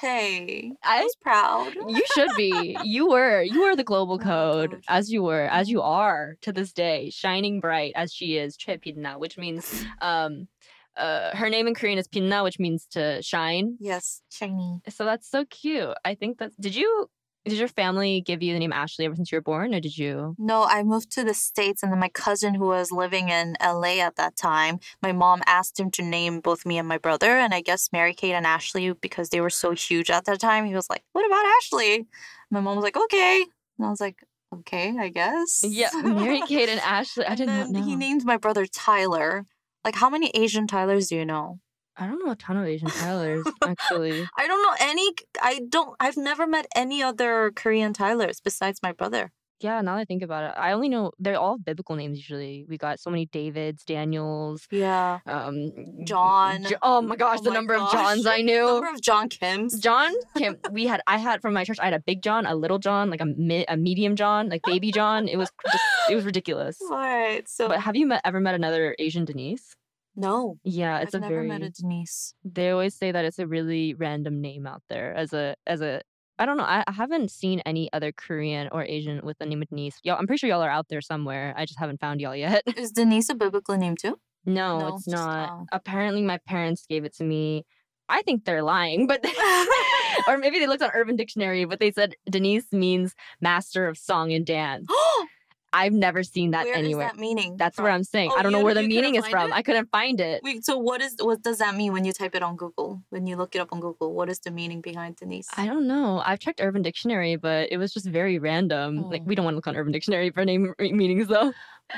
hey, 0.00 0.72
I 0.82 1.02
was 1.02 1.16
proud. 1.20 1.74
you 1.88 2.02
should 2.14 2.30
be. 2.36 2.78
You 2.84 3.08
were. 3.10 3.42
You 3.42 3.62
were 3.62 3.76
the 3.76 3.84
global 3.84 4.14
Oh, 4.14 4.18
code 4.24 4.82
as 4.88 5.10
you 5.12 5.22
were, 5.22 5.44
as 5.50 5.68
you 5.70 5.82
are 5.82 6.36
to 6.42 6.52
this 6.52 6.72
day, 6.72 7.10
shining 7.10 7.60
bright 7.60 7.92
as 7.94 8.12
she 8.12 8.36
is, 8.36 8.56
Choi 8.56 8.78
Binna, 8.78 9.18
which 9.18 9.36
means 9.38 9.84
um 10.00 10.48
uh 10.96 11.36
her 11.36 11.48
name 11.50 11.66
in 11.66 11.74
Korean 11.74 11.98
is 11.98 12.08
Binna, 12.08 12.42
which 12.42 12.58
means 12.58 12.86
to 12.92 13.22
shine. 13.22 13.76
Yes, 13.80 14.22
shiny. 14.30 14.80
So 14.88 15.04
that's 15.04 15.28
so 15.30 15.44
cute. 15.44 15.94
I 16.04 16.14
think 16.14 16.38
that 16.38 16.52
did 16.60 16.74
you 16.74 17.08
did 17.44 17.58
your 17.58 17.68
family 17.68 18.22
give 18.22 18.42
you 18.42 18.54
the 18.54 18.58
name 18.58 18.72
Ashley 18.72 19.04
ever 19.04 19.14
since 19.14 19.30
you 19.30 19.36
were 19.36 19.42
born, 19.42 19.74
or 19.74 19.80
did 19.80 19.98
you? 19.98 20.34
No, 20.38 20.64
I 20.64 20.82
moved 20.82 21.10
to 21.12 21.24
the 21.24 21.34
States, 21.34 21.82
and 21.82 21.92
then 21.92 21.98
my 21.98 22.08
cousin, 22.08 22.54
who 22.54 22.66
was 22.66 22.90
living 22.90 23.28
in 23.28 23.56
LA 23.62 24.00
at 24.00 24.16
that 24.16 24.36
time, 24.36 24.78
my 25.02 25.12
mom 25.12 25.42
asked 25.46 25.78
him 25.78 25.90
to 25.92 26.02
name 26.02 26.40
both 26.40 26.64
me 26.64 26.78
and 26.78 26.88
my 26.88 26.96
brother. 26.96 27.32
And 27.36 27.52
I 27.52 27.60
guess 27.60 27.90
Mary 27.92 28.14
Kate 28.14 28.32
and 28.32 28.46
Ashley, 28.46 28.92
because 28.94 29.28
they 29.28 29.42
were 29.42 29.50
so 29.50 29.72
huge 29.72 30.10
at 30.10 30.24
that 30.24 30.40
time, 30.40 30.64
he 30.64 30.74
was 30.74 30.88
like, 30.88 31.04
What 31.12 31.26
about 31.26 31.44
Ashley? 31.58 32.06
My 32.50 32.60
mom 32.60 32.76
was 32.76 32.82
like, 32.82 32.96
Okay. 32.96 33.44
And 33.78 33.86
I 33.86 33.90
was 33.90 34.00
like, 34.00 34.24
Okay, 34.54 34.94
I 34.98 35.08
guess. 35.10 35.62
Yeah, 35.68 35.90
Mary 36.02 36.40
Kate 36.48 36.70
and 36.70 36.80
Ashley. 36.80 37.26
I 37.26 37.34
did 37.34 37.48
not 37.48 37.68
know. 37.68 37.84
He 37.84 37.94
named 37.94 38.24
my 38.24 38.38
brother 38.38 38.64
Tyler. 38.64 39.44
Like, 39.84 39.96
how 39.96 40.08
many 40.08 40.30
Asian 40.34 40.66
Tylers 40.66 41.08
do 41.08 41.16
you 41.16 41.24
know? 41.24 41.60
I 41.96 42.06
don't 42.06 42.24
know 42.24 42.32
a 42.32 42.36
ton 42.36 42.56
of 42.56 42.66
Asian 42.66 42.88
Tylers 43.00 43.46
actually. 43.62 44.26
I 44.36 44.46
don't 44.46 44.62
know 44.62 44.74
any. 44.80 45.12
I 45.40 45.60
don't. 45.68 45.94
I've 46.00 46.16
never 46.16 46.46
met 46.46 46.66
any 46.74 47.02
other 47.02 47.52
Korean 47.54 47.92
Tylers 47.92 48.40
besides 48.40 48.80
my 48.82 48.92
brother. 48.92 49.30
Yeah, 49.60 49.80
now 49.80 49.94
that 49.94 50.00
I 50.02 50.04
think 50.04 50.22
about 50.22 50.44
it, 50.44 50.54
I 50.58 50.72
only 50.72 50.88
know 50.88 51.12
they're 51.18 51.38
all 51.38 51.56
biblical 51.58 51.94
names. 51.96 52.18
Usually, 52.18 52.66
we 52.68 52.76
got 52.76 53.00
so 53.00 53.08
many 53.08 53.26
Davids, 53.26 53.84
Daniels, 53.84 54.66
Yeah. 54.70 55.20
um, 55.26 55.70
John. 56.04 56.64
Jo- 56.64 56.76
oh 56.82 57.00
my 57.00 57.16
gosh, 57.16 57.38
Oh 57.40 57.44
the 57.44 57.50
my 57.50 57.54
number 57.56 57.76
gosh. 57.76 57.86
of 57.94 57.98
Johns 58.00 58.26
I 58.26 58.42
knew. 58.42 58.66
Number 58.66 58.90
of 58.90 59.00
John 59.00 59.28
Kims. 59.28 59.80
John 59.80 60.12
Kim. 60.36 60.58
We 60.72 60.86
had 60.86 61.00
I 61.06 61.18
had 61.18 61.40
from 61.40 61.54
my 61.54 61.64
church. 61.64 61.78
I 61.80 61.84
had 61.84 61.94
a 61.94 62.00
big 62.00 62.20
John, 62.22 62.46
a 62.46 62.54
little 62.54 62.78
John, 62.78 63.10
like 63.10 63.20
a 63.20 63.26
mi- 63.26 63.64
a 63.66 63.76
medium 63.76 64.16
John, 64.16 64.48
like 64.48 64.62
baby 64.64 64.90
John. 64.92 65.28
It 65.28 65.36
was 65.36 65.50
just 65.70 65.84
it 66.10 66.14
was 66.14 66.24
ridiculous. 66.24 66.76
Right. 66.90 67.48
So 67.48 67.68
But 67.68 67.80
have 67.80 67.96
you 67.96 68.06
met, 68.06 68.20
ever 68.24 68.40
met 68.40 68.54
another 68.54 68.94
Asian 68.98 69.24
Denise? 69.24 69.74
no, 70.16 70.58
Yeah, 70.62 70.98
it's 71.00 71.14
I've 71.14 71.22
a 71.22 71.22
never 71.22 71.34
very. 71.36 71.48
met 71.48 71.62
a 71.62 71.70
Denise. 71.70 72.34
They 72.44 72.70
always 72.70 72.94
say 72.94 73.10
that 73.12 73.24
it's 73.24 73.38
a 73.40 73.46
really 73.46 73.94
random 73.94 74.40
name 74.40 74.66
out 74.66 74.82
there 74.88 75.14
as 75.14 75.32
a 75.32 75.56
as 75.66 75.80
a. 75.80 76.02
I 76.38 76.46
don't 76.46 76.56
know. 76.56 76.64
I, 76.64 76.82
I 76.86 76.92
haven't 76.92 77.30
seen 77.30 77.60
any 77.60 77.92
other 77.92 78.12
Korean 78.12 78.68
or 78.72 78.84
Asian 78.84 79.20
with 79.24 79.38
the 79.38 79.46
name 79.46 79.62
of 79.62 79.68
Denise. 79.68 79.98
Y'all, 80.02 80.16
I'm 80.18 80.26
pretty 80.26 80.38
sure 80.38 80.50
y'all 80.50 80.62
are 80.62 80.70
out 80.70 80.88
there 80.88 81.00
somewhere. 81.00 81.54
I 81.56 81.64
just 81.64 81.78
haven't 81.78 82.00
found 82.00 82.20
y'all 82.20 82.34
yet. 82.34 82.62
Is 82.76 82.90
Denise 82.90 83.28
a 83.28 83.34
biblical 83.34 83.76
name 83.76 83.96
too? 83.96 84.16
No, 84.44 84.78
No, 84.78 84.96
it's 84.96 85.06
not. 85.06 85.50
oh. 85.52 85.66
Apparently, 85.72 86.22
my 86.22 86.38
parents 86.46 86.86
gave 86.88 87.04
it 87.04 87.14
to 87.16 87.24
me. 87.24 87.64
I 88.08 88.22
think 88.22 88.44
they're 88.44 88.62
lying, 88.62 89.06
but 89.06 89.24
or 90.28 90.36
maybe 90.38 90.58
they 90.58 90.66
looked 90.66 90.82
on 90.82 90.90
Urban 90.92 91.16
Dictionary, 91.16 91.64
but 91.64 91.80
they 91.80 91.90
said 91.92 92.14
Denise 92.28 92.72
means 92.72 93.14
master 93.40 93.86
of 93.88 93.96
song 93.96 94.32
and 94.32 94.44
dance. 94.44 94.86
Oh, 95.16 95.26
I've 95.74 95.92
never 95.92 96.22
seen 96.22 96.52
that 96.52 96.64
Where 96.64 96.74
is 96.74 96.78
anywhere. 96.84 97.08
that 97.08 97.18
meaning? 97.18 97.56
That's 97.56 97.76
from? 97.76 97.82
where 97.84 97.92
I'm 97.92 98.04
saying. 98.04 98.30
Oh, 98.32 98.38
I 98.38 98.42
don't 98.42 98.52
know 98.52 98.62
where 98.62 98.74
the 98.74 98.86
meaning 98.86 99.16
is 99.16 99.26
from. 99.26 99.50
it? 99.50 99.54
I 99.54 99.62
couldn't 99.62 99.90
find 99.90 100.20
it. 100.20 100.40
Wait, 100.44 100.64
so 100.64 100.78
what 100.78 101.02
is 101.02 101.16
what 101.20 101.42
does 101.42 101.58
that 101.58 101.74
mean 101.74 101.92
when 101.92 102.04
you 102.04 102.12
type 102.12 102.34
it 102.34 102.42
on 102.42 102.54
Google? 102.56 103.02
When 103.10 103.26
you 103.26 103.36
look 103.36 103.54
it 103.56 103.58
up 103.58 103.68
on 103.72 103.80
Google, 103.80 104.14
what 104.14 104.28
is 104.30 104.38
the 104.38 104.50
meaning 104.52 104.80
behind 104.80 105.16
Denise? 105.16 105.48
I 105.56 105.66
don't 105.66 105.86
know. 105.88 106.22
I've 106.24 106.38
checked 106.38 106.60
Urban 106.62 106.82
Dictionary, 106.82 107.36
but 107.36 107.72
it 107.72 107.76
was 107.76 107.92
just 107.92 108.06
very 108.06 108.38
random. 108.38 109.10
Like 109.10 109.22
Oh. 109.22 109.24
we 109.26 109.34
don't 109.34 109.44
want 109.44 109.54
to 109.54 109.56
look 109.58 109.66
on 109.66 109.76
Urban 109.76 109.92
Dictionary 109.92 110.30
for 110.30 110.44
name 110.44 110.72
meanings 110.78 111.26
though. 111.28 111.52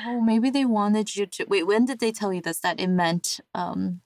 Oh, 0.05 0.21
maybe 0.21 0.49
they 0.51 0.65
wanted 0.65 1.15
you 1.15 1.27
to 1.27 1.45
wait. 1.49 1.67
When 1.67 1.85
did 1.85 2.01
they 2.01 2.13
tell 2.13 2.33
you 2.33 2.41
this? 2.41 2.59
That 2.61 2.81
it 2.81 2.89
meant 2.89 3.41
um 3.55 4.01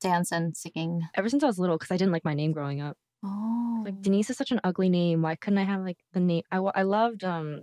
dance 0.00 0.32
and 0.32 0.56
singing. 0.56 1.02
Ever 1.14 1.28
since 1.28 1.42
I 1.42 1.46
was 1.46 1.58
little, 1.58 1.76
because 1.78 1.90
I 1.90 1.96
didn't 1.96 2.12
like 2.12 2.24
my 2.24 2.34
name 2.34 2.52
growing 2.52 2.80
up. 2.80 2.96
Oh, 3.24 3.82
Like 3.86 4.02
Denise 4.02 4.28
is 4.28 4.36
such 4.36 4.50
an 4.52 4.60
ugly 4.64 4.90
name. 4.90 5.22
Why 5.22 5.34
couldn't 5.36 5.58
I 5.58 5.64
have 5.64 5.80
like 5.82 5.96
the 6.12 6.20
name? 6.20 6.42
I, 6.50 6.58
I 6.58 6.82
loved 6.82 7.24
um 7.24 7.62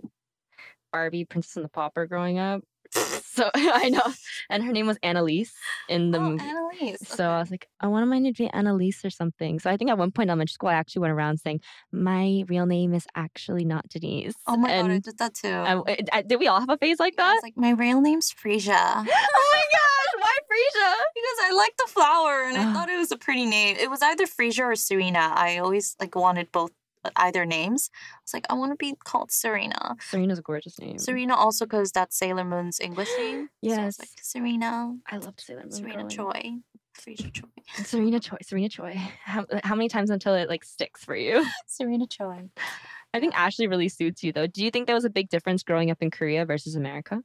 Barbie 0.92 1.24
Princess 1.24 1.56
and 1.56 1.64
the 1.64 1.68
Pauper 1.68 2.06
growing 2.06 2.38
up. 2.38 2.62
So 3.32 3.48
I 3.54 3.88
know, 3.88 4.02
and 4.50 4.62
her 4.62 4.72
name 4.72 4.86
was 4.86 4.98
Annalise 5.02 5.54
in 5.88 6.10
the 6.10 6.18
oh, 6.18 6.20
movie. 6.20 6.44
Annalise. 6.44 7.08
So 7.08 7.26
I 7.26 7.38
was 7.38 7.50
like, 7.50 7.66
I 7.80 7.86
want 7.86 8.06
my 8.06 8.18
name 8.18 8.34
to 8.34 8.42
be 8.42 8.50
Annalise 8.50 9.02
or 9.06 9.10
something. 9.10 9.58
So 9.58 9.70
I 9.70 9.78
think 9.78 9.90
at 9.90 9.96
one 9.96 10.10
point 10.10 10.26
in 10.26 10.30
elementary 10.32 10.52
school, 10.52 10.68
I 10.68 10.74
actually 10.74 11.00
went 11.00 11.14
around 11.14 11.40
saying 11.40 11.62
my 11.90 12.44
real 12.46 12.66
name 12.66 12.92
is 12.92 13.06
actually 13.14 13.64
not 13.64 13.88
Denise. 13.88 14.34
oh 14.46 14.58
my 14.58 14.68
god, 14.68 14.90
I 14.90 14.98
did 14.98 15.16
that 15.16 15.32
too. 15.32 15.48
I- 15.48 15.96
I- 16.12 16.22
did 16.22 16.40
we 16.40 16.46
all 16.46 16.60
have 16.60 16.68
a 16.68 16.76
phase 16.76 17.00
like 17.00 17.16
that? 17.16 17.40
like, 17.42 17.56
my 17.56 17.70
real 17.70 18.02
name's 18.02 18.30
Freesia. 18.34 18.68
oh 18.76 19.02
my 19.02 19.62
gosh, 19.72 20.20
why 20.20 20.36
Freesia? 20.44 20.94
because 21.14 21.38
I 21.40 21.52
like 21.56 21.74
the 21.78 21.88
flower 21.88 22.44
and 22.44 22.58
I 22.58 22.70
thought 22.74 22.90
it 22.90 22.98
was 22.98 23.12
a 23.12 23.16
pretty 23.16 23.46
name. 23.46 23.76
It 23.80 23.88
was 23.88 24.02
either 24.02 24.26
Freesia 24.26 24.72
or 24.72 24.76
Serena. 24.76 25.32
I 25.34 25.56
always 25.56 25.96
like 25.98 26.14
wanted 26.14 26.52
both 26.52 26.72
either 27.16 27.44
names. 27.44 27.90
I 27.94 28.18
was 28.24 28.34
like, 28.34 28.46
I 28.50 28.54
want 28.54 28.72
to 28.72 28.76
be 28.76 28.94
called 29.04 29.30
Serena. 29.32 29.96
Serena's 30.00 30.38
a 30.38 30.42
gorgeous 30.42 30.78
name. 30.78 30.98
Serena 30.98 31.34
also 31.34 31.64
because 31.64 31.92
that's 31.92 32.16
Sailor 32.16 32.44
Moon's 32.44 32.78
English 32.80 33.08
name. 33.18 33.48
So 33.64 33.70
I 33.72 33.74
Yes. 33.76 33.98
like 33.98 34.08
Serena, 34.20 34.96
I 35.10 35.16
love 35.18 35.34
Sailor 35.38 35.62
Moon. 35.62 35.72
Serena 35.72 35.96
growing. 35.96 36.10
Choi, 36.10 36.52
Freesia 37.00 37.32
Choi, 37.32 37.48
Serena 37.84 38.20
Choi. 38.20 38.36
Serena 38.42 38.68
Choi. 38.68 38.94
How, 39.24 39.46
how 39.64 39.74
many 39.74 39.88
times 39.88 40.10
until 40.10 40.34
it 40.34 40.48
like 40.48 40.64
sticks 40.64 41.04
for 41.04 41.16
you? 41.16 41.44
Serena 41.66 42.06
Choi. 42.06 42.48
I 43.14 43.20
think 43.20 43.34
Ashley 43.34 43.66
really 43.66 43.88
suits 43.88 44.22
you 44.22 44.32
though. 44.32 44.46
Do 44.46 44.64
you 44.64 44.70
think 44.70 44.86
there 44.86 44.94
was 44.94 45.04
a 45.04 45.10
big 45.10 45.28
difference 45.28 45.62
growing 45.62 45.90
up 45.90 45.98
in 46.00 46.10
Korea 46.10 46.44
versus 46.46 46.74
America? 46.76 47.20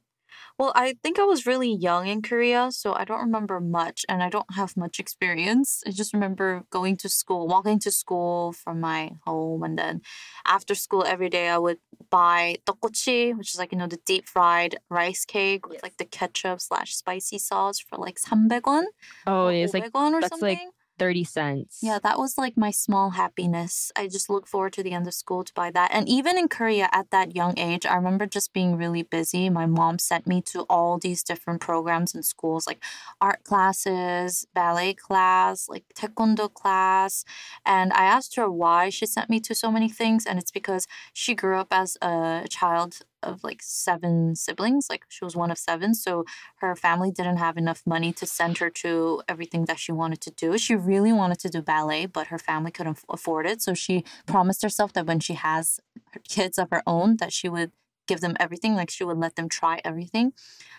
Well, 0.58 0.72
I 0.74 0.94
think 1.02 1.18
I 1.18 1.24
was 1.24 1.46
really 1.46 1.72
young 1.72 2.06
in 2.06 2.22
Korea, 2.22 2.70
so 2.72 2.94
I 2.94 3.04
don't 3.04 3.20
remember 3.20 3.60
much 3.60 4.04
and 4.08 4.22
I 4.22 4.28
don't 4.28 4.54
have 4.54 4.76
much 4.76 4.98
experience. 4.98 5.82
I 5.86 5.90
just 5.90 6.12
remember 6.12 6.64
going 6.70 6.96
to 6.98 7.08
school, 7.08 7.46
walking 7.46 7.78
to 7.80 7.90
school 7.90 8.52
from 8.52 8.80
my 8.80 9.12
home, 9.26 9.62
and 9.62 9.78
then 9.78 10.02
after 10.46 10.74
school 10.74 11.04
every 11.04 11.28
day 11.28 11.48
I 11.48 11.58
would 11.58 11.78
buy 12.10 12.56
tteokkochi, 12.66 13.36
which 13.36 13.52
is 13.54 13.58
like, 13.58 13.72
you 13.72 13.78
know, 13.78 13.86
the 13.86 14.00
deep 14.04 14.26
fried 14.28 14.78
rice 14.90 15.24
cake 15.24 15.66
with 15.66 15.74
Yes. 15.74 15.82
like 15.82 15.96
the 15.98 16.04
ketchup 16.04 16.60
slash 16.60 16.94
spicy 16.94 17.38
sauce 17.38 17.78
for 17.78 17.96
like 17.96 18.18
300won 18.18 18.84
Oh, 19.26 19.48
it's 19.48 19.74
like 19.74 19.92
500won 19.92 20.14
or 20.14 20.20
that's 20.20 20.40
like 20.42 20.58
something. 20.58 20.70
30 20.98 21.24
cents. 21.24 21.78
Yeah, 21.82 21.98
that 22.02 22.18
was 22.18 22.36
like 22.36 22.56
my 22.56 22.70
small 22.70 23.10
happiness. 23.10 23.92
I 23.96 24.08
just 24.08 24.28
look 24.28 24.46
forward 24.46 24.72
to 24.74 24.82
the 24.82 24.92
end 24.92 25.06
of 25.06 25.14
school 25.14 25.44
to 25.44 25.54
buy 25.54 25.70
that. 25.70 25.90
And 25.92 26.08
even 26.08 26.36
in 26.38 26.48
Korea 26.48 26.88
at 26.92 27.10
that 27.10 27.34
young 27.34 27.58
age, 27.58 27.86
I 27.86 27.94
remember 27.94 28.26
just 28.26 28.52
being 28.52 28.76
really 28.76 29.02
busy. 29.02 29.48
My 29.50 29.66
mom 29.66 29.98
sent 29.98 30.26
me 30.26 30.42
to 30.42 30.62
all 30.68 30.98
these 30.98 31.22
different 31.22 31.60
programs 31.60 32.14
in 32.14 32.22
schools 32.22 32.66
like 32.66 32.82
art 33.20 33.44
classes, 33.44 34.46
ballet 34.54 34.94
class, 34.94 35.68
like 35.68 35.84
taekwondo 35.94 36.52
class. 36.52 37.24
And 37.64 37.92
I 37.92 38.04
asked 38.04 38.36
her 38.36 38.50
why 38.50 38.90
she 38.90 39.06
sent 39.06 39.30
me 39.30 39.40
to 39.40 39.54
so 39.54 39.70
many 39.70 39.88
things. 39.88 40.26
And 40.26 40.38
it's 40.38 40.50
because 40.50 40.86
she 41.12 41.34
grew 41.34 41.58
up 41.58 41.68
as 41.70 41.96
a 42.02 42.46
child 42.48 42.98
of 43.22 43.42
like 43.44 43.60
seven 43.62 44.34
siblings. 44.34 44.86
Like 44.90 45.04
she 45.08 45.24
was 45.24 45.36
one 45.36 45.50
of 45.50 45.58
seven. 45.58 45.94
So 45.94 46.24
her 46.56 46.74
family 46.76 47.10
didn't 47.10 47.38
have 47.38 47.56
enough 47.56 47.82
money 47.86 48.12
to 48.14 48.26
send 48.26 48.58
her 48.58 48.70
to 48.70 49.22
everything 49.28 49.64
that 49.66 49.78
she 49.78 49.92
wanted 49.92 50.20
to 50.22 50.30
do. 50.30 50.58
She 50.58 50.74
really 50.74 51.12
wanted 51.12 51.38
to 51.40 51.48
do 51.48 51.62
ballet, 51.62 52.06
but 52.06 52.28
her 52.28 52.38
family 52.38 52.70
couldn't 52.70 53.00
afford 53.08 53.46
it. 53.46 53.62
So 53.62 53.74
she 53.74 54.04
promised 54.26 54.62
herself 54.62 54.92
that 54.94 55.06
when 55.06 55.20
she 55.20 55.34
has 55.34 55.80
kids 56.28 56.58
of 56.58 56.70
her 56.70 56.82
own, 56.86 57.16
that 57.16 57.32
she 57.32 57.48
would 57.48 57.72
give 58.08 58.20
them 58.20 58.36
everything. 58.40 58.74
Like 58.74 58.90
she 58.90 59.04
would 59.04 59.18
let 59.18 59.36
them 59.36 59.48
try 59.48 59.80
everything. 59.84 60.26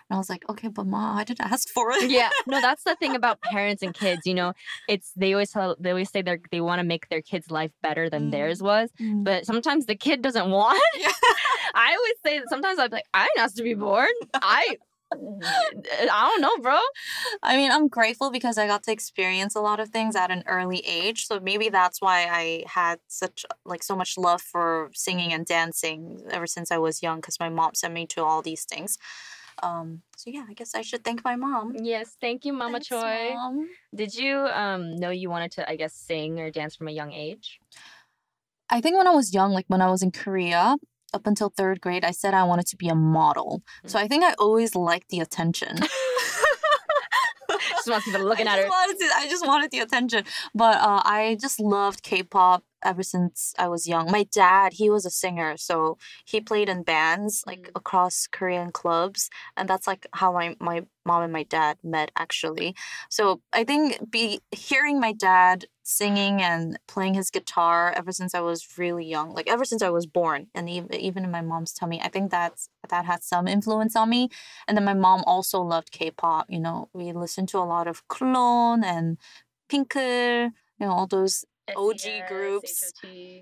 And 0.09 0.15
I 0.15 0.17
was 0.17 0.29
like, 0.29 0.43
okay, 0.49 0.67
but 0.67 0.87
mom, 0.87 1.17
I 1.17 1.23
didn't 1.23 1.41
ask 1.51 1.69
for 1.69 1.91
it. 1.91 2.09
yeah 2.09 2.29
no 2.47 2.59
that's 2.61 2.83
the 2.83 2.95
thing 2.95 3.15
about 3.15 3.39
parents 3.41 3.81
and 3.83 3.93
kids 3.93 4.21
you 4.25 4.33
know 4.33 4.53
it's 4.87 5.11
they 5.15 5.33
always 5.33 5.51
tell 5.51 5.75
they 5.79 5.91
always 5.91 6.09
say 6.09 6.21
they 6.23 6.37
they 6.51 6.61
want 6.61 6.79
to 6.79 6.83
make 6.93 7.07
their 7.09 7.21
kid's 7.21 7.49
life 7.51 7.71
better 7.83 8.09
than 8.09 8.23
Mm. 8.27 8.31
theirs 8.31 8.59
was 8.63 8.89
Mm. 8.99 9.23
but 9.23 9.45
sometimes 9.45 9.85
the 9.85 9.95
kid 9.95 10.21
doesn't 10.21 10.49
want 10.59 10.81
Yeah. 10.97 11.11
i 11.75 11.87
always 11.97 12.17
say 12.25 12.39
that 12.39 12.49
sometimes 12.49 12.79
i'm 12.79 12.89
like 12.91 13.05
i 13.13 13.21
didn't 13.25 13.43
ask 13.45 13.55
to 13.57 13.63
be 13.63 13.75
born 13.75 14.07
i 14.33 14.77
i 15.13 16.29
don't 16.29 16.41
know 16.41 16.57
bro 16.61 16.77
I 17.41 17.55
mean, 17.57 17.71
I'm 17.71 17.87
grateful 17.87 18.31
because 18.31 18.57
I 18.57 18.67
got 18.67 18.83
to 18.83 18.91
experience 18.91 19.55
a 19.55 19.61
lot 19.61 19.79
of 19.79 19.89
things 19.89 20.15
at 20.15 20.29
an 20.31 20.43
early 20.45 20.79
age. 20.85 21.25
So 21.25 21.39
maybe 21.39 21.69
that's 21.69 22.01
why 22.01 22.27
I 22.29 22.63
had 22.67 22.99
such 23.07 23.45
like 23.65 23.83
so 23.83 23.95
much 23.95 24.17
love 24.17 24.41
for 24.41 24.89
singing 24.93 25.31
and 25.33 25.45
dancing 25.45 26.21
ever 26.29 26.47
since 26.47 26.71
I 26.71 26.77
was 26.77 27.01
young 27.01 27.17
because 27.21 27.39
my 27.39 27.49
mom 27.49 27.73
sent 27.75 27.93
me 27.93 28.05
to 28.07 28.23
all 28.23 28.41
these 28.41 28.65
things. 28.65 28.97
Um, 29.63 30.01
so 30.17 30.29
yeah, 30.29 30.45
I 30.49 30.53
guess 30.53 30.75
I 30.75 30.81
should 30.81 31.03
thank 31.03 31.23
my 31.23 31.35
mom. 31.35 31.73
yes 31.75 32.15
thank 32.21 32.45
you 32.45 32.53
mama 32.53 32.73
Thanks, 32.73 32.87
choi 32.87 33.33
Mom. 33.33 33.67
did 33.93 34.13
you 34.15 34.37
um 34.63 34.95
know 34.95 35.10
you 35.10 35.29
wanted 35.29 35.51
to 35.51 35.69
i 35.69 35.75
guess 35.75 35.93
sing 35.93 36.39
or 36.39 36.49
dance 36.51 36.75
from 36.75 36.87
a 36.87 36.91
young 36.91 37.12
age 37.12 37.60
I 38.69 38.81
think 38.81 38.97
when 38.97 39.07
I 39.07 39.12
was 39.12 39.33
young, 39.33 39.51
like 39.51 39.65
when 39.67 39.81
I 39.81 39.89
was 39.89 40.03
in 40.03 40.12
Korea, 40.12 40.75
up 41.13 41.27
until 41.27 41.49
third 41.49 41.81
grade, 41.81 42.03
I 42.05 42.12
said 42.12 42.33
I 42.33 42.43
wanted 42.43 42.67
to 42.67 42.77
be 42.77 42.87
a 42.87 42.95
model. 42.95 43.63
So 43.85 43.99
I 43.99 44.07
think 44.07 44.23
I 44.23 44.33
always 44.39 44.75
liked 44.75 45.10
the 45.10 45.19
attention. 45.19 45.77
just 47.49 47.89
wants 47.89 48.05
people 48.05 48.23
looking 48.27 48.47
I 48.47 48.51
at 48.51 48.55
just 48.57 48.65
her 48.65 48.69
Wanted 48.69 48.99
to, 48.99 49.10
I 49.15 49.27
just 49.27 49.47
wanted 49.47 49.71
the 49.71 49.79
attention. 49.79 50.23
But 50.53 50.77
uh, 50.77 51.01
I 51.05 51.37
just 51.39 51.60
loved 51.60 52.03
K-pop 52.03 52.63
ever 52.84 53.04
since 53.04 53.54
I 53.60 53.67
was 53.67 53.88
young. 53.88 54.12
My 54.12 54.23
dad, 54.23 54.73
he 54.73 54.90
was 54.90 55.06
a 55.06 55.10
singer, 55.12 55.58
so 55.58 55.98
he 56.25 56.42
played 56.42 56.69
in 56.69 56.84
bands 56.84 57.44
like 57.48 57.63
Mm. 57.63 57.71
across 57.75 58.27
Korean 58.27 58.71
clubs, 58.71 59.30
and 59.58 59.67
that's 59.69 59.88
like 59.88 60.08
how 60.13 60.32
my 60.32 60.56
my 60.60 60.86
mom 61.06 61.23
and 61.23 61.34
my 61.34 61.44
dad 61.44 61.77
met 61.84 62.12
actually. 62.15 62.75
So 63.10 63.42
I 63.54 63.63
think 63.63 64.12
be 64.12 64.42
hearing 64.52 65.00
my 65.00 65.12
dad 65.13 65.65
singing 65.84 66.42
and 66.42 66.77
playing 66.88 67.15
his 67.15 67.32
guitar 67.32 67.92
ever 67.96 68.12
since 68.12 68.36
I 68.36 68.42
was 68.42 68.77
really 68.77 69.06
young, 69.06 69.34
like 69.34 69.50
ever 69.50 69.65
since 69.65 69.82
I 69.82 69.90
was 69.90 70.06
born, 70.06 70.48
and 70.54 70.69
even 70.69 70.94
even 70.96 71.23
in 71.23 71.32
my 71.32 71.42
mom's 71.42 71.73
tummy, 71.73 72.02
I 72.02 72.10
think 72.10 72.32
that's 72.32 72.69
that 72.90 73.06
had 73.06 73.23
some 73.23 73.48
influence 73.48 73.96
on 73.96 74.10
me. 74.10 74.30
And 74.67 74.77
then 74.77 74.86
my 74.86 74.94
mom 74.94 75.23
also 75.25 75.62
loved 75.62 75.92
K-pop. 75.92 76.46
You 76.50 76.60
know, 76.60 76.90
we 76.94 77.12
listened 77.12 77.50
to 77.50 77.58
a 77.60 77.65
lot 77.65 77.88
of 77.88 78.08
Clon 78.08 78.84
and 78.84 79.17
Fin.K.L, 79.69 80.52
you 80.80 80.86
know, 80.86 80.92
all 80.94 81.08
those 81.08 81.46
OG 81.75 82.27
groups. 82.27 82.93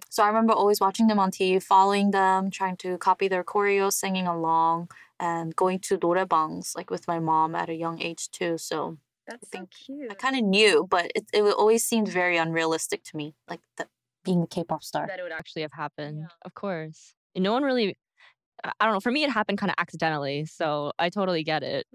So 0.09 0.23
I 0.23 0.27
remember 0.27 0.53
always 0.53 0.79
watching 0.79 1.07
them 1.07 1.19
on 1.19 1.31
TV, 1.31 1.61
following 1.61 2.11
them, 2.11 2.49
trying 2.51 2.77
to 2.77 2.97
copy 2.97 3.27
their 3.27 3.43
choreo, 3.43 3.91
singing 3.91 4.27
along, 4.27 4.89
and 5.19 5.55
going 5.55 5.79
to 5.79 5.97
noraebangs 5.97 6.75
like 6.75 6.89
with 6.89 7.07
my 7.07 7.19
mom 7.19 7.55
at 7.55 7.69
a 7.69 7.73
young 7.73 8.01
age 8.01 8.29
too. 8.31 8.57
So 8.57 8.97
that's 9.25 9.47
think 9.49 9.71
cute 9.71 10.11
I 10.11 10.15
kind 10.15 10.35
of 10.35 10.43
knew, 10.43 10.87
but 10.89 11.11
it 11.15 11.25
it 11.33 11.41
always 11.43 11.83
seemed 11.83 12.07
very 12.07 12.37
unrealistic 12.37 13.03
to 13.05 13.17
me, 13.17 13.35
like 13.49 13.61
the, 13.77 13.87
being 14.23 14.43
a 14.43 14.47
K-pop 14.47 14.83
star. 14.83 15.07
that 15.07 15.19
it 15.19 15.23
would 15.23 15.31
actually 15.31 15.63
have 15.63 15.73
happened. 15.73 16.27
Of 16.43 16.53
course. 16.53 17.13
And 17.35 17.43
no 17.43 17.51
one 17.53 17.63
really 17.63 17.97
I 18.63 18.71
I 18.79 18.85
don't 18.85 18.93
know, 18.93 18.99
for 18.99 19.11
me 19.11 19.23
it 19.23 19.29
happened 19.29 19.57
kind 19.57 19.69
of 19.69 19.75
accidentally, 19.77 20.45
so 20.45 20.91
I 20.99 21.09
totally 21.09 21.43
get 21.43 21.63
it. 21.63 21.85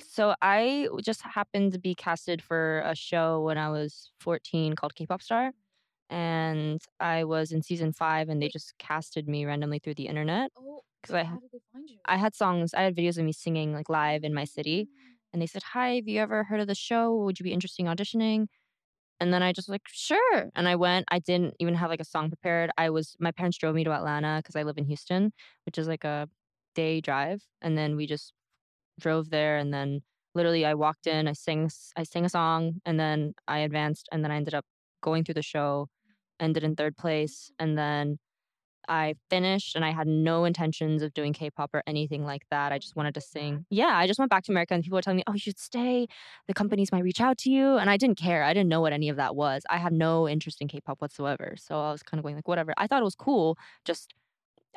So 0.00 0.34
I 0.40 0.88
just 1.02 1.22
happened 1.22 1.72
to 1.72 1.78
be 1.78 1.94
casted 1.94 2.42
for 2.42 2.80
a 2.84 2.94
show 2.94 3.42
when 3.42 3.58
I 3.58 3.70
was 3.70 4.12
14 4.20 4.74
called 4.74 4.94
K-pop 4.94 5.22
Star. 5.22 5.52
And 6.10 6.82
I 7.00 7.24
was 7.24 7.52
in 7.52 7.62
season 7.62 7.92
5 7.92 8.28
and 8.28 8.42
they 8.42 8.48
just 8.48 8.78
casted 8.78 9.28
me 9.28 9.44
randomly 9.46 9.78
through 9.80 9.94
the 9.96 10.06
internet 10.08 10.52
Oh, 10.58 10.82
cuz 11.04 11.14
I 11.14 11.24
had 11.24 11.40
I 12.06 12.16
had 12.18 12.34
songs, 12.34 12.74
I 12.74 12.82
had 12.82 12.96
videos 12.96 13.18
of 13.18 13.24
me 13.24 13.32
singing 13.32 13.72
like 13.74 13.88
live 13.90 14.24
in 14.24 14.34
my 14.34 14.44
city 14.44 14.88
and 15.32 15.42
they 15.42 15.46
said, 15.46 15.62
"Hi, 15.74 15.96
have 15.96 16.08
you 16.08 16.20
ever 16.20 16.44
heard 16.44 16.60
of 16.60 16.68
the 16.68 16.74
show? 16.76 17.16
Would 17.24 17.40
you 17.40 17.44
be 17.44 17.52
interested 17.52 17.82
in 17.84 17.88
auditioning?" 17.88 18.48
And 19.20 19.32
then 19.34 19.42
I 19.42 19.52
just 19.52 19.68
like, 19.68 19.82
"Sure." 19.88 20.50
And 20.54 20.66
I 20.68 20.76
went. 20.76 21.06
I 21.10 21.18
didn't 21.18 21.54
even 21.60 21.74
have 21.74 21.90
like 21.90 22.00
a 22.00 22.04
song 22.04 22.28
prepared. 22.30 22.70
I 22.78 22.90
was 22.90 23.16
my 23.20 23.32
parents 23.32 23.58
drove 23.58 23.74
me 23.74 23.84
to 23.84 23.92
Atlanta 23.92 24.42
cuz 24.44 24.56
I 24.56 24.62
live 24.64 24.78
in 24.78 24.86
Houston, 24.86 25.32
which 25.66 25.78
is 25.78 25.88
like 25.88 26.04
a 26.04 26.28
day 26.74 27.00
drive, 27.00 27.44
and 27.62 27.76
then 27.78 27.96
we 27.96 28.06
just 28.06 28.32
drove 29.00 29.30
there 29.30 29.56
and 29.56 29.72
then 29.72 30.02
literally 30.34 30.64
I 30.64 30.74
walked 30.74 31.06
in, 31.06 31.26
I 31.28 31.32
sang 31.32 31.70
I 31.96 32.04
sang 32.04 32.24
a 32.24 32.28
song 32.28 32.80
and 32.84 32.98
then 33.00 33.34
I 33.48 33.58
advanced 33.60 34.08
and 34.12 34.22
then 34.22 34.30
I 34.30 34.36
ended 34.36 34.54
up 34.54 34.64
going 35.02 35.24
through 35.24 35.34
the 35.34 35.42
show, 35.42 35.88
ended 36.38 36.64
in 36.64 36.76
third 36.76 36.96
place 36.96 37.50
and 37.58 37.76
then 37.76 38.18
I 38.88 39.14
finished 39.28 39.76
and 39.76 39.84
I 39.84 39.90
had 39.90 40.08
no 40.08 40.44
intentions 40.44 41.02
of 41.02 41.14
doing 41.14 41.32
K-pop 41.32 41.70
or 41.72 41.82
anything 41.86 42.24
like 42.24 42.42
that. 42.50 42.72
I 42.72 42.78
just 42.78 42.96
wanted 42.96 43.14
to 43.14 43.20
sing. 43.20 43.64
Yeah, 43.70 43.92
I 43.94 44.06
just 44.06 44.18
went 44.18 44.30
back 44.30 44.42
to 44.44 44.52
America 44.52 44.74
and 44.74 44.82
people 44.82 44.96
were 44.96 45.02
telling 45.02 45.18
me, 45.18 45.22
"Oh, 45.26 45.34
you 45.34 45.38
should 45.38 45.58
stay. 45.58 46.08
The 46.48 46.54
companies 46.54 46.90
might 46.90 47.04
reach 47.04 47.20
out 47.20 47.38
to 47.38 47.50
you." 47.50 47.76
And 47.76 47.88
I 47.88 47.96
didn't 47.96 48.18
care. 48.18 48.42
I 48.42 48.52
didn't 48.52 48.68
know 48.68 48.80
what 48.80 48.92
any 48.92 49.08
of 49.08 49.16
that 49.16 49.36
was. 49.36 49.62
I 49.70 49.76
had 49.76 49.92
no 49.92 50.28
interest 50.28 50.60
in 50.60 50.68
K-pop 50.68 51.00
whatsoever. 51.00 51.54
So 51.56 51.78
I 51.80 51.92
was 51.92 52.02
kind 52.02 52.18
of 52.18 52.24
going 52.24 52.34
like, 52.34 52.48
whatever. 52.48 52.74
I 52.76 52.86
thought 52.86 53.00
it 53.00 53.04
was 53.04 53.14
cool. 53.14 53.56
Just 53.84 54.12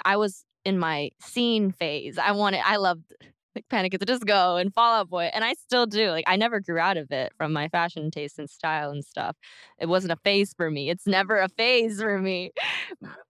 I 0.06 0.18
was 0.18 0.46
in 0.64 0.78
my 0.78 1.10
scene 1.20 1.72
phase. 1.72 2.18
I 2.18 2.32
wanted 2.32 2.62
I 2.66 2.78
loved 2.78 3.14
like 3.56 3.68
Panic 3.70 3.94
at 3.94 4.00
the 4.00 4.06
Disco 4.06 4.56
and 4.58 4.74
Fall 4.74 4.94
Out 4.96 5.10
Boy, 5.10 5.30
and 5.34 5.44
I 5.44 5.54
still 5.54 5.86
do. 5.86 6.10
Like 6.10 6.26
I 6.28 6.36
never 6.36 6.60
grew 6.60 6.80
out 6.80 6.98
of 6.98 7.12
it 7.12 7.34
from 7.38 7.54
my 7.54 7.68
fashion 7.70 8.12
taste 8.12 8.40
and 8.40 8.50
style 8.50 8.90
and 8.92 9.04
stuff. 9.06 9.38
It 9.80 9.88
wasn't 9.88 10.14
a 10.14 10.18
phase 10.18 10.54
for 10.56 10.70
me. 10.72 10.90
It's 10.90 11.08
never 11.08 11.38
a 11.40 11.50
phase 11.50 12.02
for 12.02 12.20
me. 12.20 12.52
Not 13.02 13.12
a 13.12 13.24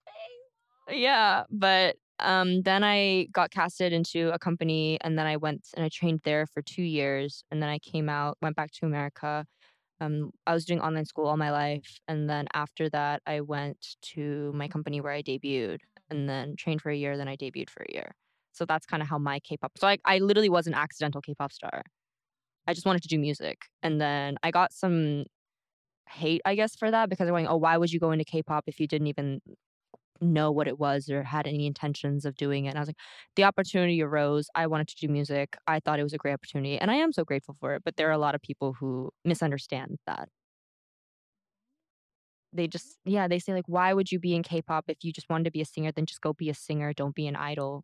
phase. 0.89 0.99
Yeah, 1.01 1.43
but 1.49 1.97
um 2.19 2.61
then 2.61 2.83
I 2.83 3.27
got 3.33 3.51
casted 3.51 3.91
into 3.93 4.31
a 4.33 4.39
company 4.39 4.97
and 5.01 5.17
then 5.17 5.25
I 5.27 5.37
went 5.37 5.67
and 5.75 5.83
I 5.85 5.89
trained 5.89 6.21
there 6.23 6.45
for 6.47 6.61
2 6.61 6.83
years 6.83 7.43
and 7.51 7.61
then 7.61 7.69
I 7.69 7.79
came 7.79 8.09
out, 8.09 8.37
went 8.41 8.55
back 8.55 8.71
to 8.73 8.85
America. 8.85 9.45
Um 10.01 10.31
I 10.47 10.53
was 10.53 10.65
doing 10.65 10.81
online 10.81 11.05
school 11.05 11.27
all 11.27 11.37
my 11.37 11.51
life 11.51 11.99
and 12.07 12.29
then 12.29 12.47
after 12.53 12.89
that 12.91 13.21
I 13.27 13.41
went 13.41 13.97
to 14.15 14.51
my 14.55 14.67
company 14.69 15.01
where 15.01 15.13
I 15.13 15.23
debuted 15.23 15.79
and 16.09 16.29
then 16.29 16.55
trained 16.57 16.81
for 16.81 16.91
a 16.91 16.97
year 16.97 17.17
then 17.17 17.27
I 17.29 17.37
debuted 17.37 17.69
for 17.71 17.83
a 17.89 17.93
year. 17.93 18.15
So 18.53 18.65
that's 18.65 18.85
kind 18.85 19.01
of 19.03 19.09
how 19.09 19.17
my 19.17 19.39
K-pop. 19.39 19.73
So 19.77 19.87
I 19.87 19.97
I 20.05 20.19
literally 20.19 20.49
was 20.49 20.67
an 20.67 20.73
accidental 20.73 21.21
K-pop 21.21 21.51
star. 21.53 21.83
I 22.67 22.73
just 22.73 22.85
wanted 22.85 23.03
to 23.03 23.09
do 23.09 23.19
music 23.19 23.59
and 23.83 24.01
then 24.01 24.37
I 24.43 24.51
got 24.51 24.73
some 24.73 25.25
hate 26.09 26.41
I 26.45 26.55
guess 26.55 26.75
for 26.75 26.91
that 26.91 27.09
because 27.09 27.25
they're 27.25 27.33
going, 27.33 27.47
"Oh, 27.47 27.57
why 27.57 27.77
would 27.77 27.91
you 27.93 27.99
go 27.99 28.11
into 28.11 28.25
K-pop 28.25 28.65
if 28.67 28.79
you 28.79 28.87
didn't 28.87 29.07
even 29.07 29.41
know 30.21 30.51
what 30.51 30.67
it 30.67 30.79
was 30.79 31.09
or 31.09 31.23
had 31.23 31.47
any 31.47 31.67
intentions 31.67 32.25
of 32.25 32.35
doing 32.35 32.65
it. 32.65 32.69
And 32.69 32.77
I 32.77 32.81
was 32.81 32.89
like, 32.89 32.97
the 33.35 33.43
opportunity 33.43 34.01
arose. 34.01 34.47
I 34.55 34.67
wanted 34.67 34.87
to 34.89 34.95
do 34.97 35.07
music. 35.11 35.57
I 35.67 35.79
thought 35.79 35.99
it 35.99 36.03
was 36.03 36.13
a 36.13 36.17
great 36.17 36.33
opportunity. 36.33 36.77
And 36.79 36.91
I 36.91 36.95
am 36.95 37.11
so 37.13 37.25
grateful 37.25 37.55
for 37.59 37.75
it. 37.75 37.83
But 37.85 37.97
there 37.97 38.07
are 38.09 38.11
a 38.13 38.17
lot 38.17 38.35
of 38.35 38.41
people 38.41 38.73
who 38.79 39.11
misunderstand 39.25 39.97
that. 40.07 40.29
They 42.53 42.67
just, 42.67 42.99
yeah, 43.03 43.27
they 43.27 43.39
say, 43.39 43.53
like, 43.53 43.67
why 43.67 43.93
would 43.93 44.11
you 44.11 44.19
be 44.19 44.35
in 44.35 44.43
K 44.43 44.61
pop 44.61 44.85
if 44.87 45.03
you 45.03 45.11
just 45.11 45.29
wanted 45.29 45.45
to 45.45 45.51
be 45.51 45.61
a 45.61 45.65
singer? 45.65 45.91
Then 45.91 46.05
just 46.05 46.21
go 46.21 46.33
be 46.33 46.49
a 46.49 46.53
singer. 46.53 46.93
Don't 46.93 47.15
be 47.15 47.27
an 47.27 47.35
idol. 47.35 47.83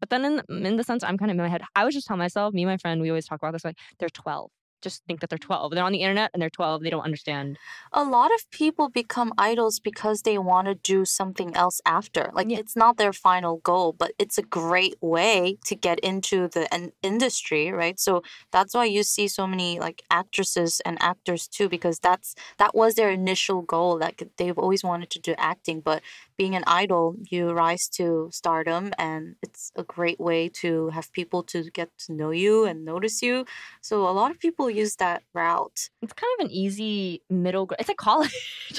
But 0.00 0.10
then 0.10 0.24
in 0.24 0.36
the, 0.36 0.66
in 0.68 0.76
the 0.76 0.84
sense, 0.84 1.02
I'm 1.02 1.18
kind 1.18 1.30
of 1.30 1.36
in 1.36 1.42
my 1.42 1.48
head, 1.48 1.62
I 1.74 1.84
was 1.84 1.94
just 1.94 2.06
telling 2.06 2.18
myself, 2.18 2.54
me 2.54 2.62
and 2.62 2.70
my 2.70 2.76
friend, 2.78 3.00
we 3.00 3.10
always 3.10 3.26
talk 3.26 3.40
about 3.40 3.52
this, 3.52 3.64
like, 3.64 3.78
they're 3.98 4.08
12. 4.10 4.50
Just 4.80 5.02
think 5.08 5.20
that 5.20 5.28
they're 5.30 5.38
12. 5.38 5.72
They're 5.74 5.84
on 5.84 5.90
the 5.92 6.02
internet 6.02 6.30
and 6.32 6.40
they're 6.40 6.50
12. 6.50 6.82
They 6.82 6.90
don't 6.90 7.02
understand. 7.04 7.58
a 7.92 8.04
lot 8.04 8.30
of 8.32 8.48
people 8.50 8.88
become 8.88 9.32
idols 9.36 9.80
because 9.80 10.22
they 10.22 10.38
want 10.38 10.68
to 10.68 10.74
do 10.74 11.04
something 11.04 11.54
else 11.56 11.80
after. 11.84 12.30
Like 12.32 12.48
Yeah. 12.50 12.58
it's 12.58 12.76
not 12.76 12.96
their 12.96 13.12
final 13.12 13.56
goal, 13.58 13.92
but 13.92 14.12
it's 14.18 14.38
a 14.38 14.42
great 14.42 14.94
way 15.00 15.58
to 15.66 15.74
get 15.74 15.98
into 16.00 16.48
the 16.48 16.72
an 16.72 16.92
industry, 17.02 17.72
right? 17.72 17.98
So 17.98 18.22
that's 18.52 18.74
why 18.74 18.84
you 18.84 19.02
see 19.02 19.26
so 19.28 19.46
many 19.46 19.80
like 19.80 20.02
actresses 20.10 20.80
and 20.84 20.96
actors 21.00 21.48
too 21.48 21.68
because 21.68 21.98
that's 21.98 22.34
that 22.58 22.74
was 22.74 22.94
their 22.94 23.10
initial 23.10 23.62
goal. 23.62 23.98
Like 23.98 24.22
they've 24.36 24.58
always 24.58 24.84
wanted 24.84 25.10
to 25.10 25.18
do 25.18 25.34
acting, 25.38 25.80
but 25.80 26.02
being 26.38 26.54
an 26.54 26.62
idol, 26.68 27.16
you 27.30 27.50
rise 27.50 27.88
to 27.88 28.28
stardom 28.32 28.92
and 28.96 29.34
it's 29.42 29.72
a 29.74 29.82
great 29.82 30.20
way 30.20 30.48
to 30.48 30.88
have 30.90 31.12
people 31.12 31.42
to 31.42 31.68
get 31.72 31.90
to 31.98 32.12
know 32.12 32.30
you 32.30 32.64
and 32.64 32.84
notice 32.84 33.20
you. 33.20 33.44
So 33.82 34.08
a 34.08 34.12
lot 34.12 34.30
of 34.30 34.38
people 34.38 34.70
use 34.70 34.94
that 34.96 35.24
route. 35.34 35.90
It's 36.00 36.12
kind 36.12 36.30
of 36.38 36.46
an 36.46 36.52
easy 36.52 37.22
middle. 37.28 37.68
It's 37.80 37.88
a 37.88 37.94
college. 37.94 38.30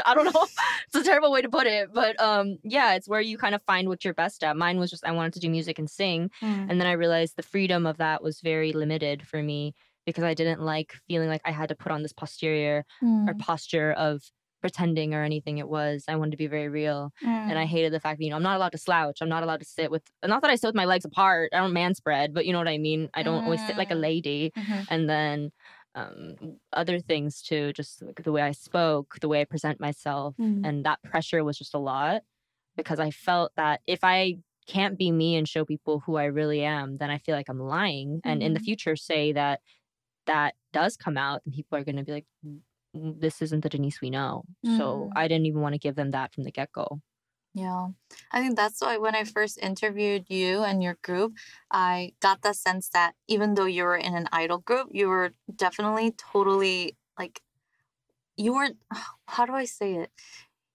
I 0.06 0.16
don't 0.16 0.34
know. 0.34 0.48
it's 0.88 0.96
a 0.96 1.04
terrible 1.04 1.32
way 1.32 1.42
to 1.42 1.50
put 1.50 1.68
it, 1.68 1.94
but 1.94 2.20
um, 2.22 2.58
yeah, 2.64 2.94
it's 2.94 3.10
where 3.10 3.22
you 3.22 3.38
kind 3.38 3.54
of 3.54 3.62
find 3.64 3.90
what 3.90 4.06
you're 4.06 4.14
best 4.14 4.42
at. 4.44 4.56
Mine 4.56 4.80
was 4.80 4.90
just 4.90 5.06
I 5.06 5.12
wanted 5.12 5.34
to 5.34 5.40
do 5.40 5.50
music 5.50 5.78
and 5.80 5.90
sing, 5.90 6.32
and 6.70 6.80
then 6.80 6.88
I 6.88 6.94
realized 6.94 7.36
the 7.36 7.44
freedom 7.44 7.86
of 7.86 7.98
that 7.98 8.24
was 8.24 8.40
very 8.40 8.72
limited 8.72 9.28
for 9.28 9.44
me 9.44 9.74
because 10.06 10.24
I 10.24 10.34
didn't 10.34 10.62
like 10.62 10.94
feeling 11.08 11.28
like 11.28 11.42
I 11.46 11.52
had 11.52 11.70
to 11.70 11.76
put 11.76 11.92
on 11.92 12.02
this 12.04 12.14
posterior 12.14 12.86
or 13.28 13.34
posture 13.36 13.92
of 13.92 14.24
pretending 14.62 15.14
or 15.14 15.24
anything. 15.24 15.58
It 15.58 15.70
was 15.70 16.06
I 16.08 16.16
wanted 16.16 16.32
to 16.32 16.38
be 16.38 16.48
very 16.48 16.70
real, 16.70 17.12
and 17.48 17.58
I 17.60 17.66
hated 17.66 17.94
the 17.94 18.00
fact 18.00 18.20
that 18.20 18.24
you 18.24 18.30
know 18.30 18.36
I'm 18.38 18.44
not 18.44 18.58
allowed 18.58 18.72
to 18.74 18.78
slouch. 18.78 19.20
I'm 19.22 19.30
not 19.30 19.44
allowed 19.44 19.60
to 19.62 19.66
sit 19.66 19.92
with 19.92 20.04
not 20.26 20.42
that 20.42 20.52
I 20.52 20.56
sit 20.56 20.68
with 20.68 20.76
my 20.76 20.86
legs 20.86 21.06
apart. 21.06 21.52
I 21.54 21.58
don't 21.60 21.74
man 21.74 21.96
spread, 21.96 22.34
but 22.34 22.46
you 22.46 22.54
know 22.54 22.60
what 22.60 22.68
I 22.68 22.78
mean. 22.78 23.10
I 23.14 23.24
don't 23.24 23.42
always 23.46 23.64
sit 23.64 23.78
like 23.78 23.92
a 23.92 23.96
Mm. 23.96 24.02
lady, 24.10 24.54
Mhm. 24.56 24.88
and 24.88 25.10
then 25.10 25.52
um, 25.96 26.36
other 26.74 27.00
things 27.00 27.42
too, 27.42 27.74
just 27.74 28.02
like 28.04 28.24
the 28.24 28.32
way 28.32 28.42
I 28.42 28.52
spoke, 28.52 29.18
the 29.22 29.28
way 29.30 29.42
I 29.42 29.46
present 29.46 29.80
myself, 29.80 30.36
Mm. 30.38 30.64
and 30.64 30.86
that 30.86 31.02
pressure 31.04 31.44
was 31.44 31.58
just 31.58 31.74
a 31.74 31.80
lot 31.80 32.22
because 32.78 33.00
I 33.00 33.12
felt 33.12 33.52
that 33.58 33.82
if 33.88 34.02
I 34.04 34.38
can't 34.68 34.98
be 34.98 35.12
me 35.12 35.36
and 35.36 35.48
show 35.48 35.66
people 35.66 36.00
who 36.02 36.18
I 36.18 36.26
really 36.26 36.64
am, 36.64 36.98
then 36.98 37.10
I 37.10 37.18
feel 37.18 37.36
like 37.36 37.50
I'm 37.50 37.60
lying. 37.60 38.22
And 38.24 38.42
in 38.44 38.54
the 38.54 38.60
Mhm. 38.60 38.62
future, 38.62 38.96
say 38.96 39.34
that 39.34 39.62
that 40.28 40.56
does 40.74 40.98
come 40.98 41.18
out, 41.18 41.42
and 41.46 41.54
people 41.54 41.78
are 41.78 41.84
going 41.84 41.98
to 41.98 42.04
be 42.04 42.12
like, 42.12 42.28
"Mm, 42.46 42.58
mm, 42.58 42.62
this 42.94 43.42
isn't 43.42 43.62
the 43.62 43.70
Denise 43.70 44.02
we 44.02 44.10
know. 44.10 44.44
So 44.64 45.10
Mhm. 45.10 45.16
I 45.16 45.28
didn't 45.28 45.46
even 45.48 45.62
want 45.62 45.74
to 45.74 45.80
give 45.80 45.96
them 45.96 46.12
that 46.12 46.34
from 46.34 46.44
the 46.44 46.52
get 46.52 46.72
go. 46.72 47.02
Yeah. 47.54 47.90
I 48.32 48.42
think 48.42 48.56
that's 48.56 48.80
why 48.82 48.98
when 48.98 49.16
I 49.16 49.24
first 49.24 49.58
interviewed 49.58 50.30
you 50.30 50.64
and 50.64 50.84
your 50.84 50.96
group, 51.02 51.34
I 51.72 52.14
got 52.20 52.42
the 52.42 52.54
sense 52.54 52.90
that 52.90 53.16
even 53.28 53.56
though 53.56 53.66
you 53.66 53.84
were 53.84 53.98
in 53.98 54.16
an 54.16 54.28
idol 54.32 54.60
group, 54.60 54.90
you 54.92 55.08
were 55.10 55.34
definitely 55.56 56.12
totally 56.12 56.98
like 57.18 57.42
you 58.38 58.54
weren't 58.54 58.80
how 59.28 59.46
do 59.46 59.54
I 59.54 59.66
say 59.66 59.96
it? 59.96 60.12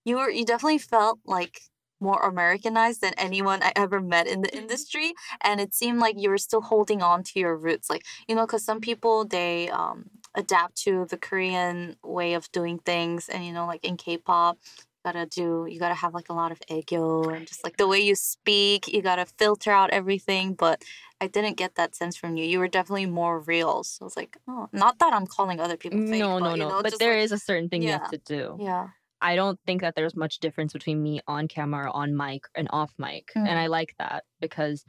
You 0.05 0.17
were 0.19 0.31
you 0.31 0.45
definitely 0.47 0.79
felt 0.79 1.21
like 1.27 1.61
more 2.01 2.21
Americanized 2.23 3.01
than 3.03 3.15
anyone 3.17 3.63
I 3.63 3.73
ever 3.77 4.01
met 4.01 4.27
in 4.27 4.43
the 4.43 4.57
industry. 4.57 5.15
And 5.43 5.61
it 5.61 5.75
seemed 5.75 6.01
like 6.01 6.17
you 6.19 6.31
were 6.31 6.39
still 6.39 6.63
holding 6.63 7.03
on 7.03 7.23
to 7.25 7.41
your 7.41 7.57
roots. 7.57 7.91
Like, 7.91 8.05
you 8.29 8.35
know, 8.35 8.47
because 8.47 8.65
some 8.65 8.81
people 8.81 9.25
they 9.27 9.71
um 9.71 10.11
adapt 10.35 10.77
to 10.85 11.07
the 11.09 11.17
Korean 11.17 11.97
way 12.03 12.35
of 12.35 12.51
doing 12.53 12.79
things 12.79 13.29
and 13.29 13.45
you 13.47 13.53
know, 13.53 13.67
like 13.67 13.85
in 13.85 13.97
K 13.97 14.17
pop, 14.19 14.59
you 14.77 15.13
gotta 15.13 15.27
do 15.27 15.67
you 15.69 15.79
gotta 15.79 15.95
have 15.95 16.15
like 16.15 16.29
a 16.31 16.33
lot 16.33 16.51
of 16.53 16.59
ego 16.69 17.25
and 17.29 17.47
just 17.47 17.63
like 17.63 17.77
the 17.77 17.87
way 17.87 18.01
you 18.01 18.15
speak 18.15 18.89
you 18.93 19.03
gotta 19.03 19.27
filter 19.39 19.71
out 19.71 19.91
everything 19.91 20.55
but 20.55 20.83
i 21.21 21.27
didn't 21.27 21.59
get 21.59 21.75
that 21.75 21.95
sense 21.95 22.17
from 22.17 22.39
you 22.39 22.45
you 22.47 22.59
were 22.59 22.69
definitely 22.69 23.05
more 23.05 23.39
real 23.41 23.85
so 23.85 24.03
i 24.03 24.07
was 24.07 24.17
like 24.17 24.39
oh 24.49 24.67
not 24.73 24.99
that 25.01 25.13
i'm 25.13 25.27
calling 25.27 25.61
other 25.61 25.77
people 25.77 25.99
fake 25.99 26.21
no, 26.21 26.39
but, 26.41 26.45
no, 26.47 26.51
you 26.55 26.63
no. 26.63 26.69
know, 26.71 26.83
but 26.83 26.99
there 26.99 27.17
like- 27.17 27.25
is 27.25 27.33
a 27.33 27.39
certain 27.39 27.69
thing 27.69 27.83
you 27.83 27.91
have 27.91 28.11
to 28.11 28.17
do. 28.25 28.57
yeah 28.59 28.89
I 29.21 29.37
don't 29.37 29.59
think 29.67 29.81
that 29.83 29.95
there's 29.95 30.15
much 30.17 30.39
difference 30.39 30.73
between 30.75 31.03
me 31.03 31.21
on 31.27 31.49
camera, 31.49 31.91
on 31.91 32.15
mic, 32.15 32.43
and 32.55 32.69
off 32.71 32.93
mic. 32.99 33.31
And 33.35 33.47
Mm. 33.49 33.57
I 33.57 33.67
like 33.69 33.95
that 33.99 34.25
because 34.39 34.85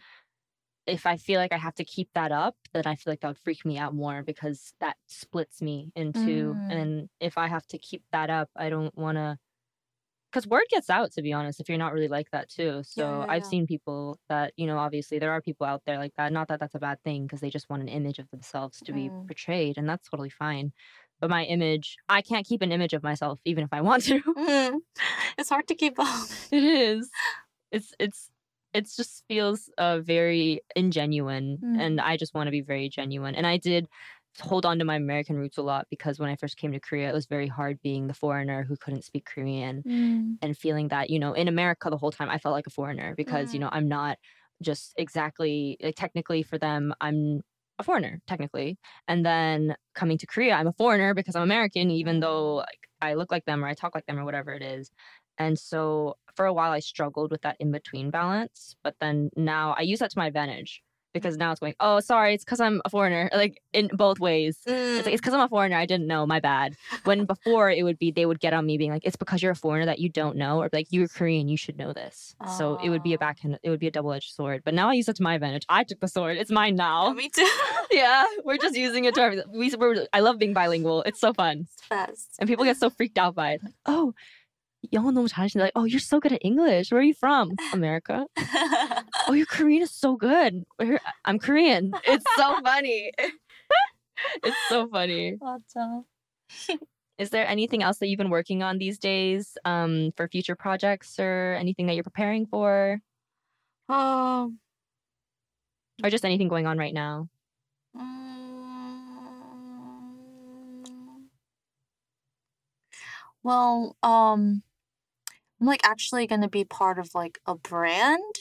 if 0.87 1.05
I 1.05 1.17
feel 1.17 1.39
like 1.39 1.51
I 1.53 1.57
have 1.57 1.75
to 1.75 1.83
keep 1.85 2.09
that 2.13 2.31
up, 2.31 2.55
then 2.73 2.83
I 2.85 2.95
feel 2.95 3.11
like 3.11 3.21
that 3.21 3.27
would 3.29 3.37
freak 3.39 3.65
me 3.65 3.77
out 3.77 3.93
more 3.95 4.23
because 4.23 4.73
that 4.79 4.97
splits 5.07 5.61
me 5.61 5.91
into. 5.95 6.53
Mm. 6.55 6.71
And 6.71 7.09
if 7.19 7.37
I 7.37 7.47
have 7.47 7.65
to 7.67 7.77
keep 7.77 8.03
that 8.11 8.29
up, 8.29 8.49
I 8.55 8.69
don't 8.69 8.95
want 8.97 9.17
to. 9.17 9.37
Because 10.31 10.47
word 10.47 10.65
gets 10.69 10.89
out, 10.89 11.13
to 11.13 11.21
be 11.21 11.31
honest, 11.31 11.61
if 11.61 11.69
you're 11.69 11.77
not 11.77 11.93
really 11.93 12.09
like 12.09 12.29
that 12.31 12.49
too. 12.49 12.81
So 12.83 13.21
yeah, 13.21 13.25
I've 13.29 13.43
yeah. 13.43 13.49
seen 13.49 13.67
people 13.67 14.19
that, 14.27 14.53
you 14.57 14.67
know, 14.67 14.77
obviously 14.77 15.17
there 15.17 15.31
are 15.31 15.41
people 15.41 15.65
out 15.65 15.83
there 15.85 15.97
like 15.97 16.13
that. 16.17 16.33
Not 16.33 16.49
that 16.49 16.59
that's 16.59 16.75
a 16.75 16.79
bad 16.79 17.01
thing 17.03 17.23
because 17.23 17.39
they 17.39 17.49
just 17.49 17.69
want 17.69 17.81
an 17.83 17.87
image 17.87 18.19
of 18.19 18.29
themselves 18.31 18.81
to 18.81 18.91
be 18.91 19.09
Mm. 19.09 19.27
portrayed, 19.27 19.77
and 19.77 19.87
that's 19.87 20.09
totally 20.09 20.29
fine. 20.29 20.73
But 21.21 21.29
my 21.29 21.45
image, 21.45 21.95
I 22.09 22.21
can't 22.21 22.45
keep 22.45 22.61
an 22.61 22.73
image 22.73 22.93
of 22.93 23.01
myself 23.01 23.39
even 23.45 23.63
if 23.63 23.71
I 23.71 23.79
want 23.81 24.03
to. 24.05 24.19
Mhm. 24.21 24.79
it's 25.37 25.49
hard 25.49 25.67
to 25.69 25.75
keep 25.75 25.97
up 25.99 26.27
It 26.51 26.63
is. 26.63 27.09
It's 27.71 27.93
it's 27.99 28.29
it's 28.75 28.95
just 28.97 29.23
feels 29.29 29.69
uh 29.79 29.99
very 30.01 30.61
ingenuine 30.77 31.59
and 31.75 32.01
I 32.01 32.17
just 32.17 32.35
want 32.35 32.47
to 32.47 32.51
be 32.51 32.61
very 32.61 32.89
genuine. 32.89 33.35
And 33.35 33.47
I 33.47 33.57
did 33.57 33.87
hold 34.41 34.65
on 34.65 34.79
to 34.79 34.85
my 34.85 34.95
American 34.97 35.37
roots 35.37 35.57
a 35.57 35.63
lot 35.63 35.87
because 35.89 36.19
when 36.19 36.29
I 36.29 36.35
first 36.35 36.57
came 36.57 36.73
to 36.73 36.79
Korea, 36.79 37.09
it 37.09 37.13
was 37.13 37.25
very 37.27 37.47
hard 37.47 37.81
being 37.81 38.07
the 38.07 38.13
foreigner 38.13 38.63
who 38.65 38.77
couldn't 38.77 39.05
speak 39.05 39.25
Korean 39.25 39.85
Mm. 39.87 40.37
and 40.41 40.57
feeling 40.57 40.89
that, 40.89 41.09
you 41.09 41.19
know, 41.19 41.33
in 41.33 41.47
America 41.47 41.89
the 41.89 41.97
whole 41.97 42.11
time 42.11 42.29
I 42.29 42.37
felt 42.39 42.53
like 42.53 42.67
a 42.67 42.71
foreigner 42.71 43.15
because, 43.15 43.53
you 43.53 43.59
know, 43.59 43.69
I'm 43.71 43.87
not 43.87 44.17
just 44.61 44.93
exactly 44.97 45.77
like 45.81 45.95
technically 45.95 46.43
for 46.43 46.57
them, 46.57 46.93
I'm 47.01 47.41
a 47.79 47.83
foreigner 47.83 48.21
technically. 48.27 48.77
And 49.07 49.25
then 49.25 49.75
coming 49.95 50.17
to 50.19 50.27
Korea, 50.27 50.55
I'm 50.55 50.67
a 50.67 50.73
foreigner 50.73 51.13
because 51.13 51.35
I'm 51.35 51.43
American, 51.43 51.91
even 51.91 52.19
though 52.21 52.55
like 52.57 52.79
I 53.01 53.15
look 53.15 53.31
like 53.31 53.45
them 53.45 53.63
or 53.63 53.67
I 53.67 53.73
talk 53.75 53.95
like 53.95 54.05
them 54.07 54.19
or 54.19 54.25
whatever 54.25 54.53
it 54.53 54.63
is. 54.63 54.91
And 55.37 55.59
so 55.59 56.17
for 56.35 56.45
a 56.45 56.53
while 56.53 56.71
I 56.71 56.79
struggled 56.79 57.31
with 57.31 57.41
that 57.41 57.57
in 57.59 57.71
between 57.71 58.09
balance, 58.11 58.75
but 58.83 58.95
then 58.99 59.29
now 59.35 59.75
I 59.77 59.81
use 59.81 59.99
that 59.99 60.11
to 60.11 60.19
my 60.19 60.27
advantage 60.27 60.81
mm. 60.81 61.13
because 61.13 61.37
now 61.37 61.51
it's 61.51 61.59
going, 61.59 61.75
oh, 61.79 61.99
sorry, 61.99 62.33
it's 62.33 62.43
because 62.43 62.59
I'm 62.59 62.81
a 62.85 62.89
foreigner, 62.89 63.29
like 63.33 63.61
in 63.73 63.87
both 63.93 64.19
ways. 64.19 64.59
It's 64.65 65.05
like, 65.05 65.05
mm. 65.05 65.13
it's 65.13 65.21
because 65.21 65.33
I'm 65.33 65.41
a 65.41 65.49
foreigner. 65.49 65.77
I 65.77 65.85
didn't 65.85 66.07
know. 66.07 66.25
My 66.25 66.39
bad. 66.39 66.75
When 67.03 67.25
before 67.25 67.69
it 67.71 67.83
would 67.83 67.97
be, 67.97 68.11
they 68.11 68.25
would 68.25 68.39
get 68.39 68.53
on 68.53 68.65
me 68.65 68.77
being 68.77 68.91
like, 68.91 69.05
it's 69.05 69.15
because 69.15 69.41
you're 69.41 69.51
a 69.51 69.55
foreigner 69.55 69.85
that 69.85 69.99
you 69.99 70.09
don't 70.09 70.35
know, 70.37 70.61
or 70.61 70.69
like, 70.73 70.87
you're 70.89 71.07
Korean, 71.07 71.47
you 71.47 71.57
should 71.57 71.77
know 71.77 71.93
this. 71.93 72.35
So 72.57 72.77
it 72.83 72.89
would 72.89 73.03
be 73.03 73.13
a 73.13 73.17
backhand, 73.17 73.59
it 73.63 73.69
would 73.69 73.79
be 73.79 73.87
a 73.87 73.91
double 73.91 74.13
edged 74.13 74.33
sword. 74.33 74.61
But 74.63 74.73
now 74.73 74.89
I 74.89 74.93
use 74.93 75.07
it 75.07 75.15
to 75.17 75.23
my 75.23 75.35
advantage. 75.35 75.65
I 75.69 75.83
took 75.83 75.99
the 75.99 76.07
sword. 76.07 76.37
It's 76.37 76.51
mine 76.51 76.77
Yeah, 76.77 76.83
now. 76.83 77.13
me 77.13 77.29
too 77.29 77.47
yeah, 77.91 78.25
we're 78.43 78.57
just 78.57 78.75
using 78.75 79.05
it 79.05 79.15
to 79.15 79.21
our, 79.21 79.35
we, 79.53 79.73
we're, 79.75 80.07
I 80.13 80.19
love 80.19 80.39
being 80.39 80.53
bilingual. 80.53 81.03
It's 81.03 81.19
so 81.19 81.33
fun. 81.33 81.67
it's 81.67 81.87
best 81.89 82.35
And 82.39 82.49
people 82.49 82.65
get 82.65 82.77
so 82.77 82.89
freaked 82.89 83.17
out 83.17 83.35
by 83.35 83.53
it. 83.53 83.63
Like, 83.63 83.73
oh, 83.85 84.13
영어 84.92 85.10
너무 85.12 85.28
잘하시는데. 85.28 85.60
Like, 85.64 85.72
oh, 85.76 85.84
you're 85.84 86.00
so 86.00 86.18
good 86.20 86.32
at 86.32 86.40
English. 86.42 86.90
Where 86.90 87.00
are 87.00 87.04
you 87.04 87.14
from? 87.14 87.52
America. 87.72 88.26
oh, 89.28 89.32
your 89.34 89.46
Korean 89.46 89.82
is 89.82 89.90
so 89.94 90.16
good. 90.16 90.64
Where- 90.76 91.00
I'm 91.24 91.38
Korean. 91.38 91.92
It's 92.04 92.24
so 92.36 92.56
funny. 92.64 93.12
it's 94.42 94.56
so 94.68 94.88
funny. 94.88 95.36
맞아. 95.40 96.04
Is 97.18 97.28
there 97.30 97.46
anything 97.46 97.82
else 97.82 97.98
that 97.98 98.08
you've 98.08 98.16
been 98.18 98.30
working 98.30 98.62
on 98.62 98.78
these 98.78 98.98
days 98.98 99.58
um, 99.66 100.10
for 100.16 100.26
future 100.28 100.56
projects 100.56 101.18
or 101.20 101.54
anything 101.60 101.86
that 101.86 101.94
you're 101.94 102.02
preparing 102.02 102.46
for 102.46 102.98
um 103.90 104.58
or 106.02 106.08
just 106.08 106.24
anything 106.24 106.48
going 106.48 106.66
on 106.66 106.78
right 106.78 106.94
now? 106.94 107.28
Mm. 107.94 108.30
Well, 113.42 113.96
um, 114.02 114.62
I'm 115.59 115.67
like 115.67 115.85
actually 115.85 116.27
gonna 116.27 116.49
be 116.49 116.63
part 116.63 116.99
of 116.99 117.15
like 117.15 117.39
a 117.45 117.55
brand, 117.55 118.33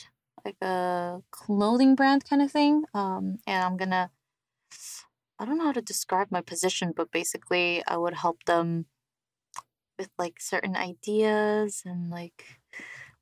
like 0.44 0.56
a 0.60 1.20
clothing 1.30 1.94
brand 1.94 2.24
kind 2.28 2.42
of 2.42 2.50
thing. 2.50 2.84
Um, 2.92 3.38
and 3.46 3.64
I'm 3.64 3.76
gonna, 3.76 4.10
I 5.38 5.44
don't 5.44 5.58
know 5.58 5.64
how 5.64 5.72
to 5.72 5.82
describe 5.82 6.28
my 6.30 6.40
position, 6.40 6.92
but 6.94 7.10
basically 7.10 7.82
I 7.86 7.96
would 7.96 8.14
help 8.14 8.44
them 8.44 8.86
with 9.98 10.10
like 10.18 10.40
certain 10.40 10.76
ideas 10.76 11.82
and 11.84 12.10
like 12.10 12.44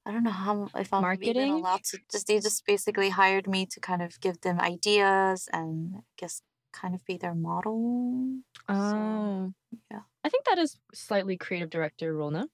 I 0.04 0.10
don't 0.10 0.24
know 0.24 0.30
how 0.30 0.68
if 0.74 0.92
I'm 0.92 1.00
even 1.00 1.02
Marketing? 1.02 1.52
allowed 1.52 1.84
to 1.84 1.98
just 2.10 2.26
they 2.26 2.40
just 2.40 2.66
basically 2.66 3.10
hired 3.10 3.46
me 3.46 3.66
to 3.66 3.80
kind 3.80 4.02
of 4.02 4.20
give 4.20 4.40
them 4.40 4.58
ideas 4.58 5.48
and 5.52 5.96
I 5.96 6.00
guess 6.16 6.42
kind 6.72 6.94
of 6.94 7.04
be 7.04 7.16
their 7.18 7.34
model. 7.34 8.38
Oh, 8.68 9.52
yeah. 9.90 10.00
I 10.24 10.28
think 10.28 10.44
that 10.46 10.58
is 10.58 10.78
slightly 10.94 11.36
creative 11.36 11.70
director 11.70 12.14
role, 12.14 12.30
no? 12.30 12.48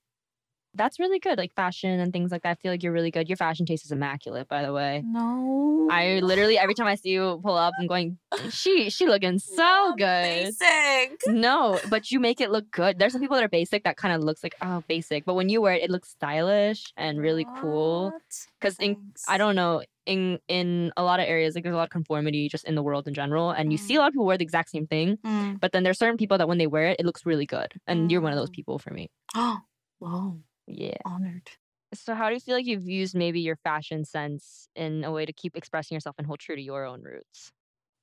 That's 0.75 0.99
really 1.01 1.19
good, 1.19 1.39
like 1.39 1.55
fashion 1.55 1.99
and 1.99 2.13
things 2.13 2.31
like 2.31 2.43
that. 2.43 2.51
I 2.51 2.55
feel 2.55 2.71
like 2.71 2.83
you're 2.83 2.93
really 2.93 3.11
good. 3.11 3.29
Your 3.29 3.37
fashion 3.37 3.67
taste 3.67 3.85
is 3.85 3.91
immaculate, 3.93 4.49
by 4.49 4.63
the 4.63 4.73
way. 4.73 5.03
No. 5.05 5.89
I 5.91 6.21
literally 6.21 6.59
every 6.59 6.75
time 6.75 6.87
I 6.87 6.95
see 6.95 7.11
you 7.11 7.41
pull 7.43 7.57
up, 7.57 7.75
I'm 7.79 7.87
going, 7.87 8.19
she 8.51 8.91
she 8.91 9.07
looking 9.07 9.39
so 9.39 9.95
good. 9.97 10.55
Basic. 10.59 11.21
No, 11.27 11.81
but 11.91 12.11
you 12.11 12.21
make 12.21 12.41
it 12.41 12.51
look 12.51 12.71
good. 12.71 12.99
There's 12.99 13.13
some 13.13 13.21
people 13.21 13.37
that 13.37 13.45
are 13.45 13.49
basic 13.49 13.85
that 13.85 13.97
kind 13.97 14.15
of 14.15 14.23
looks 14.23 14.43
like 14.43 14.55
oh 14.63 14.83
basic, 14.89 15.25
but 15.25 15.35
when 15.35 15.49
you 15.49 15.61
wear 15.61 15.75
it, 15.75 15.83
it 15.83 15.91
looks 15.91 16.11
stylish 16.11 16.93
and 16.97 17.19
really 17.21 17.47
cool. 17.61 18.11
What? 18.13 18.23
Because 18.61 18.77
in 18.79 19.13
I 19.27 19.37
don't 19.37 19.57
know 19.57 19.83
in 20.07 20.39
in 20.49 20.93
a 20.97 21.03
lot 21.03 21.19
of 21.21 21.27
areas 21.27 21.55
like 21.55 21.65
there's 21.65 21.75
a 21.75 21.77
lot 21.77 21.85
of 21.85 21.91
conformity 21.91 22.49
just 22.49 22.65
in 22.65 22.75
the 22.77 22.83
world 22.83 23.09
in 23.09 23.15
general, 23.15 23.51
and 23.51 23.73
you 23.73 23.79
see 23.79 23.97
a 23.97 23.99
lot 23.99 24.09
of 24.09 24.13
people 24.15 24.27
wear 24.27 24.39
the 24.39 24.45
exact 24.45 24.71
same 24.71 24.87
thing, 24.87 25.19
Mm. 25.25 25.59
but 25.61 25.73
then 25.73 25.83
there's 25.83 25.99
certain 25.99 26.17
people 26.17 26.39
that 26.39 26.49
when 26.49 26.59
they 26.59 26.67
wear 26.67 26.87
it, 26.87 26.97
it 27.01 27.05
looks 27.07 27.27
really 27.27 27.47
good, 27.47 27.73
and 27.87 28.11
you're 28.13 28.21
one 28.21 28.33
of 28.33 28.39
those 28.39 28.51
Mm. 28.51 28.55
people 28.55 28.79
for 28.79 28.93
me. 28.93 29.11
Oh, 29.35 29.59
wow. 30.01 30.37
Yeah. 30.69 30.97
Honored. 31.05 31.51
So 31.95 32.15
how 32.15 32.29
do 32.29 32.35
you 32.35 32.41
feel 32.41 32.55
like 32.55 32.67
you've 32.67 32.89
used 32.89 33.15
maybe 33.15 33.41
your 33.41 33.57
fashion 33.57 34.05
sense 34.05 34.69
in 34.77 35.05
a 35.05 35.11
way 35.11 35.25
to 35.25 35.33
keep 35.33 35.57
expressing 35.57 35.95
yourself 35.97 36.17
and 36.19 36.27
hold 36.27 36.39
true 36.39 36.55
to 36.55 36.63
your 36.63 36.85
own 36.85 37.03
roots? 37.03 37.51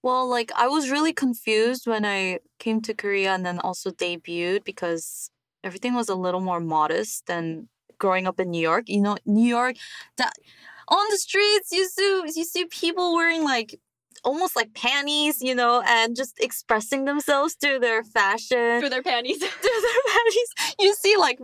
Well, 0.01 0.27
like 0.27 0.51
I 0.55 0.67
was 0.67 0.89
really 0.89 1.13
confused 1.13 1.87
when 1.87 2.05
I 2.05 2.39
came 2.59 2.81
to 2.81 2.93
Korea 2.93 3.33
and 3.33 3.45
then 3.45 3.59
also 3.59 3.91
debuted 3.91 4.63
because 4.63 5.29
everything 5.63 5.93
was 5.93 6.09
a 6.09 6.15
little 6.15 6.41
more 6.41 6.59
modest 6.59 7.27
than 7.27 7.69
growing 7.99 8.27
up 8.27 8.39
in 8.39 8.51
New 8.51 8.61
York. 8.61 8.85
You 8.87 9.01
know, 9.01 9.17
New 9.25 9.47
York, 9.47 9.77
that 10.17 10.33
on 10.87 11.05
the 11.09 11.17
streets 11.17 11.71
you 11.71 11.87
see 11.87 12.23
you 12.35 12.43
see 12.45 12.65
people 12.65 13.15
wearing 13.15 13.43
like 13.43 13.79
almost 14.25 14.55
like 14.55 14.73
panties, 14.73 15.41
you 15.41 15.55
know, 15.55 15.81
and 15.85 16.15
just 16.15 16.37
expressing 16.39 17.05
themselves 17.05 17.53
through 17.53 17.79
their 17.79 18.03
fashion. 18.03 18.79
Through 18.79 18.89
their 18.89 19.03
panties. 19.03 19.37
through 19.63 19.81
their 19.81 20.13
panties. 20.13 20.49
You 20.79 20.93
see 20.95 21.15
like 21.17 21.39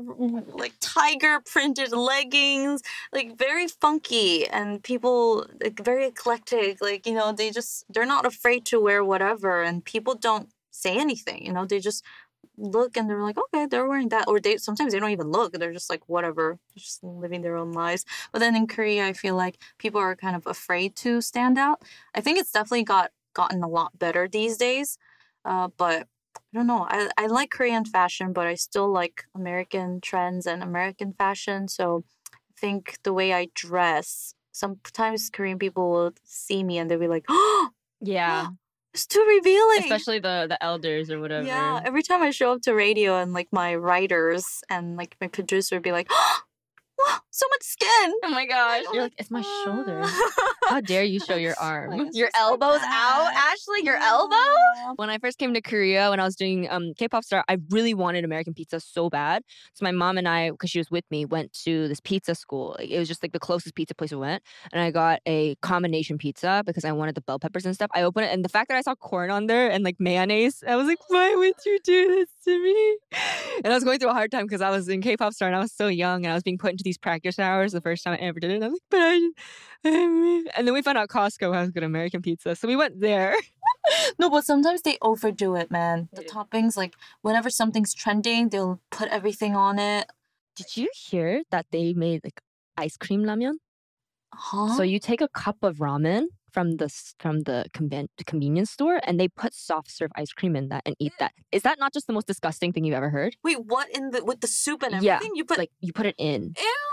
like 0.53 0.73
tiger 0.82 1.39
printed 1.45 1.93
leggings, 1.93 2.82
like 3.13 3.38
very 3.38 3.67
funky 3.67 4.47
and 4.47 4.84
people 4.84 5.45
like 5.63 5.79
very 5.84 6.07
eclectic. 6.07 6.82
Like, 6.82 7.05
you 7.05 7.13
know, 7.13 7.32
they 7.32 7.51
just 7.51 7.86
they're 7.89 8.05
not 8.05 8.25
afraid 8.25 8.65
to 8.65 8.82
wear 8.82 9.05
whatever 9.05 9.61
and 9.61 9.86
people 9.86 10.15
don't 10.15 10.49
say 10.71 10.97
anything, 10.97 11.45
you 11.45 11.53
know, 11.53 11.65
they 11.65 11.79
just 11.79 12.03
look 12.57 12.97
and 12.97 13.09
they're 13.09 13.21
like, 13.23 13.37
okay, 13.37 13.65
they're 13.65 13.87
wearing 13.87 14.09
that. 14.09 14.27
Or 14.27 14.39
they 14.39 14.57
sometimes 14.57 14.93
they 14.93 14.99
don't 14.99 15.11
even 15.11 15.31
look. 15.31 15.53
They're 15.53 15.73
just 15.73 15.89
like 15.89 16.07
whatever, 16.07 16.59
just 16.77 17.03
living 17.03 17.41
their 17.41 17.57
own 17.57 17.71
lives. 17.71 18.05
But 18.31 18.39
then 18.39 18.55
in 18.55 18.67
Korea 18.67 19.07
I 19.07 19.13
feel 19.13 19.35
like 19.35 19.61
people 19.77 19.99
are 20.01 20.15
kind 20.15 20.35
of 20.35 20.45
afraid 20.47 20.95
to 20.97 21.21
stand 21.21 21.57
out. 21.57 21.81
I 22.15 22.21
think 22.21 22.37
it's 22.39 22.51
definitely 22.51 22.83
got 22.83 23.11
gotten 23.33 23.63
a 23.63 23.67
lot 23.69 23.97
better 23.97 24.27
these 24.27 24.57
days. 24.57 24.97
Uh, 25.45 25.69
but 25.77 26.07
I 26.35 26.57
don't 26.57 26.67
know. 26.67 26.85
I, 26.89 27.09
I 27.17 27.27
like 27.27 27.49
Korean 27.51 27.85
fashion, 27.85 28.33
but 28.33 28.47
I 28.47 28.55
still 28.55 28.91
like 28.91 29.23
American 29.35 30.01
trends 30.01 30.45
and 30.45 30.61
American 30.63 31.13
fashion. 31.13 31.67
So 31.67 32.03
think 32.57 32.97
the 33.03 33.13
way 33.13 33.33
I 33.33 33.47
dress, 33.55 34.35
sometimes 34.51 35.29
Korean 35.29 35.59
people 35.59 35.91
will 35.91 36.13
see 36.23 36.63
me 36.63 36.77
and 36.77 36.89
they'll 36.89 36.99
be 36.99 37.07
like, 37.07 37.25
"Oh, 37.27 37.69
Yeah. 38.01 38.47
It's 38.93 39.05
too 39.07 39.23
revealing." 39.27 39.79
Especially 39.83 40.19
the 40.19 40.45
the 40.49 40.61
elders 40.63 41.09
or 41.09 41.19
whatever. 41.19 41.45
yeah. 41.45 41.81
Every 41.83 42.03
time 42.03 42.21
I 42.21 42.31
show 42.31 42.53
up 42.53 42.61
to 42.63 42.73
radio 42.73 43.17
and 43.17 43.33
like 43.33 43.47
my 43.51 43.75
writers 43.75 44.45
and 44.69 44.97
like 44.97 45.15
my 45.21 45.27
producer 45.27 45.75
would 45.75 45.83
be 45.83 45.91
like, 45.91 46.09
"Wow, 46.09 46.17
oh, 46.19 46.41
so 47.31 47.45
much 47.49 47.63
skin." 47.63 48.13
Oh 48.23 48.29
my 48.29 48.45
gosh. 48.45 48.83
You're 48.93 49.03
like, 49.03 49.11
like, 49.11 49.13
it's 49.17 49.31
my 49.31 49.41
shoulder. 49.63 50.03
How 50.67 50.81
dare 50.81 51.03
you 51.03 51.19
show 51.19 51.35
your 51.35 51.55
arm? 51.59 51.91
Like, 51.91 52.09
your 52.13 52.27
just 52.27 52.37
so 52.37 52.51
elbow's 52.51 52.81
out. 52.83 53.31
Ashley. 53.33 53.83
Your 53.83 53.97
elbow. 53.97 54.35
When 54.95 55.09
I 55.09 55.17
first 55.19 55.37
came 55.37 55.53
to 55.53 55.61
Korea, 55.61 56.09
when 56.09 56.19
I 56.19 56.23
was 56.23 56.35
doing 56.35 56.69
um, 56.69 56.93
K-pop 56.97 57.23
star, 57.23 57.43
I 57.47 57.57
really 57.69 57.93
wanted 57.93 58.23
American 58.25 58.53
pizza 58.53 58.79
so 58.79 59.09
bad. 59.09 59.43
So 59.73 59.83
my 59.83 59.91
mom 59.91 60.17
and 60.17 60.27
I, 60.27 60.51
because 60.51 60.69
she 60.69 60.79
was 60.79 60.89
with 60.91 61.05
me, 61.11 61.25
went 61.25 61.53
to 61.65 61.87
this 61.87 61.99
pizza 61.99 62.35
school. 62.35 62.75
Like, 62.77 62.89
it 62.89 62.99
was 62.99 63.07
just 63.07 63.23
like 63.23 63.31
the 63.31 63.39
closest 63.39 63.75
pizza 63.75 63.95
place 63.95 64.11
we 64.11 64.17
went, 64.17 64.43
and 64.71 64.81
I 64.81 64.91
got 64.91 65.19
a 65.27 65.55
combination 65.61 66.17
pizza 66.17 66.63
because 66.65 66.83
I 66.85 66.91
wanted 66.91 67.15
the 67.15 67.21
bell 67.21 67.39
peppers 67.39 67.65
and 67.65 67.73
stuff. 67.75 67.89
I 67.93 68.01
opened 68.03 68.25
it, 68.25 68.33
and 68.33 68.43
the 68.43 68.49
fact 68.49 68.69
that 68.69 68.77
I 68.77 68.81
saw 68.81 68.95
corn 68.95 69.29
on 69.29 69.47
there 69.47 69.69
and 69.71 69.83
like 69.83 69.95
mayonnaise, 69.99 70.63
I 70.67 70.75
was 70.75 70.87
like, 70.87 70.99
why 71.07 71.35
would 71.35 71.55
you 71.65 71.79
do 71.83 72.07
this 72.07 72.29
to 72.45 72.63
me? 72.63 72.97
And 73.63 73.71
I 73.71 73.75
was 73.75 73.83
going 73.83 73.99
through 73.99 74.09
a 74.09 74.13
hard 74.13 74.31
time 74.31 74.45
because 74.45 74.61
I 74.61 74.69
was 74.69 74.87
in 74.89 75.01
K-pop 75.01 75.33
star 75.33 75.47
and 75.47 75.55
I 75.55 75.59
was 75.59 75.73
so 75.73 75.87
young, 75.87 76.25
and 76.25 76.31
I 76.31 76.35
was 76.35 76.43
being 76.43 76.57
put 76.57 76.71
into 76.71 76.83
these 76.83 76.90
practice 76.97 77.39
hours 77.39 77.71
the 77.71 77.81
first 77.81 78.03
time 78.03 78.13
I 78.13 78.17
ever 78.17 78.39
did 78.39 78.51
it. 78.51 78.55
And 78.55 78.65
I 78.65 78.67
was 78.67 78.73
like, 78.73 78.81
but 78.89 78.99
I. 79.01 79.31
And 79.83 80.67
then 80.67 80.73
we 80.73 80.81
found 80.81 80.97
out 80.97 81.09
Costco 81.09 81.53
has 81.53 81.71
good 81.71 81.83
American 81.83 82.21
pizza, 82.21 82.55
so 82.55 82.67
we 82.67 82.75
went 82.75 82.99
there. 82.99 83.35
No, 84.19 84.29
but 84.29 84.45
sometimes 84.45 84.83
they 84.83 84.99
overdo 85.01 85.55
it, 85.55 85.71
man. 85.71 86.07
The 86.13 86.21
do. 86.21 86.27
toppings, 86.27 86.77
like 86.77 86.93
whenever 87.23 87.49
something's 87.49 87.95
trending, 87.95 88.49
they'll 88.49 88.79
put 88.91 89.09
everything 89.09 89.55
on 89.55 89.79
it. 89.79 90.07
Did 90.55 90.77
you 90.77 90.89
hear 90.93 91.41
that 91.49 91.65
they 91.71 91.93
made 91.93 92.23
like 92.23 92.41
ice 92.77 92.95
cream 92.95 93.23
ramyun? 93.23 93.55
Huh? 94.33 94.75
So 94.77 94.83
you 94.83 94.99
take 94.99 95.21
a 95.21 95.27
cup 95.27 95.57
of 95.63 95.77
ramen 95.77 96.27
from 96.51 96.77
the 96.77 96.89
from 97.19 97.41
the 97.41 97.65
conven- 97.73 98.07
convenience 98.25 98.71
store 98.71 98.99
and 99.03 99.19
they 99.19 99.27
put 99.27 99.53
soft 99.53 99.89
serve 99.91 100.11
ice 100.15 100.31
cream 100.33 100.55
in 100.55 100.69
that 100.69 100.83
and 100.85 100.95
eat 100.99 101.13
that. 101.19 101.33
Is 101.51 101.63
that 101.63 101.79
not 101.79 101.93
just 101.93 102.07
the 102.07 102.13
most 102.13 102.27
disgusting 102.27 102.71
thing 102.73 102.83
you've 102.85 102.95
ever 102.95 103.09
heard? 103.09 103.35
Wait, 103.43 103.57
what 103.65 103.89
in 103.89 104.11
the 104.11 104.23
with 104.23 104.41
the 104.41 104.47
soup 104.47 104.83
and 104.83 104.93
everything? 104.95 105.31
Yeah? 105.33 105.35
You 105.35 105.45
put 105.45 105.57
like 105.57 105.71
you 105.79 105.93
put 105.93 106.05
it 106.05 106.15
in. 106.17 106.53
ew. 106.57 106.91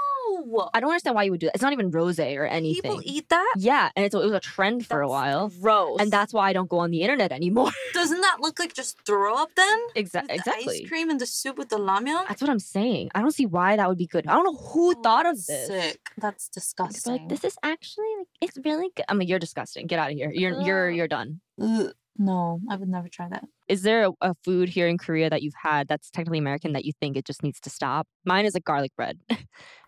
I 0.74 0.80
don't 0.80 0.91
understand 0.91 1.14
why 1.16 1.24
you 1.24 1.30
would 1.30 1.41
do 1.41 1.47
that. 1.47 1.55
It's 1.55 1.62
not 1.62 1.72
even 1.72 1.91
rose 1.91 2.18
or 2.18 2.47
anything. 2.47 2.82
People 2.82 3.01
eat 3.05 3.28
that? 3.28 3.55
yeah, 3.59 3.91
and 3.97 4.05
it's, 4.05 4.14
it 4.14 4.18
was 4.18 4.32
a 4.32 4.41
trend 4.41 4.86
for 4.86 5.01
a 5.01 5.09
while. 5.09 5.51
Gross. 5.61 6.01
And 6.01 6.11
that's 6.11 6.32
why 6.32 6.49
I 6.49 6.53
don't 6.53 6.68
go 6.68 6.78
on 6.78 6.91
the 6.91 7.03
internet 7.03 7.32
anymore. 7.32 7.70
doesn't 7.93 8.20
that 8.20 8.39
look 8.41 8.59
like 8.59 8.74
just 8.74 9.01
throw 9.05 9.34
up 9.36 9.51
then? 9.57 9.78
Exa- 9.97 10.26
the 10.26 10.34
exactly. 10.34 10.82
ice 10.82 10.89
cream 10.89 11.11
and 11.11 11.20
the 11.20 11.26
soup 11.26 11.59
with 11.59 11.68
the 11.68 11.76
ramyun. 11.78 12.26
That's 12.28 12.41
what 12.41 12.51
I'm 12.51 12.59
saying. 12.59 13.11
I 13.14 13.20
don't 13.20 13.32
see 13.34 13.47
why 13.47 13.76
that 13.76 13.89
would 13.89 13.99
be 13.99 14.07
good. 14.07 14.26
I 14.26 14.32
don't 14.32 14.45
know 14.45 14.57
who 14.57 14.89
Oh, 14.97 15.03
thought 15.03 15.26
of 15.26 15.34
this. 15.47 15.66
Sick. 15.66 16.01
That's 16.16 16.49
disgusting. 16.49 17.12
like, 17.12 17.28
this 17.28 17.45
is 17.45 17.57
actually 17.62 18.07
like 18.18 18.26
it's 18.41 18.59
really 18.64 18.89
good. 18.97 19.05
I'm 19.09 19.18
like, 19.18 19.28
you're 19.28 19.39
disgusting. 19.39 19.86
Get 19.86 19.99
out 19.99 20.11
of 20.11 20.16
here. 20.16 20.30
You're 20.32 20.61
you're 20.62 20.91
you're 20.91 21.09
done. 21.09 21.41
Ugh. 21.61 21.93
No, 22.21 22.61
I 22.69 22.75
would 22.75 22.89
never 22.89 23.09
try 23.09 23.29
that. 23.29 23.45
Is 23.69 23.83
there 23.83 24.07
a, 24.07 24.12
a 24.21 24.35
food 24.45 24.69
here 24.71 24.89
in 24.89 24.99
Korea 24.99 25.31
that 25.31 25.41
you've 25.43 25.55
had 25.62 25.87
that's 25.87 26.11
technically 26.11 26.39
American 26.39 26.73
that 26.73 26.85
you 26.85 26.93
think 27.01 27.16
it 27.16 27.25
just 27.25 27.45
needs 27.45 27.61
to 27.61 27.71
stop? 27.71 28.09
Mine 28.25 28.45
is 28.45 28.55
like 28.55 28.64
garlic 28.64 28.93
bread. 28.97 29.21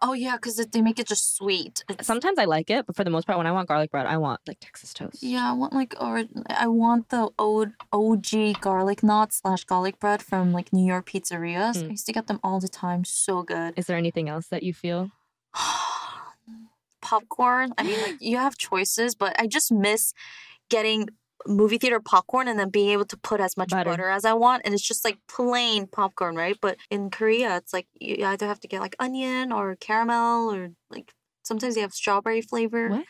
Oh 0.02 0.14
yeah, 0.14 0.36
because 0.36 0.56
they 0.56 0.80
make 0.80 0.98
it 0.98 1.06
just 1.06 1.36
sweet. 1.36 1.84
It's- 1.90 2.06
Sometimes 2.06 2.38
I 2.38 2.46
like 2.46 2.70
it, 2.70 2.86
but 2.86 2.96
for 2.96 3.04
the 3.04 3.10
most 3.10 3.26
part, 3.26 3.36
when 3.36 3.46
I 3.46 3.52
want 3.52 3.68
garlic 3.68 3.90
bread, 3.90 4.06
I 4.06 4.16
want 4.16 4.40
like 4.48 4.56
Texas 4.58 4.94
toast. 4.94 5.22
Yeah, 5.22 5.50
I 5.50 5.52
want 5.52 5.74
like 5.74 5.94
or 6.00 6.24
I 6.48 6.68
want 6.68 7.10
the 7.10 7.28
old 7.38 7.68
OG 7.92 8.60
garlic 8.62 9.02
knot 9.02 9.34
slash 9.34 9.64
garlic 9.64 10.00
bread 10.00 10.22
from 10.22 10.52
like 10.52 10.72
New 10.72 10.86
York 10.86 11.10
pizzerias. 11.10 11.76
Mm. 11.76 11.88
I 11.88 11.90
used 11.90 12.06
to 12.06 12.12
get 12.14 12.28
them 12.28 12.40
all 12.42 12.60
the 12.60 12.68
time. 12.68 13.04
So 13.04 13.42
good. 13.42 13.74
Is 13.76 13.86
there 13.86 13.98
anything 13.98 14.28
else 14.30 14.46
that 14.48 14.62
you 14.62 14.72
feel? 14.72 15.10
popcorn. 17.02 17.72
I 17.78 17.82
mean, 17.82 18.00
like 18.02 18.16
you 18.20 18.36
have 18.36 18.56
choices, 18.56 19.14
but 19.14 19.38
I 19.38 19.46
just 19.46 19.70
miss 19.72 20.12
getting 20.68 21.08
movie 21.46 21.78
theater 21.78 22.00
popcorn 22.00 22.48
and 22.48 22.58
then 22.58 22.70
being 22.70 22.90
able 22.90 23.04
to 23.06 23.16
put 23.16 23.40
as 23.40 23.56
much 23.56 23.70
Butter. 23.70 23.90
butter, 23.90 24.08
as 24.08 24.24
I 24.24 24.32
want. 24.34 24.62
And 24.64 24.74
it's 24.74 24.86
just 24.86 25.04
like 25.04 25.18
plain 25.28 25.86
popcorn, 25.86 26.36
right? 26.36 26.56
But 26.60 26.76
in 26.90 27.10
Korea, 27.10 27.56
it's 27.56 27.72
like 27.72 27.86
you 27.98 28.24
either 28.24 28.46
have 28.46 28.60
to 28.60 28.68
get 28.68 28.80
like 28.80 28.96
onion 28.98 29.52
or 29.52 29.76
caramel 29.76 30.52
or 30.54 30.70
like 30.90 31.12
sometimes 31.42 31.74
they 31.74 31.80
have 31.80 31.92
strawberry 31.92 32.42
flavor. 32.42 32.88
What? 32.90 33.04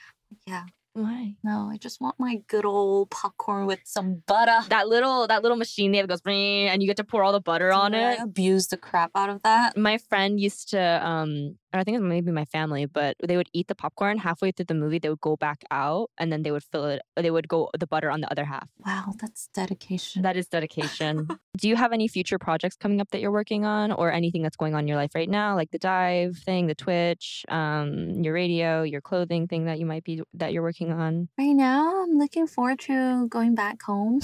Yeah. 0.46 0.64
Why? 0.92 1.34
No, 1.44 1.68
I 1.72 1.76
just 1.76 2.00
want 2.00 2.16
my 2.18 2.40
good 2.48 2.64
old 2.64 3.10
popcorn 3.10 3.66
with 3.66 3.78
some 3.84 4.22
butter. 4.26 4.58
That 4.70 4.88
little 4.88 5.26
that 5.28 5.42
little 5.42 5.56
machine 5.56 5.92
there 5.92 6.02
that 6.02 6.08
goes 6.08 6.20
and 6.26 6.82
you 6.82 6.88
get 6.88 6.96
to 6.96 7.04
pour 7.04 7.22
all 7.22 7.32
the 7.32 7.40
butter 7.40 7.72
on 7.72 7.92
Yeah, 7.92 8.12
it. 8.14 8.20
I 8.20 8.22
abuse 8.24 8.66
the 8.66 8.76
crap 8.76 9.12
out 9.14 9.30
of 9.30 9.42
that. 9.42 9.76
My 9.76 9.98
friend 9.98 10.40
used 10.40 10.70
to 10.70 10.80
um 11.06 11.58
I 11.72 11.84
think 11.84 11.96
it 11.96 12.00
was 12.00 12.08
maybe 12.08 12.32
my 12.32 12.44
family, 12.46 12.86
but 12.86 13.16
they 13.22 13.36
would 13.36 13.48
eat 13.52 13.68
the 13.68 13.74
popcorn 13.74 14.18
halfway 14.18 14.50
through 14.52 14.66
the 14.66 14.74
movie. 14.74 14.98
They 14.98 15.08
would 15.08 15.20
go 15.20 15.36
back 15.36 15.62
out 15.70 16.10
and 16.18 16.32
then 16.32 16.42
they 16.42 16.50
would 16.50 16.64
fill 16.64 16.86
it. 16.86 17.02
They 17.16 17.30
would 17.30 17.48
go 17.48 17.70
the 17.78 17.86
butter 17.86 18.10
on 18.10 18.20
the 18.20 18.30
other 18.30 18.44
half. 18.44 18.68
Wow, 18.84 19.14
that's 19.20 19.48
dedication. 19.54 20.22
That 20.22 20.36
is 20.36 20.48
dedication. 20.48 21.28
Do 21.56 21.68
you 21.68 21.76
have 21.76 21.92
any 21.92 22.08
future 22.08 22.38
projects 22.38 22.76
coming 22.76 23.00
up 23.00 23.10
that 23.10 23.20
you're 23.20 23.30
working 23.32 23.64
on, 23.64 23.92
or 23.92 24.12
anything 24.12 24.42
that's 24.42 24.56
going 24.56 24.74
on 24.74 24.80
in 24.80 24.88
your 24.88 24.96
life 24.96 25.10
right 25.14 25.28
now, 25.28 25.54
like 25.56 25.70
the 25.70 25.78
dive 25.78 26.36
thing, 26.38 26.66
the 26.66 26.74
Twitch, 26.74 27.44
um, 27.48 28.22
your 28.22 28.34
radio, 28.34 28.82
your 28.82 29.00
clothing 29.00 29.46
thing 29.46 29.66
that 29.66 29.78
you 29.78 29.86
might 29.86 30.04
be 30.04 30.22
that 30.34 30.52
you're 30.52 30.62
working 30.62 30.92
on? 30.92 31.28
right 31.38 31.52
now, 31.54 32.02
I'm 32.02 32.18
looking 32.18 32.46
forward 32.46 32.78
to 32.80 33.26
going 33.28 33.54
back 33.54 33.82
home. 33.82 34.20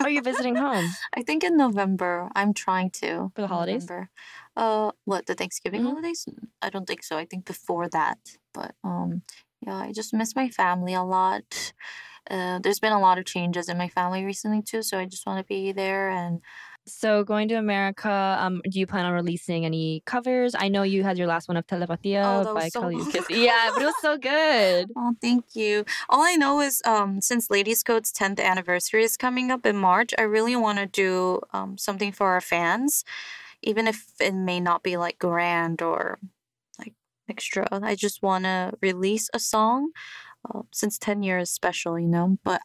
Are 0.00 0.10
you 0.10 0.22
visiting 0.22 0.54
home? 0.66 0.88
I 1.14 1.22
think 1.22 1.42
in 1.42 1.56
November. 1.56 2.30
I'm 2.34 2.52
trying 2.54 2.90
to 3.02 3.30
For 3.34 3.40
the 3.42 3.48
holidays? 3.48 3.82
November. 3.88 4.10
Uh, 4.58 4.90
what 5.04 5.26
the 5.26 5.34
Thanksgiving 5.34 5.82
Mhm. 5.82 5.90
holidays? 5.90 6.26
I 6.62 6.68
don't 6.70 6.86
think 6.86 7.02
so. 7.04 7.16
I 7.16 7.26
think 7.30 7.44
before 7.46 7.88
that. 7.90 8.18
But 8.52 8.72
um, 8.84 9.22
yeah, 9.66 9.76
I 9.86 9.92
just 9.92 10.12
miss 10.14 10.34
my 10.36 10.48
family 10.50 10.94
a 10.94 11.04
lot. 11.04 11.72
Uh, 12.30 12.58
there's 12.62 12.80
been 12.80 12.92
a 12.92 13.00
lot 13.00 13.18
of 13.18 13.24
changes 13.24 13.68
in 13.68 13.78
my 13.78 13.88
family 13.88 14.24
recently 14.24 14.62
too, 14.62 14.82
so 14.82 14.98
I 14.98 15.06
just 15.06 15.26
want 15.26 15.38
to 15.40 15.48
be 15.48 15.72
there 15.72 16.10
and 16.10 16.40
So 16.86 17.22
going 17.22 17.48
to 17.48 17.54
America, 17.56 18.36
um, 18.40 18.62
do 18.70 18.80
you 18.80 18.86
plan 18.86 19.04
on 19.04 19.12
releasing 19.12 19.66
any 19.66 20.02
covers? 20.06 20.54
I 20.58 20.68
know 20.68 20.82
you 20.84 21.02
had 21.04 21.18
your 21.18 21.26
last 21.26 21.46
one 21.48 21.58
of 21.58 21.66
Telepatia 21.66 22.24
Oh, 22.48 22.54
by 22.54 22.68
so 22.70 22.80
Kali 22.80 22.96
Uchis. 22.96 23.26
Yeah, 23.46 23.70
but 23.74 23.82
it 23.82 23.86
was 23.86 24.00
so 24.00 24.16
good. 24.16 24.90
Oh, 24.96 25.12
thank 25.20 25.44
you. 25.54 25.84
All 26.08 26.22
I 26.22 26.34
know 26.36 26.60
is 26.60 26.80
um, 26.86 27.20
since 27.20 27.50
Ladies 27.50 27.82
Code's 27.82 28.10
10th 28.12 28.40
anniversary 28.40 29.04
is 29.04 29.16
coming 29.18 29.50
up 29.50 29.66
in 29.66 29.76
March, 29.76 30.14
I 30.18 30.22
really 30.22 30.56
want 30.56 30.78
to 30.78 30.86
do 30.86 31.40
um, 31.52 31.76
something 31.76 32.10
for 32.12 32.28
our 32.28 32.40
fans, 32.40 33.04
even 33.62 33.86
if 33.86 34.06
it 34.20 34.34
may 34.34 34.60
not 34.60 34.82
be 34.82 34.96
like 34.96 35.18
grand 35.18 35.82
or 35.82 36.18
like 36.78 36.94
extra. 37.28 37.66
I 37.70 37.94
just 37.94 38.22
want 38.22 38.44
to 38.44 38.72
release 38.80 39.28
a 39.34 39.38
song. 39.38 39.90
Uh, 40.54 40.62
since 40.72 40.98
10 40.98 41.24
years 41.24 41.50
special, 41.50 41.98
you 41.98 42.06
know, 42.06 42.38
but 42.44 42.60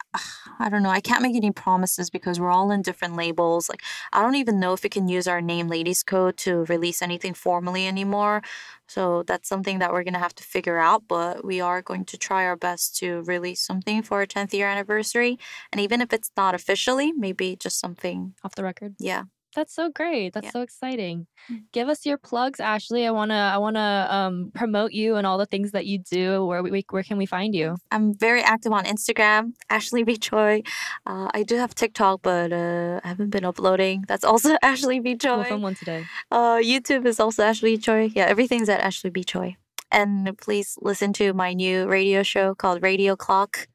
I 0.60 0.70
don't 0.70 0.84
know. 0.84 0.92
I 0.92 1.02
can't 1.02 1.24
make 1.24 1.36
any 1.36 1.50
promises 1.52 2.12
because 2.12 2.40
we're 2.40 2.52
all 2.52 2.70
in 2.70 2.84
different 2.84 3.16
labels. 3.16 3.68
Like, 3.68 3.82
I 4.14 4.22
don't 4.22 4.36
even 4.36 4.60
know 4.60 4.74
if 4.74 4.84
we 4.84 4.90
can 4.90 5.08
use 5.08 5.28
our 5.28 5.42
name 5.42 5.68
Ladies 5.68 6.04
Code 6.04 6.38
to 6.38 6.66
release 6.66 7.02
anything 7.02 7.34
formally 7.34 7.88
anymore. 7.88 8.44
So 8.88 9.24
that's 9.24 9.50
something 9.50 9.80
that 9.80 9.92
we're 9.92 10.04
going 10.04 10.14
to 10.14 10.20
have 10.20 10.36
to 10.36 10.44
figure 10.44 10.78
out, 10.78 11.04
but 11.08 11.44
we 11.44 11.62
are 11.62 11.82
going 11.82 12.06
to 12.06 12.18
try 12.18 12.46
our 12.46 12.56
best 12.56 12.96
to 12.98 13.24
release 13.24 13.60
something 13.60 14.04
for 14.04 14.20
our 14.20 14.28
10th 14.28 14.54
year 14.54 14.68
anniversary. 14.68 15.40
And 15.72 15.82
even 15.82 16.00
if 16.00 16.14
it's 16.14 16.30
not 16.38 16.54
officially, 16.54 17.12
maybe 17.12 17.56
just 17.56 17.80
something, 17.80 18.36
Off 18.44 18.54
the 18.54 18.64
record. 18.64 18.94
yeah. 19.00 19.24
That's 19.56 19.74
so 19.76 19.90
great. 19.90 20.34
That's 20.34 20.46
Yeah. 20.46 20.52
so 20.52 20.62
exciting. 20.62 21.28
Mm. 21.52 21.64
Give 21.72 21.88
us 21.90 22.06
your 22.06 22.18
plugs, 22.18 22.60
Ashley. 22.60 23.06
I 23.06 23.12
wanna 23.12 23.52
I 23.54 23.58
wanna 23.58 24.08
um 24.10 24.52
promote 24.56 24.92
you 24.94 25.16
and 25.16 25.28
all 25.28 25.38
the 25.38 25.46
things 25.46 25.72
that 25.72 25.86
you 25.86 26.00
do. 26.00 26.46
Where 26.46 26.64
we 26.64 26.84
where 26.90 27.04
can 27.04 27.18
we 27.18 27.26
find 27.26 27.54
you? 27.54 27.76
I'm 27.92 28.14
very 28.18 28.42
active 28.42 28.72
on 28.72 28.86
Instagram, 28.86 29.54
Ashley 29.70 30.04
B. 30.04 30.18
Choi. 30.18 30.64
Uh, 31.06 31.30
I 31.34 31.44
do 31.44 31.56
have 31.58 31.76
TikTok, 31.76 32.22
but 32.24 32.52
uh, 32.52 33.00
I 33.04 33.08
haven't 33.08 33.30
been 33.30 33.46
uploading. 33.46 34.04
That's 34.08 34.24
also 34.24 34.56
Ashley 34.64 35.00
B. 35.00 35.12
We'll 35.12 35.18
Choi. 35.20 35.44
film 35.44 35.62
one 35.62 35.76
today. 35.76 36.06
Uh, 36.32 36.58
YouTube 36.58 37.06
is 37.06 37.20
also 37.20 37.44
Ashley 37.44 37.78
Choi. 37.78 38.10
Yeah, 38.16 38.26
everything's 38.26 38.70
at 38.70 38.80
Ashley 38.82 39.10
B. 39.12 39.24
Choi. 39.24 39.56
And 39.92 40.36
please 40.40 40.76
listen 40.82 41.14
to 41.14 41.34
my 41.34 41.54
new 41.54 41.88
radio 41.88 42.24
show 42.24 42.56
called 42.56 42.82
Radio 42.82 43.16
Clock 43.16 43.68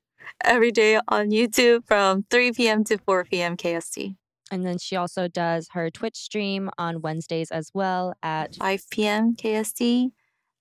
every 0.44 0.72
day 0.72 0.98
on 1.06 1.30
YouTube 1.30 1.86
from 1.86 2.24
3 2.30 2.52
p.m. 2.52 2.82
to 2.84 2.98
4 2.98 3.24
p.m. 3.24 3.56
KST. 3.56 4.16
And 4.50 4.64
then 4.64 4.78
she 4.78 4.96
also 4.96 5.28
does 5.28 5.68
her 5.72 5.90
Twitch 5.90 6.16
stream 6.16 6.70
on 6.78 7.00
Wednesdays 7.02 7.50
as 7.50 7.70
well 7.74 8.14
at 8.22 8.56
5 8.56 8.90
p.m. 8.90 9.34
KST. 9.36 10.10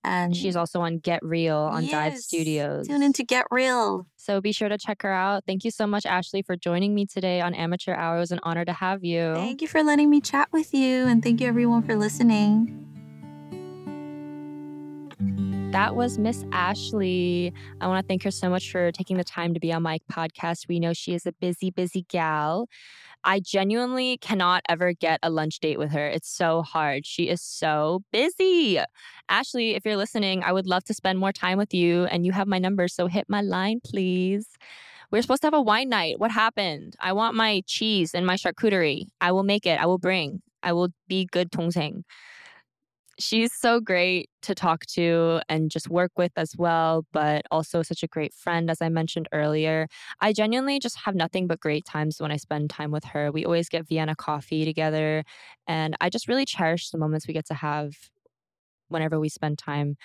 And 0.04 0.34
she's 0.34 0.56
also 0.56 0.80
on 0.80 0.98
Get 0.98 1.22
Real 1.24 1.56
on 1.58 1.86
Dive 1.86 2.18
Studios. 2.18 2.86
Tune 2.86 3.02
in 3.02 3.12
to 3.14 3.24
Get 3.24 3.46
Real. 3.50 4.06
So 4.16 4.40
be 4.40 4.52
sure 4.52 4.68
to 4.68 4.78
check 4.78 5.02
her 5.02 5.12
out. 5.12 5.44
Thank 5.46 5.64
you 5.64 5.70
so 5.70 5.86
much, 5.86 6.06
Ashley, 6.06 6.42
for 6.42 6.56
joining 6.56 6.94
me 6.94 7.04
today 7.04 7.40
on 7.40 7.52
Amateur 7.52 7.94
Hour. 7.94 8.16
It 8.16 8.20
was 8.20 8.30
an 8.30 8.40
honor 8.42 8.64
to 8.64 8.72
have 8.72 9.04
you. 9.04 9.34
Thank 9.34 9.60
you 9.60 9.68
for 9.68 9.82
letting 9.82 10.08
me 10.08 10.20
chat 10.20 10.48
with 10.52 10.72
you. 10.72 11.06
And 11.06 11.22
thank 11.22 11.40
you, 11.40 11.48
everyone, 11.48 11.82
for 11.82 11.96
listening. 11.96 12.84
That 15.72 15.96
was 15.96 16.18
Miss 16.18 16.46
Ashley. 16.50 17.52
I 17.82 17.88
want 17.88 18.02
to 18.02 18.08
thank 18.08 18.22
her 18.22 18.30
so 18.30 18.48
much 18.48 18.72
for 18.72 18.90
taking 18.90 19.18
the 19.18 19.24
time 19.24 19.52
to 19.52 19.60
be 19.60 19.70
on 19.70 19.82
my 19.82 19.98
podcast. 20.10 20.66
We 20.66 20.80
know 20.80 20.94
she 20.94 21.12
is 21.12 21.26
a 21.26 21.32
busy, 21.32 21.70
busy 21.70 22.06
gal. 22.08 22.68
I 23.24 23.40
genuinely 23.40 24.16
cannot 24.18 24.62
ever 24.68 24.92
get 24.92 25.18
a 25.22 25.30
lunch 25.30 25.60
date 25.60 25.78
with 25.78 25.90
her. 25.92 26.08
It's 26.08 26.28
so 26.30 26.62
hard. 26.62 27.04
She 27.04 27.28
is 27.28 27.42
so 27.42 28.02
busy. 28.12 28.80
Ashley, 29.28 29.74
if 29.74 29.84
you're 29.84 29.96
listening, 29.96 30.42
I 30.42 30.52
would 30.52 30.66
love 30.66 30.84
to 30.84 30.94
spend 30.94 31.18
more 31.18 31.32
time 31.32 31.58
with 31.58 31.74
you, 31.74 32.04
and 32.04 32.24
you 32.24 32.32
have 32.32 32.48
my 32.48 32.58
number, 32.58 32.88
so 32.88 33.06
hit 33.06 33.26
my 33.28 33.40
line, 33.40 33.80
please. 33.84 34.46
We 35.10 35.18
are 35.18 35.22
supposed 35.22 35.42
to 35.42 35.46
have 35.46 35.54
a 35.54 35.62
wine 35.62 35.88
night. 35.88 36.18
What 36.18 36.30
happened? 36.30 36.94
I 37.00 37.12
want 37.12 37.34
my 37.34 37.62
cheese 37.66 38.14
and 38.14 38.26
my 38.26 38.36
charcuterie. 38.36 39.06
I 39.20 39.32
will 39.32 39.42
make 39.42 39.66
it. 39.66 39.80
I 39.80 39.86
will 39.86 39.98
bring. 39.98 40.42
I 40.62 40.72
will 40.72 40.88
be 41.08 41.24
good 41.24 41.50
tongseng. 41.50 42.02
She's 43.20 43.52
so 43.52 43.80
great 43.80 44.30
to 44.42 44.54
talk 44.54 44.86
to 44.94 45.40
and 45.48 45.72
just 45.72 45.90
work 45.90 46.12
with 46.16 46.30
as 46.36 46.54
well, 46.56 47.04
but 47.12 47.42
also 47.50 47.82
such 47.82 48.04
a 48.04 48.06
great 48.06 48.32
friend, 48.32 48.70
as 48.70 48.80
I 48.80 48.88
mentioned 48.90 49.28
earlier. 49.32 49.88
I 50.20 50.32
genuinely 50.32 50.78
just 50.78 50.98
have 50.98 51.16
nothing 51.16 51.48
but 51.48 51.58
great 51.58 51.84
times 51.84 52.20
when 52.20 52.30
I 52.30 52.36
spend 52.36 52.70
time 52.70 52.92
with 52.92 53.02
her. 53.06 53.32
We 53.32 53.44
always 53.44 53.68
get 53.68 53.88
Vienna 53.88 54.14
coffee 54.14 54.64
together, 54.64 55.24
and 55.66 55.96
I 56.00 56.10
just 56.10 56.28
really 56.28 56.44
cherish 56.44 56.90
the 56.90 56.98
moments 56.98 57.26
we 57.26 57.34
get 57.34 57.46
to 57.46 57.54
have 57.54 57.94
whenever 58.88 59.18
we 59.20 59.28
spend 59.28 59.58
time. 59.58 59.96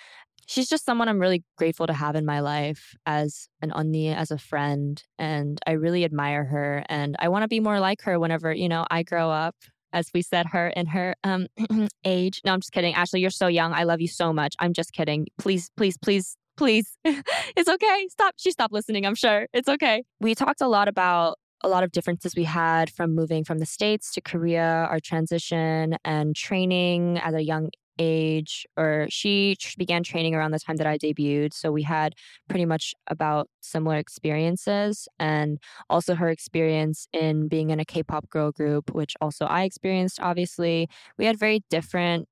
She's 0.48 0.70
just 0.70 0.86
someone 0.86 1.10
I'm 1.10 1.20
really 1.20 1.44
grateful 1.58 1.88
to 1.88 1.94
have 1.94 2.16
in 2.16 2.26
my 2.26 2.42
life 2.42 2.96
as 3.06 3.50
an 3.62 3.72
onni, 3.72 4.16
as 4.16 4.32
a 4.32 4.38
friend, 4.40 5.04
and 5.20 5.60
I 5.68 5.74
really 5.74 6.06
admire 6.06 6.46
her. 6.46 6.84
And 6.90 7.16
I 7.20 7.30
want 7.30 7.44
to 7.44 7.50
be 7.50 7.60
more 7.62 7.80
like 7.80 8.02
her 8.04 8.20
whenever, 8.20 8.54
you 8.54 8.70
know, 8.70 8.86
I 8.92 9.04
grow 9.04 9.32
up 9.32 9.56
as 9.94 10.10
we 10.14 10.22
said 10.22 10.48
her 10.48 10.68
in 10.70 10.88
her 10.88 11.16
um, 11.24 11.48
age. 12.04 12.42
No, 12.46 12.54
I'm 12.54 12.60
just 12.60 12.72
kidding. 12.72 12.94
Ashley, 12.94 13.22
you're 13.22 13.30
so 13.30 13.48
young. 13.48 13.74
I 13.74 13.84
love 13.84 14.02
you 14.02 14.08
so 14.08 14.34
much. 14.34 14.56
I'm 14.60 14.74
just 14.74 14.92
kidding. 14.94 15.28
Please, 15.38 15.70
please, 15.78 15.98
please, 15.98 16.36
please. 16.58 16.98
it's 17.06 17.70
okay. 17.70 18.08
Stop. 18.10 18.36
She 18.38 18.52
stopped 18.52 18.74
listening, 18.74 19.06
I'm 19.06 19.16
sure. 19.16 19.48
It's 19.54 19.70
okay. 19.70 20.04
We 20.20 20.36
talked 20.36 20.62
a 20.62 20.68
lot 20.68 20.88
about 20.88 21.38
a 21.64 21.70
lot 21.70 21.84
of 21.84 21.92
differences 21.92 22.36
we 22.36 22.44
had 22.44 22.90
from 22.90 23.16
moving 23.16 23.46
from 23.46 23.60
the 23.60 23.66
States 23.66 24.12
to 24.14 24.22
Korea, 24.22 24.88
our 24.90 25.00
transition 25.00 25.96
and 26.04 26.36
training 26.36 27.20
at 27.20 27.34
a 27.34 27.42
young 27.42 27.70
age, 28.00 28.66
or 28.78 29.08
she 29.10 29.56
began 29.78 30.04
training 30.04 30.36
around 30.36 30.52
the 30.52 30.60
time 30.60 30.78
that 30.78 30.88
I 30.88 30.98
debuted. 30.98 31.54
So 31.54 31.72
we 31.72 31.84
had 31.84 32.14
pretty 32.50 32.66
much 32.66 32.94
about 33.08 33.48
similar 33.62 33.98
experiences, 33.98 35.08
and 35.20 35.60
also 35.90 36.16
her 36.16 36.30
experience 36.30 37.08
in 37.14 37.48
being 37.48 37.70
in 37.70 37.80
a 37.80 37.86
K 37.86 38.04
pop 38.04 38.30
girl 38.30 38.52
group, 38.52 38.94
which 38.94 39.14
also 39.22 39.46
I 39.46 39.64
experienced, 39.64 40.20
obviously. 40.22 40.88
We 41.18 41.26
had 41.26 41.38
very 41.38 41.62
different 41.70 42.28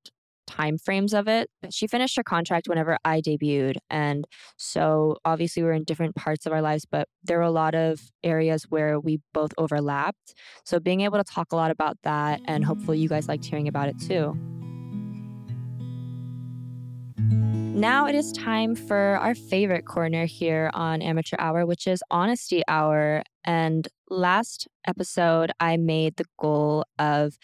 time 0.47 0.77
frames 0.77 1.13
of 1.13 1.27
it 1.27 1.49
but 1.61 1.73
she 1.73 1.87
finished 1.87 2.17
her 2.17 2.23
contract 2.23 2.67
whenever 2.67 2.97
i 3.05 3.21
debuted 3.21 3.75
and 3.89 4.25
so 4.57 5.15
obviously 5.23 5.61
we 5.63 5.69
we're 5.69 5.73
in 5.73 5.83
different 5.83 6.15
parts 6.15 6.45
of 6.45 6.51
our 6.51 6.61
lives 6.61 6.85
but 6.89 7.07
there 7.23 7.37
were 7.37 7.43
a 7.43 7.51
lot 7.51 7.73
of 7.73 8.01
areas 8.23 8.65
where 8.69 8.99
we 8.99 9.19
both 9.33 9.51
overlapped 9.57 10.33
so 10.65 10.79
being 10.79 11.01
able 11.01 11.17
to 11.17 11.23
talk 11.23 11.51
a 11.51 11.55
lot 11.55 11.71
about 11.71 11.97
that 12.03 12.41
and 12.45 12.65
hopefully 12.65 12.97
you 12.97 13.07
guys 13.07 13.27
liked 13.27 13.45
hearing 13.45 13.67
about 13.67 13.87
it 13.87 13.95
too 13.99 14.37
now 17.81 18.05
it 18.05 18.13
is 18.13 18.31
time 18.31 18.75
for 18.75 19.17
our 19.19 19.33
favorite 19.33 19.85
corner 19.85 20.27
here 20.27 20.69
on 20.75 21.01
Amateur 21.01 21.35
Hour, 21.39 21.65
which 21.65 21.87
is 21.87 22.03
Honesty 22.11 22.61
Hour. 22.67 23.23
And 23.43 23.87
last 24.07 24.67
episode, 24.85 25.51
I 25.59 25.77
made 25.77 26.17
the 26.17 26.25
goal 26.37 26.85
of 26.99 27.39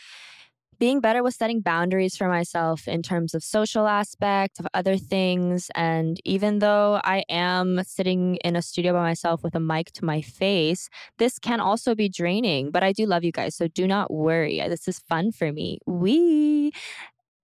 being 0.77 0.99
better 0.99 1.23
with 1.23 1.33
setting 1.33 1.61
boundaries 1.61 2.15
for 2.15 2.27
myself 2.27 2.87
in 2.87 3.01
terms 3.01 3.33
of 3.33 3.43
social 3.43 3.87
aspect 3.87 4.59
of 4.59 4.67
other 4.75 4.95
things. 4.95 5.71
And 5.73 6.21
even 6.23 6.59
though 6.59 7.01
i 7.03 7.23
am 7.29 7.81
sitting 7.83 8.35
in 8.43 8.55
a 8.55 8.61
studio 8.61 8.93
by 8.93 9.01
myself 9.01 9.41
with 9.41 9.55
a 9.55 9.59
mic 9.59 9.91
to 9.93 10.05
my 10.05 10.21
face 10.21 10.87
this 11.17 11.39
can 11.39 11.59
also 11.59 11.95
be 11.95 12.09
draining. 12.09 12.69
But 12.69 12.83
i 12.83 12.91
do 12.91 13.07
love 13.07 13.23
you 13.23 13.31
guys 13.31 13.55
so 13.55 13.67
do 13.67 13.87
not 13.87 14.13
worry. 14.13 14.61
This 14.69 14.87
is 14.87 14.99
fun 14.99 15.31
for 15.31 15.51
me. 15.51 15.79
We 15.87 16.73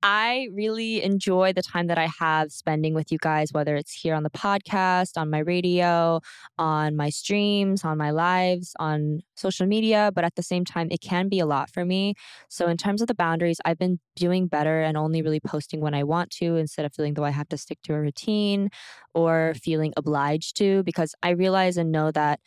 I 0.06 0.50
really 0.52 1.02
enjoy 1.02 1.54
the 1.54 1.62
time 1.62 1.88
that 1.88 1.98
I 1.98 2.10
have 2.20 2.52
spending 2.52 2.94
with 2.94 3.10
you 3.10 3.18
guys, 3.22 3.54
whether 3.54 3.78
it's 3.78 3.94
here 3.94 4.16
on 4.16 4.24
the 4.24 4.30
podcast, 4.30 5.18
on 5.18 5.30
my 5.30 5.40
radio, 5.40 6.20
on 6.58 6.98
my 6.98 7.10
streams, 7.10 7.86
on 7.86 7.98
my 7.98 8.12
lives, 8.12 8.74
on 8.80 9.22
social 9.38 9.66
media. 9.66 10.12
But 10.14 10.26
at 10.26 10.36
the 10.36 10.44
same 10.44 10.66
time, 10.66 10.90
it 10.92 11.00
can 11.00 11.30
be 11.30 11.40
a 11.40 11.46
lot 11.46 11.70
for 11.70 11.86
me. 11.86 12.16
So, 12.50 12.68
in 12.68 12.76
terms 12.76 13.02
of 13.02 13.08
the 13.08 13.16
boundaries, 13.16 13.62
I've 13.64 13.80
been 13.80 14.00
doing 14.18 14.48
better 14.48 14.82
and 14.82 14.98
only 14.98 15.22
really 15.22 15.40
posting 15.40 15.80
when 15.80 15.94
I 15.94 16.04
want 16.04 16.32
to 16.32 16.58
instead 16.58 16.86
of 16.86 16.94
feeling 16.94 17.14
though 17.14 17.24
I 17.24 17.30
have 17.32 17.48
to 17.50 17.58
stick 17.58 17.80
to 17.84 17.94
a 17.94 18.00
routine 18.02 18.70
or 19.14 19.54
feeling 19.64 19.94
obliged 19.96 20.58
to, 20.58 20.84
because 20.84 21.16
I 21.24 21.30
realize 21.30 21.78
and 21.78 21.92
know 21.94 22.12
that 22.12 22.42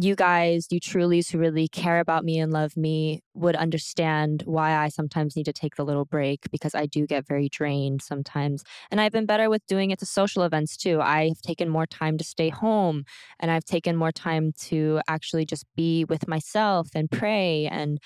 you 0.00 0.14
guys, 0.14 0.66
you 0.70 0.80
trulies 0.80 1.30
who 1.30 1.38
really 1.38 1.66
care 1.68 1.98
about 2.00 2.24
me 2.24 2.38
and 2.38 2.52
love 2.52 2.76
me, 2.76 3.22
would 3.34 3.56
understand 3.56 4.42
why 4.46 4.76
I 4.76 4.88
sometimes 4.88 5.36
need 5.36 5.44
to 5.44 5.52
take 5.52 5.76
the 5.76 5.84
little 5.84 6.04
break 6.04 6.50
because 6.50 6.74
I 6.74 6.86
do 6.86 7.06
get 7.06 7.26
very 7.26 7.48
drained 7.48 8.02
sometimes. 8.02 8.62
And 8.90 9.00
I've 9.00 9.12
been 9.12 9.26
better 9.26 9.50
with 9.50 9.66
doing 9.66 9.90
it 9.90 9.98
to 10.00 10.06
social 10.06 10.42
events 10.44 10.76
too. 10.76 11.00
I've 11.00 11.40
taken 11.42 11.68
more 11.68 11.86
time 11.86 12.18
to 12.18 12.24
stay 12.24 12.48
home 12.48 13.04
and 13.40 13.50
I've 13.50 13.64
taken 13.64 13.96
more 13.96 14.12
time 14.12 14.52
to 14.66 15.00
actually 15.08 15.46
just 15.46 15.64
be 15.76 16.04
with 16.04 16.28
myself 16.28 16.88
and 16.94 17.10
pray 17.10 17.66
and 17.66 17.98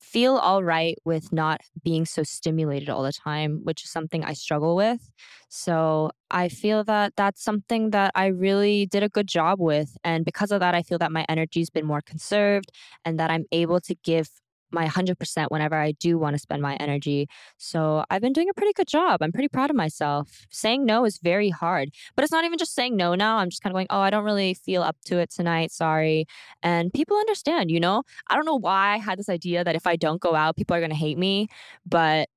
feel 0.00 0.36
all 0.36 0.62
right 0.62 0.96
with 1.04 1.32
not 1.32 1.60
being 1.82 2.06
so 2.06 2.22
stimulated 2.22 2.88
all 2.88 3.02
the 3.02 3.12
time, 3.12 3.60
which 3.64 3.84
is 3.84 3.90
something 3.90 4.24
I 4.24 4.32
struggle 4.32 4.76
with. 4.76 5.10
So 5.48 6.10
I 6.30 6.48
feel 6.48 6.84
that 6.84 7.14
that's 7.16 7.42
something 7.42 7.90
that 7.90 8.12
I 8.14 8.26
really 8.26 8.86
did 8.86 9.02
a 9.02 9.08
good 9.08 9.26
job 9.26 9.60
with. 9.60 9.96
And 10.04 10.24
because 10.24 10.50
of 10.52 10.60
that, 10.60 10.74
I 10.74 10.82
feel 10.82 10.98
that 10.98 11.12
my 11.12 11.24
energy's 11.28 11.70
been 11.70 11.86
more 11.86 12.02
conserved 12.02 12.70
and 13.04 13.18
that 13.18 13.30
I'm 13.30 13.44
able 13.52 13.80
to 13.80 13.94
give 14.04 14.28
my 14.70 14.86
100% 14.86 15.46
whenever 15.48 15.74
I 15.74 15.92
do 15.92 16.18
want 16.18 16.34
to 16.34 16.38
spend 16.38 16.62
my 16.62 16.76
energy. 16.76 17.28
So 17.56 18.04
I've 18.10 18.22
been 18.22 18.32
doing 18.32 18.48
a 18.48 18.54
pretty 18.54 18.72
good 18.72 18.88
job. 18.88 19.22
I'm 19.22 19.32
pretty 19.32 19.48
proud 19.48 19.70
of 19.70 19.76
myself. 19.76 20.46
Saying 20.50 20.84
no 20.84 21.04
is 21.04 21.18
very 21.18 21.50
hard, 21.50 21.90
but 22.14 22.22
it's 22.22 22.32
not 22.32 22.44
even 22.44 22.58
just 22.58 22.74
saying 22.74 22.96
no 22.96 23.14
now. 23.14 23.38
I'm 23.38 23.50
just 23.50 23.62
kind 23.62 23.72
of 23.72 23.74
going, 23.74 23.86
oh, 23.90 24.00
I 24.00 24.10
don't 24.10 24.24
really 24.24 24.54
feel 24.54 24.82
up 24.82 24.96
to 25.06 25.18
it 25.18 25.30
tonight. 25.30 25.72
Sorry. 25.72 26.26
And 26.62 26.92
people 26.92 27.16
understand, 27.16 27.70
you 27.70 27.80
know? 27.80 28.02
I 28.28 28.34
don't 28.34 28.46
know 28.46 28.58
why 28.58 28.94
I 28.94 28.98
had 28.98 29.18
this 29.18 29.28
idea 29.28 29.64
that 29.64 29.76
if 29.76 29.86
I 29.86 29.96
don't 29.96 30.20
go 30.20 30.34
out, 30.34 30.56
people 30.56 30.76
are 30.76 30.80
going 30.80 30.90
to 30.90 30.96
hate 30.96 31.18
me, 31.18 31.48
but 31.86 32.28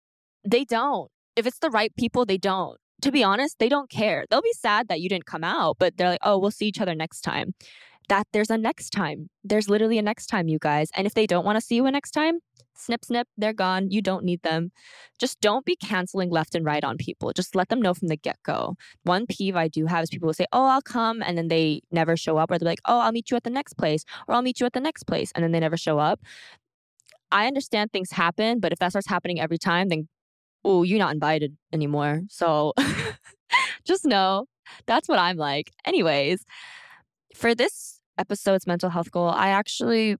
they 0.43 0.65
don't. 0.65 1.09
If 1.35 1.45
it's 1.45 1.59
the 1.59 1.69
right 1.69 1.95
people, 1.95 2.25
they 2.25 2.37
don't. 2.37 2.77
To 3.01 3.11
be 3.11 3.23
honest, 3.23 3.57
they 3.57 3.69
don't 3.69 3.89
care. 3.89 4.25
They'll 4.29 4.41
be 4.41 4.53
sad 4.53 4.87
that 4.89 5.01
you 5.01 5.09
didn't 5.09 5.25
come 5.25 5.43
out, 5.43 5.77
but 5.79 5.97
they're 5.97 6.09
like, 6.09 6.19
oh, 6.23 6.37
we'll 6.37 6.51
see 6.51 6.67
each 6.67 6.79
other 6.79 6.93
next 6.93 7.21
time 7.21 7.53
that 8.09 8.27
there's 8.33 8.49
a 8.49 8.57
next 8.57 8.89
time. 8.91 9.29
There's 9.43 9.69
literally 9.69 9.97
a 9.97 10.01
next 10.01 10.27
time, 10.27 10.47
you 10.47 10.59
guys. 10.59 10.89
And 10.95 11.07
if 11.07 11.13
they 11.13 11.27
don't 11.27 11.45
want 11.45 11.57
to 11.57 11.61
see 11.61 11.75
you 11.75 11.85
a 11.85 11.91
next 11.91 12.11
time, 12.11 12.39
snip, 12.75 13.05
snip, 13.05 13.27
they're 13.37 13.53
gone. 13.53 13.89
You 13.91 14.01
don't 14.01 14.23
need 14.23 14.41
them. 14.41 14.71
Just 15.19 15.39
don't 15.41 15.65
be 15.65 15.75
canceling 15.75 16.29
left 16.29 16.55
and 16.55 16.65
right 16.65 16.83
on 16.83 16.97
people. 16.97 17.31
Just 17.33 17.55
let 17.55 17.69
them 17.69 17.81
know 17.81 17.93
from 17.93 18.07
the 18.07 18.17
get 18.17 18.37
go. 18.43 18.75
One 19.03 19.25
peeve 19.27 19.55
I 19.55 19.67
do 19.67 19.85
have 19.85 20.03
is 20.03 20.09
people 20.09 20.27
will 20.27 20.33
say, 20.33 20.47
Oh, 20.51 20.65
I'll 20.65 20.81
come. 20.81 21.21
And 21.21 21.37
then 21.37 21.47
they 21.47 21.81
never 21.91 22.17
show 22.17 22.37
up. 22.37 22.51
Or 22.51 22.57
they're 22.57 22.65
like, 22.67 22.81
Oh, 22.85 22.99
I'll 22.99 23.11
meet 23.11 23.31
you 23.31 23.37
at 23.37 23.43
the 23.43 23.49
next 23.49 23.73
place. 23.73 24.03
Or 24.27 24.35
I'll 24.35 24.41
meet 24.41 24.59
you 24.59 24.65
at 24.65 24.73
the 24.73 24.81
next 24.81 25.03
place. 25.03 25.31
And 25.33 25.43
then 25.43 25.51
they 25.51 25.59
never 25.59 25.77
show 25.77 25.99
up. 25.99 26.19
I 27.31 27.47
understand 27.47 27.91
things 27.91 28.11
happen, 28.11 28.59
but 28.59 28.73
if 28.73 28.79
that 28.79 28.89
starts 28.89 29.07
happening 29.07 29.39
every 29.39 29.57
time, 29.57 29.87
then, 29.87 30.09
oh, 30.65 30.83
you're 30.83 30.99
not 30.99 31.13
invited 31.13 31.55
anymore. 31.71 32.23
So 32.29 32.73
just 33.85 34.05
know 34.05 34.47
that's 34.85 35.07
what 35.07 35.17
I'm 35.19 35.37
like. 35.37 35.71
Anyways, 35.85 36.45
for 37.33 37.55
this 37.55 38.01
episode's 38.17 38.67
mental 38.67 38.89
health 38.89 39.11
goal, 39.11 39.29
I 39.29 39.49
actually 39.49 40.17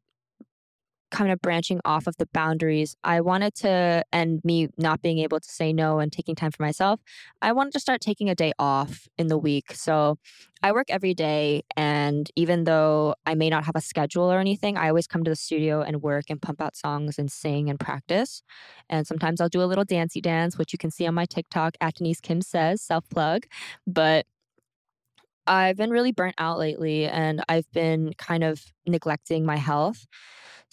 kind 1.12 1.30
of 1.32 1.42
branching 1.42 1.80
off 1.84 2.08
of 2.08 2.16
the 2.18 2.26
boundaries. 2.34 2.96
I 3.04 3.22
wanted 3.22 3.54
to, 3.56 4.04
and 4.12 4.44
me 4.44 4.70
not 4.78 5.02
being 5.02 5.20
able 5.20 5.40
to 5.40 5.50
say 5.50 5.74
no 5.74 6.00
and 6.00 6.12
taking 6.12 6.36
time 6.36 6.52
for 6.52 6.64
myself, 6.64 7.02
I 7.42 7.52
wanted 7.52 7.74
to 7.74 7.80
start 7.80 8.02
taking 8.02 8.30
a 8.30 8.36
day 8.36 8.54
off 8.58 9.08
in 9.18 9.28
the 9.28 9.38
week. 9.38 9.74
So 9.74 10.18
I 10.64 10.72
work 10.72 10.90
every 10.90 11.14
day. 11.14 11.64
And 11.76 12.32
even 12.36 12.64
though 12.64 13.16
I 13.26 13.36
may 13.36 13.50
not 13.50 13.66
have 13.66 13.76
a 13.76 13.82
schedule 13.82 14.32
or 14.32 14.40
anything, 14.40 14.78
I 14.78 14.88
always 14.88 15.06
come 15.06 15.24
to 15.24 15.30
the 15.30 15.36
studio 15.36 15.82
and 15.82 16.02
work 16.02 16.26
and 16.30 16.42
pump 16.42 16.62
out 16.62 16.76
songs 16.76 17.20
and 17.20 17.30
sing 17.30 17.70
and 17.70 17.80
practice. 17.80 18.42
And 18.90 19.06
sometimes 19.06 19.42
I'll 19.42 19.50
do 19.50 19.62
a 19.62 19.66
little 19.66 19.86
dancey 19.86 20.22
dance, 20.22 20.58
which 20.58 20.72
you 20.72 20.80
can 20.80 20.92
see 20.92 21.06
on 21.06 21.14
my 21.14 21.26
TikTok 21.26 21.76
at 21.82 21.96
Denise 21.96 22.22
Kim 22.22 22.42
Says, 22.42 22.82
self 22.82 23.08
plug. 23.10 23.44
But 23.86 24.26
I've 25.48 25.78
been 25.78 25.90
really 25.90 26.12
burnt 26.12 26.36
out 26.38 26.60
lately 26.60 27.06
and 27.06 27.44
I've 27.50 27.70
been 27.72 28.14
kind 28.18 28.44
of 28.44 28.64
neglecting 28.86 29.46
my 29.46 29.58
health. 29.58 30.06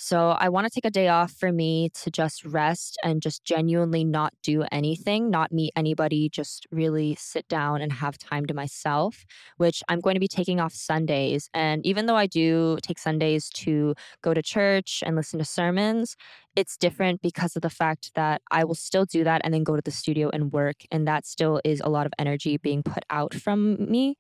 So 0.01 0.29
I 0.29 0.49
want 0.49 0.65
to 0.65 0.71
take 0.71 0.85
a 0.85 0.93
day 0.93 1.09
off 1.09 1.33
for 1.33 1.51
me 1.51 1.91
to 2.03 2.11
just 2.13 2.45
rest 2.45 2.97
and 3.03 3.21
just 3.21 3.43
genuinely 3.43 4.05
not 4.05 4.33
do 4.45 4.63
anything, 4.71 5.29
not 5.29 5.51
meet 5.51 5.73
anybody, 5.75 6.29
just 6.29 6.69
really 6.71 7.17
sit 7.19 7.49
down 7.49 7.81
and 7.81 7.93
have 7.93 8.17
time 8.17 8.47
to 8.47 8.55
myself, 8.55 9.27
which 9.57 9.83
I'm 9.89 9.99
going 9.99 10.15
to 10.15 10.21
be 10.21 10.29
taking 10.29 10.61
off 10.61 10.73
Sundays. 10.73 11.51
And 11.53 11.85
even 11.85 12.07
though 12.07 12.15
I 12.15 12.29
do 12.29 12.79
take 12.81 13.01
Sundays 13.01 13.51
to 13.55 13.97
go 14.23 14.35
to 14.35 14.41
church 14.41 15.03
and 15.05 15.17
listen 15.17 15.41
to 15.41 15.45
sermons, 15.45 16.15
it's 16.55 16.77
different 16.77 17.21
because 17.21 17.57
of 17.57 17.63
the 17.63 17.71
fact 17.71 18.13
that 18.15 18.41
I 18.53 18.63
will 18.63 18.77
still 18.77 19.05
do 19.05 19.25
that 19.25 19.41
and 19.43 19.53
then 19.53 19.65
go 19.65 19.75
to 19.75 19.83
the 19.83 19.91
studio 19.91 20.31
and 20.33 20.53
work. 20.53 20.77
And 20.93 21.09
that 21.09 21.27
still 21.27 21.61
is 21.65 21.81
a 21.81 21.89
lot 21.89 22.07
of 22.07 22.13
energy 22.21 22.57
being 22.57 22.85
put 22.85 23.03
out 23.11 23.35
from 23.35 23.91
me. 23.91 24.17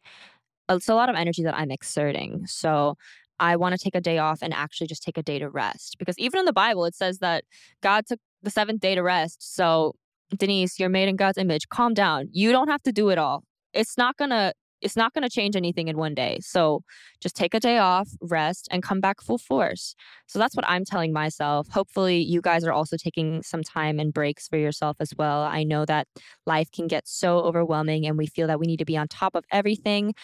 It's 0.68 0.88
a 0.88 0.94
lot 0.94 1.08
of 1.08 1.14
energy 1.14 1.44
that 1.44 1.56
I'm 1.56 1.70
exerting. 1.70 2.46
So 2.46 2.96
I 3.40 3.56
want 3.56 3.74
to 3.74 3.78
take 3.82 3.94
a 3.94 4.00
day 4.00 4.18
off 4.18 4.40
and 4.42 4.52
actually 4.52 4.86
just 4.86 5.02
take 5.02 5.18
a 5.18 5.22
day 5.22 5.38
to 5.38 5.48
rest. 5.48 5.96
Because 5.98 6.18
even 6.18 6.40
in 6.40 6.44
the 6.44 6.52
Bible, 6.52 6.84
it 6.84 6.94
says 6.94 7.18
that 7.18 7.44
God 7.82 8.06
took 8.06 8.20
the 8.42 8.50
seventh 8.50 8.80
day 8.80 8.94
to 8.94 9.02
rest. 9.02 9.54
So, 9.54 9.94
Denise, 10.36 10.78
you're 10.78 10.88
made 10.88 11.08
in 11.08 11.16
God's 11.16 11.38
image. 11.38 11.68
Calm 11.68 11.94
down. 11.94 12.28
You 12.32 12.52
don't 12.52 12.68
have 12.68 12.82
to 12.82 12.92
do 12.92 13.08
it 13.08 13.18
all. 13.18 13.44
It's 13.72 13.96
not 13.96 14.16
going 14.16 14.30
to 14.30 14.52
it's 14.80 14.96
not 14.96 15.12
going 15.12 15.22
to 15.22 15.30
change 15.30 15.56
anything 15.56 15.88
in 15.88 15.96
one 15.96 16.14
day. 16.14 16.38
So 16.40 16.82
just 17.20 17.36
take 17.36 17.54
a 17.54 17.60
day 17.60 17.78
off, 17.78 18.08
rest, 18.20 18.68
and 18.70 18.82
come 18.82 19.00
back 19.00 19.20
full 19.20 19.38
force. 19.38 19.94
So 20.26 20.38
that's 20.38 20.54
what 20.54 20.68
I'm 20.68 20.84
telling 20.84 21.12
myself. 21.12 21.68
Hopefully, 21.68 22.18
you 22.18 22.40
guys 22.40 22.64
are 22.64 22.72
also 22.72 22.96
taking 22.96 23.42
some 23.42 23.62
time 23.62 23.98
and 23.98 24.12
breaks 24.12 24.48
for 24.48 24.56
yourself 24.56 24.96
as 25.00 25.12
well. 25.16 25.42
I 25.42 25.64
know 25.64 25.84
that 25.86 26.06
life 26.46 26.70
can 26.70 26.86
get 26.86 27.08
so 27.08 27.38
overwhelming 27.38 28.06
and 28.06 28.16
we 28.16 28.26
feel 28.26 28.46
that 28.46 28.60
we 28.60 28.66
need 28.66 28.78
to 28.78 28.84
be 28.84 28.96
on 28.96 29.08
top 29.08 29.34
of 29.34 29.44
everything. 29.50 30.14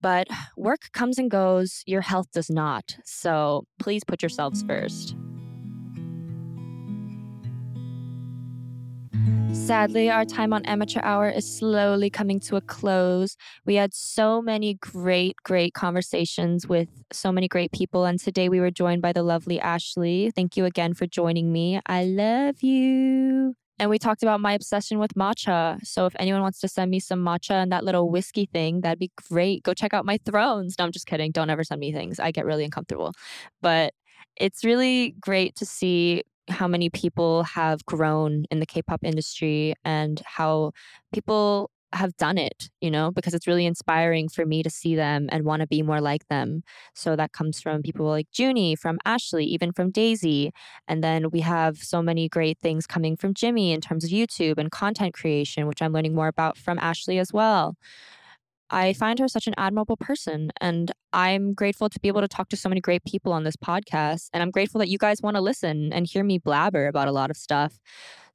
But 0.00 0.28
work 0.56 0.90
comes 0.92 1.18
and 1.18 1.30
goes, 1.30 1.82
your 1.86 2.02
health 2.02 2.28
does 2.32 2.50
not. 2.50 2.96
So 3.04 3.64
please 3.78 4.04
put 4.04 4.22
yourselves 4.22 4.62
first. 4.62 5.16
Sadly, 9.52 10.10
our 10.10 10.24
time 10.24 10.52
on 10.52 10.64
Amateur 10.66 11.00
Hour 11.02 11.28
is 11.28 11.58
slowly 11.58 12.08
coming 12.08 12.38
to 12.40 12.54
a 12.54 12.60
close. 12.60 13.36
We 13.64 13.74
had 13.74 13.94
so 13.94 14.40
many 14.40 14.74
great, 14.74 15.34
great 15.42 15.74
conversations 15.74 16.68
with 16.68 16.88
so 17.10 17.32
many 17.32 17.48
great 17.48 17.72
people. 17.72 18.04
And 18.04 18.20
today 18.20 18.48
we 18.48 18.60
were 18.60 18.70
joined 18.70 19.02
by 19.02 19.12
the 19.12 19.24
lovely 19.24 19.58
Ashley. 19.58 20.30
Thank 20.30 20.56
you 20.56 20.66
again 20.66 20.94
for 20.94 21.06
joining 21.06 21.52
me. 21.52 21.80
I 21.86 22.04
love 22.04 22.62
you. 22.62 23.56
And 23.78 23.90
we 23.90 23.98
talked 23.98 24.22
about 24.22 24.40
my 24.40 24.52
obsession 24.52 24.98
with 24.98 25.14
matcha. 25.14 25.84
So 25.84 26.06
if 26.06 26.16
anyone 26.18 26.40
wants 26.40 26.60
to 26.60 26.68
send 26.68 26.90
me 26.90 26.98
some 26.98 27.20
matcha 27.20 27.50
and 27.50 27.70
that 27.72 27.84
little 27.84 28.10
whiskey 28.10 28.48
thing, 28.50 28.80
that'd 28.80 28.98
be 28.98 29.10
great. 29.28 29.62
Go 29.62 29.74
check 29.74 29.92
out 29.92 30.06
my 30.06 30.18
thrones. 30.24 30.76
No, 30.78 30.84
I'm 30.84 30.92
just 30.92 31.06
kidding. 31.06 31.30
Don't 31.30 31.50
ever 31.50 31.62
send 31.62 31.80
me 31.80 31.92
things. 31.92 32.18
I 32.18 32.30
get 32.30 32.46
really 32.46 32.64
uncomfortable. 32.64 33.12
But 33.60 33.92
it's 34.36 34.64
really 34.64 35.14
great 35.20 35.56
to 35.56 35.66
see 35.66 36.22
how 36.48 36.68
many 36.68 36.88
people 36.88 37.42
have 37.42 37.84
grown 37.86 38.44
in 38.50 38.60
the 38.60 38.66
K-pop 38.66 39.00
industry 39.02 39.74
and 39.84 40.22
how 40.24 40.72
people 41.12 41.70
have 41.92 42.16
done 42.16 42.38
it, 42.38 42.68
you 42.80 42.90
know, 42.90 43.10
because 43.10 43.34
it's 43.34 43.46
really 43.46 43.66
inspiring 43.66 44.28
for 44.28 44.44
me 44.44 44.62
to 44.62 44.70
see 44.70 44.94
them 44.96 45.28
and 45.30 45.44
want 45.44 45.60
to 45.60 45.66
be 45.66 45.82
more 45.82 46.00
like 46.00 46.26
them. 46.28 46.62
So 46.94 47.16
that 47.16 47.32
comes 47.32 47.60
from 47.60 47.82
people 47.82 48.06
like 48.06 48.26
Junie, 48.36 48.76
from 48.76 48.98
Ashley, 49.04 49.44
even 49.44 49.72
from 49.72 49.90
Daisy. 49.90 50.52
And 50.88 51.02
then 51.02 51.30
we 51.30 51.40
have 51.40 51.78
so 51.78 52.02
many 52.02 52.28
great 52.28 52.58
things 52.58 52.86
coming 52.86 53.16
from 53.16 53.34
Jimmy 53.34 53.72
in 53.72 53.80
terms 53.80 54.04
of 54.04 54.10
YouTube 54.10 54.58
and 54.58 54.70
content 54.70 55.14
creation, 55.14 55.66
which 55.66 55.80
I'm 55.82 55.92
learning 55.92 56.14
more 56.14 56.28
about 56.28 56.58
from 56.58 56.78
Ashley 56.78 57.18
as 57.18 57.32
well. 57.32 57.76
I 58.70 58.92
find 58.94 59.18
her 59.18 59.28
such 59.28 59.46
an 59.46 59.54
admirable 59.56 59.96
person. 59.96 60.50
And 60.60 60.90
I'm 61.12 61.54
grateful 61.54 61.88
to 61.88 62.00
be 62.00 62.08
able 62.08 62.20
to 62.20 62.28
talk 62.28 62.48
to 62.48 62.56
so 62.56 62.68
many 62.68 62.80
great 62.80 63.04
people 63.04 63.32
on 63.32 63.44
this 63.44 63.56
podcast. 63.56 64.28
And 64.32 64.42
I'm 64.42 64.50
grateful 64.50 64.80
that 64.80 64.88
you 64.88 64.98
guys 64.98 65.22
want 65.22 65.36
to 65.36 65.40
listen 65.40 65.92
and 65.92 66.06
hear 66.06 66.24
me 66.24 66.38
blabber 66.38 66.88
about 66.88 67.08
a 67.08 67.12
lot 67.12 67.30
of 67.30 67.36
stuff. 67.36 67.78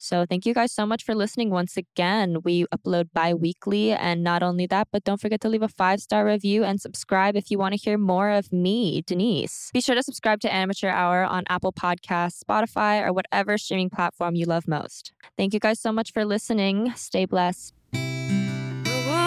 So 0.02 0.26
thank 0.26 0.46
you 0.46 0.54
guys 0.54 0.72
so 0.72 0.86
much 0.86 1.04
for 1.04 1.14
listening 1.14 1.50
once 1.52 1.78
again. 1.78 2.38
We 2.44 2.66
upload 2.74 3.10
bi 3.14 3.34
weekly. 3.34 3.92
And 3.92 4.24
not 4.24 4.42
only 4.42 4.66
that, 4.68 4.88
but 4.92 5.04
don't 5.04 5.22
forget 5.22 5.42
to 5.42 5.50
leave 5.50 5.62
a 5.62 5.68
five 5.68 6.00
star 6.00 6.26
review 6.26 6.64
and 6.64 6.82
subscribe 6.82 7.36
if 7.36 7.52
you 7.52 7.60
want 7.60 7.74
to 7.74 7.80
hear 7.80 7.98
more 7.98 8.32
of 8.32 8.52
me, 8.52 9.04
Denise. 9.06 9.70
Be 9.74 9.82
sure 9.82 9.96
to 9.96 10.04
subscribe 10.04 10.40
to 10.42 10.54
Amateur 10.54 10.90
Hour 10.90 11.24
on 11.24 11.44
Apple 11.50 11.72
Podcasts, 11.72 12.44
Spotify, 12.44 13.06
or 13.06 13.14
whatever 13.14 13.58
streaming 13.58 13.90
platform 13.90 14.36
you 14.36 14.46
love 14.46 14.68
most. 14.68 15.14
Thank 15.38 15.54
you 15.54 15.60
guys 15.60 15.80
so 15.80 15.92
much 15.92 16.12
for 16.12 16.26
listening. 16.26 16.94
Stay 16.96 17.26
blessed 17.26 17.74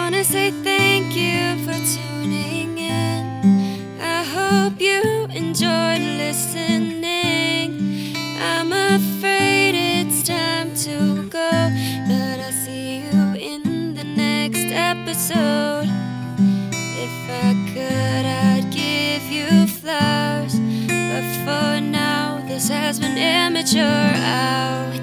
wanna 0.05 0.23
say 0.23 0.51
thank 0.63 1.15
you 1.15 1.57
for 1.65 1.73
tuning 1.93 2.54
has 22.95 22.99
been 22.99 23.17
amateur 23.17 23.81
hour. 23.81 24.93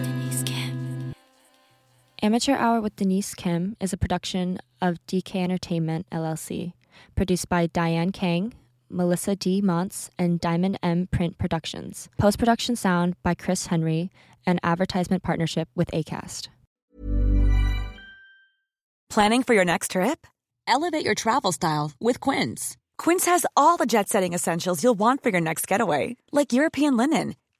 Amateur 2.24 2.54
Hour 2.54 2.80
with 2.80 2.94
Denise 2.94 3.34
Kim 3.34 3.76
is 3.80 3.92
a 3.92 3.96
production 3.96 4.60
of 4.80 5.04
DK 5.08 5.42
Entertainment 5.42 6.06
LLC, 6.12 6.72
produced 7.16 7.48
by 7.48 7.66
Diane 7.66 8.12
Kang, 8.12 8.54
Melisa 8.92 9.36
D. 9.36 9.60
Monts, 9.60 10.08
and 10.20 10.40
Diamond 10.40 10.78
M 10.84 11.08
Print 11.08 11.36
Productions. 11.36 12.08
Post 12.18 12.38
production 12.38 12.76
sound 12.76 13.16
by 13.24 13.34
Chris 13.34 13.66
Henry, 13.66 14.10
and 14.46 14.60
advertisement 14.62 15.24
partnership 15.24 15.68
with 15.74 15.90
ACAST. 15.90 16.48
Planning 19.10 19.42
for 19.42 19.54
your 19.54 19.64
next 19.64 19.90
trip? 19.90 20.26
Elevate 20.66 21.04
your 21.04 21.14
travel 21.14 21.50
style 21.52 21.92
with 22.00 22.20
Quince. 22.20 22.76
Quince 22.98 23.26
has 23.26 23.44
all 23.56 23.76
the 23.76 23.86
jet 23.86 24.08
setting 24.08 24.32
essentials 24.32 24.82
you'll 24.82 24.94
want 24.94 25.22
for 25.22 25.30
your 25.30 25.40
next 25.40 25.66
getaway, 25.66 26.16
like 26.30 26.52
European 26.52 26.96
linen, 26.96 27.34